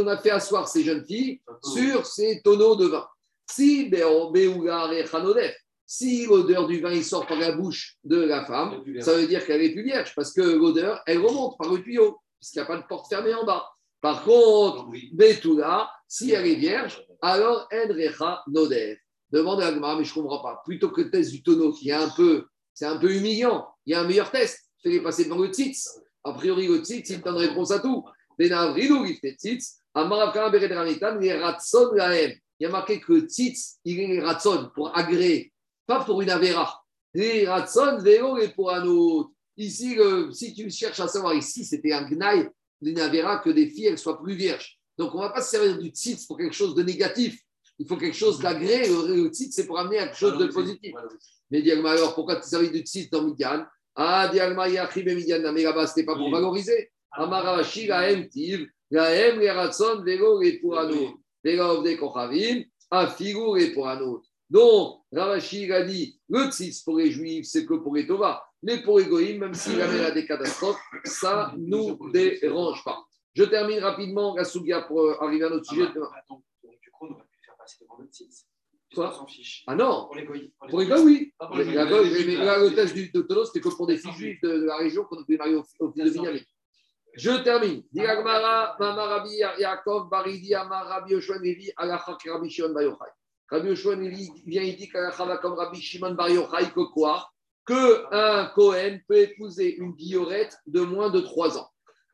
[0.00, 3.06] on a fait asseoir ces jeunes filles sur ces tonneaux de vin.
[3.48, 3.90] Si
[5.86, 9.46] si l'odeur du vin il sort par la bouche de la femme, ça veut dire
[9.46, 12.66] qu'elle est plus vierge, parce que l'odeur, elle remonte par le tuyau, puisqu'il n'y a
[12.66, 13.64] pas de porte fermée en bas.
[14.00, 18.96] Par contre, Betula, si elle est vierge, alors Enrecha Nodev.
[19.30, 20.62] Demande à Agma, mais je ne comprends pas.
[20.64, 23.92] Plutôt que le test du tonneau, qui est un peu, c'est un peu humiliant, il
[23.92, 24.60] y a un meilleur test.
[24.82, 26.00] Fais-les passer devant le tzitz.
[26.22, 28.04] A priori, le tzitz, il donne réponse à tout.
[28.38, 28.72] Il y a
[32.68, 35.52] marqué que tzitz, il est ratson pour agréer
[35.86, 36.82] pas pour une Avera.
[37.12, 39.30] Les Ratson, Vélo et pour un autre.
[39.56, 39.96] Ici,
[40.32, 42.48] si tu cherches à savoir ici, c'était un Gnaï,
[42.80, 44.80] d'une Avera, que des filles elles soient plus vierges.
[44.98, 47.40] Donc, on ne va pas se servir du tzitz pour quelque chose de négatif.
[47.78, 48.88] Il faut quelque chose d'agréé.
[48.88, 50.94] Le, tzitz, c'est pour amener quelque chose de positif.
[51.50, 53.64] Mais Diagma, alors, pourquoi tu servis du tzitz dans Midian?
[53.96, 56.90] Ah, Diagma, Yachib et Midian, mais là-bas, ce pas pour valoriser.
[57.12, 61.14] Amarashi, la M, Tiv, la M, les Ratson, Vélo et pour un autre.
[61.42, 64.26] Vélo, des Kochavim, un figure et pour un autre.
[64.50, 68.44] Donc, Ravashi a dit le tzitz pour les juifs, c'est que pour les Tova.
[68.62, 73.04] Mais pour les goïms, même s'il amène à des catastrophes, ça ne nous dérange pas.
[73.34, 75.86] Je termine rapidement la sougia pour euh, arriver à notre sujet.
[75.88, 77.98] Ah, bah, attends, du coup, on aurait pu faire passer devant.
[79.66, 80.50] Ah non Pour les goïms.
[80.68, 81.34] Pour les goïms, oui.
[81.40, 84.76] Ah, mais là, le test du Tonos, c'était que pour des filles juives de, la
[84.76, 86.38] région qu'on devait marier au fils de Binyamin.
[87.14, 87.82] Je termine.
[87.92, 93.10] Diragmara, Mama Rabbi Yaakov, Baridi, Amar Rabbi Yoshua Nevi, Alachak Rabbi Shion Bayochai.
[93.50, 97.28] Rabbi Yoshua vient, il dit comme Rabbi Shimon Bar Yochai que quoi?
[97.66, 101.68] Qu'un Cohen peut épouser une guillorette de moins de 3 ans.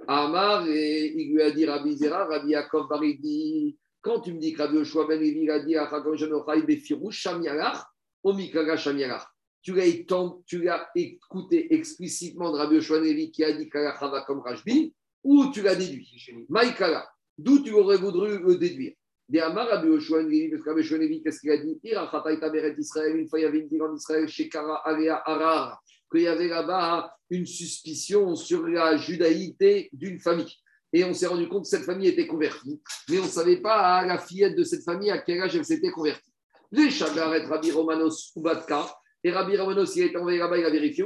[0.09, 4.39] Amar, et il lui a dit Rabbi Zera, Rabbi Yaakov Bar, dit quand tu me
[4.39, 7.85] dis que Rabbi Yoshua Ben Levi a dit Achakam Shanochai Befirou Shamiarach,
[8.23, 9.27] Omikaga Shamiarach.
[9.63, 15.51] Tu l'as écouté explicitement de Rabbi Yoshua Levi qui a dit Kalachava comme Rajbi, ou
[15.53, 16.09] tu l'as déduit?
[16.49, 17.07] Maïkala,
[17.37, 18.95] d'où tu aurais voulu le déduire?
[19.39, 21.79] Amar Rabbi Yoshua parce que Rabbi Yoshua qu'est-ce qu'il a dit?
[22.79, 26.23] Israël, une fois il y avait une ville en Israël, chez Kara Alea Arar, qu'il
[26.23, 30.55] y avait là-bas une suspicion sur la judaïté d'une famille.
[30.93, 33.99] Et on s'est rendu compte que cette famille était convertie, mais on ne savait pas
[33.99, 36.33] à la fillette de cette famille à quel âge elle s'était convertie.
[36.73, 38.93] Les Shagaret Rabbi Romanos Ubatka,
[39.23, 41.05] et Rabbi Romanos, il a été envoyé là-bas, il a vérifié,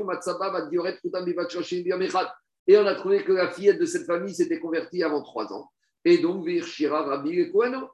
[2.66, 5.70] et on a trouvé que la fillette de cette famille s'était convertie avant trois ans.
[6.04, 7.40] Et donc, Virshira Rabbi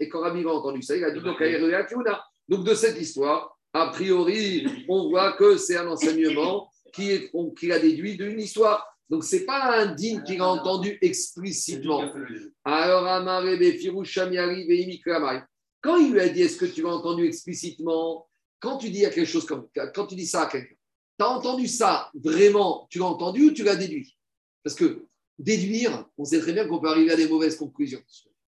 [0.00, 1.40] Et quand Rabbi a entendu ça, il a dit donc
[2.48, 7.72] Donc, de cette histoire, a priori, on voit que c'est un enseignement qui, est, qui
[7.72, 8.86] a déduit d'une histoire.
[9.08, 12.04] Donc, ce n'est pas un digne qu'il a entendu explicitement.
[12.64, 13.04] Alors,
[15.82, 18.28] quand il lui a dit Est-ce que tu l'as entendu explicitement?
[18.60, 20.74] Quand tu dis quelque chose comme quand tu dis ça à quelqu'un,
[21.18, 24.16] tu as entendu ça vraiment Tu l'as entendu ou tu l'as déduit?
[24.62, 25.06] Parce que
[25.38, 28.02] déduire, on sait très bien qu'on peut arriver à des mauvaises conclusions.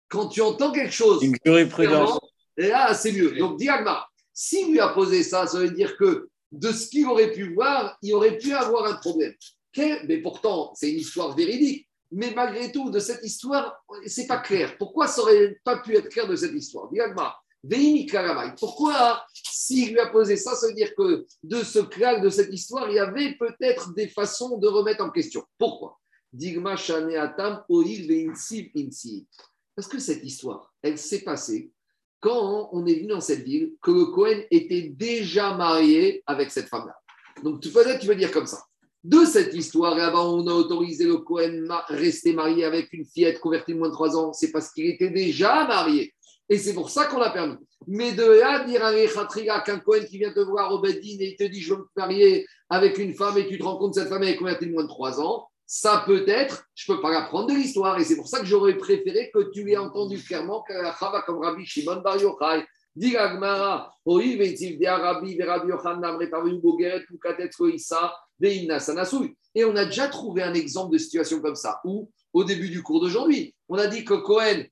[0.08, 2.20] Quand tu entends quelque chose, une jurisprudence.
[2.56, 3.38] Là, c'est mieux.
[3.38, 7.32] Donc, Diagma, s'il lui a posé ça, ça veut dire que de ce qu'il aurait
[7.32, 9.34] pu voir, il aurait pu avoir un problème.
[9.78, 11.88] Mais pourtant, c'est une histoire véridique.
[12.12, 14.78] Mais malgré tout, de cette histoire, c'est pas clair.
[14.78, 16.90] Pourquoi ça aurait pas pu être clair de cette histoire?
[18.60, 22.54] Pourquoi S'il lui a posé ça, ça veut dire que de ce claque, de cette
[22.54, 25.44] histoire, il y avait peut-être des façons de remettre en question?
[25.58, 26.00] Pourquoi?
[29.76, 31.72] Parce que cette histoire, elle s'est passée
[32.20, 36.68] quand on est venu dans cette ville, que le Cohen était déjà marié avec cette
[36.68, 36.96] femme-là.
[37.44, 38.64] Donc peut-être tu veux dire comme ça.
[39.04, 43.40] De cette histoire, là-bas, on a autorisé le Cohen à rester marié avec une fillette
[43.40, 46.14] convertie de moins de 3 ans, c'est parce qu'il était déjà marié.
[46.50, 47.56] Et c'est pour ça qu'on l'a permis.
[47.88, 51.30] Mais de là, dire à un qu'un Cohen qui vient te voir au Bedin et
[51.32, 53.94] il te dit Je veux me marier avec une femme et tu te rends compte
[53.94, 56.96] que cette femme est convertie de moins de 3 ans, ça peut être, je ne
[56.96, 58.00] peux pas l'apprendre de l'histoire.
[58.00, 61.22] Et c'est pour ça que j'aurais préféré que tu aies entendu clairement que la Chava
[61.24, 62.66] comme Rabbi Shimon Bar Yochai,
[62.96, 63.94] dit Agmara,
[69.56, 72.82] et on a déjà trouvé un exemple de situation comme ça, où, au début du
[72.82, 74.64] cours d'aujourd'hui, on a dit que Cohen,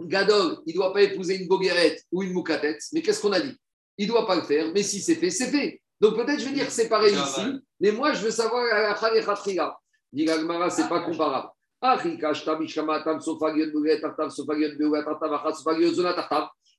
[0.00, 3.40] Gadol, il ne doit pas épouser une boguerette ou une moukatet, mais qu'est-ce qu'on a
[3.40, 3.56] dit?
[3.96, 5.80] Il ne doit pas le faire, mais si c'est fait, c'est fait.
[6.00, 7.42] Donc peut-être je vais dire c'est pareil ici,
[7.78, 9.78] mais moi je veux savoir la Khatriga.
[10.12, 11.48] Dit Gagmara, ce n'est pas comparable.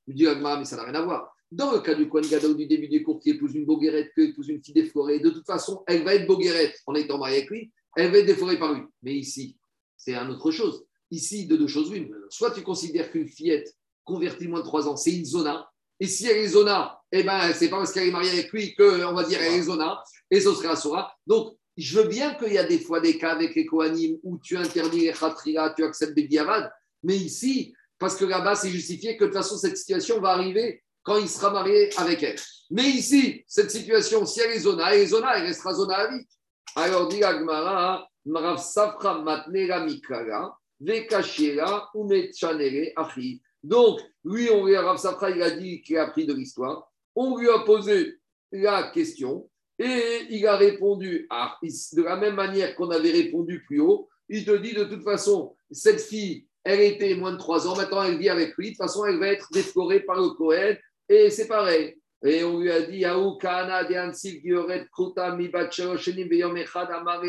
[0.07, 1.33] Il dit mais ça n'a rien à voir.
[1.51, 4.21] Dans le cas du Kohen Gadol du début du cours qui épouse une boguerette, qui
[4.21, 7.49] épouse une fille déflorée, de toute façon, elle va être boguerette en étant mariée avec
[7.49, 8.83] lui, elle va être déflorée par lui.
[9.01, 9.57] Mais ici,
[9.97, 10.85] c'est une autre chose.
[11.09, 12.15] Ici, de deux choses l'une.
[12.29, 15.69] Soit tu considères qu'une fillette convertie moins de 3 ans, c'est une zona.
[15.99, 18.73] Et si elle est zona, eh ben, c'est pas parce qu'elle est mariée avec lui
[18.73, 20.01] qu'on va dire elle est zona.
[20.29, 21.13] Et ce sera Sora.
[21.27, 24.39] Donc, je veux bien qu'il y a des fois des cas avec les Kohanim où
[24.39, 26.71] tu interdis les khatria, tu acceptes des diavad.
[27.03, 30.83] Mais ici, parce que là-bas, c'est justifié que de toute façon, cette situation va arriver
[31.03, 32.39] quand il sera marié avec elle.
[32.69, 36.07] Mais ici, cette situation, si elle est zona, elle est zona, elle restera zona à
[36.11, 36.25] vie.
[36.75, 40.57] Alors, dit Agmara, Marav Safra Matnera Mikara,
[43.63, 46.91] donc, lui, on lui Rav Safra, il a dit qu'il a appris de l'histoire.
[47.15, 48.15] On lui a posé
[48.51, 49.47] la question
[49.81, 54.07] et il a répondu de la même manière qu'on avait répondu plus haut.
[54.29, 58.03] Il te dit de toute façon, cette fille, elle était moins de 3 ans, maintenant
[58.03, 58.67] elle vit avec lui.
[58.67, 60.75] De toute façon, elle va être déflorée par le Cohen
[61.09, 61.97] et c'est pareil.
[62.23, 66.29] Et on lui a dit, Ansif Gioret Kruta Mi Shenim
[66.75, 67.23] Amare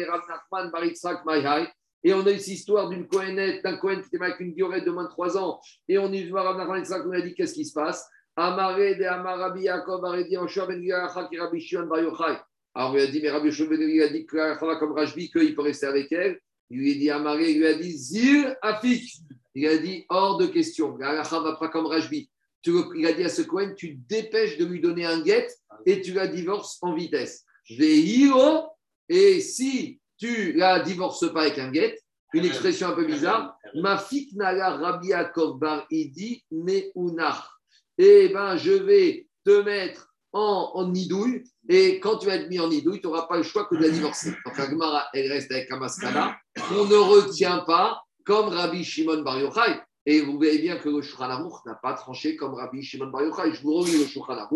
[1.25, 1.69] Mayhai.
[2.05, 4.85] Et on a eu cette histoire d'une Kohenet, d'un Kohen qui était avec une diorette
[4.85, 5.59] de moins de 3 ans.
[5.89, 8.07] Et on Rav Nachman on a dit qu'est-ce qui se passe?
[8.37, 12.39] Amare de Amarabi Yaakov Aredi Anshua Ben qui Rabbi Shimon Bar Yochai.
[12.75, 15.55] Alors on lui a dit, mais Rabbi Shimon Ben a dit que comme Rajbi, qu'il
[15.55, 16.41] peut rester avec elle.
[16.71, 19.19] Il lui a dit, Amaré, il lui a dit, Zir Afik.
[19.55, 20.97] Il a dit, hors de question.
[20.97, 21.23] Va
[21.61, 22.31] pas comme Rajbi.
[22.65, 25.49] Il a dit à ce Kohen, tu dépêches de lui donner un guet
[25.85, 27.45] et tu la divorces en vitesse.
[29.09, 31.99] Et si tu la divorces pas avec un guet,
[32.33, 34.03] une expression un peu bizarre, ma
[34.35, 37.62] nala Rabbi Yaakov bar idi meunach.
[38.05, 42.59] Eh ben, je vais te mettre en, en, nidouille, et quand tu vas être mis
[42.59, 44.31] en nidouille, tu n'auras pas le choix que de la divorcer.
[44.45, 46.37] Donc, Agmara, elle reste avec Amaskala.
[46.73, 49.81] On ne retient pas comme Rabbi Shimon Bar Yochai.
[50.05, 53.55] Et vous voyez bien que le Shulchan n'a pas tranché comme Rabbi Shimon Bar Yochai.
[53.55, 54.49] Je vous relis le Shulchan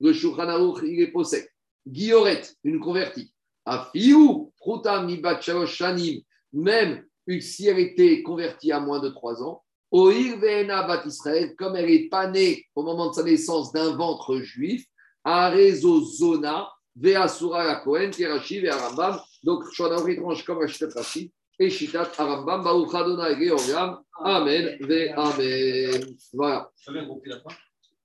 [0.00, 1.46] Le Shulchan il est possède.
[1.86, 3.30] Guillorette, une convertie.
[3.66, 6.22] Afiou, Pruta Mibat Shanim,
[6.54, 7.04] même
[7.40, 12.08] si elle était convertie à moins de 3 ans, Oir Bat Israël, comme elle n'est
[12.08, 14.84] pas née au moment de sa naissance d'un ventre juif,
[15.24, 19.20] Arezo Zona, Veasura la Kohen, Tirashi, Ve'arambam.
[19.42, 23.98] Donc, Shonah étrange comme Rachitat Rashi, et Shitat Arambam, Baruch Adonai Georgiam.
[24.18, 26.16] Amen, Ve Amen.
[26.32, 26.70] Voilà.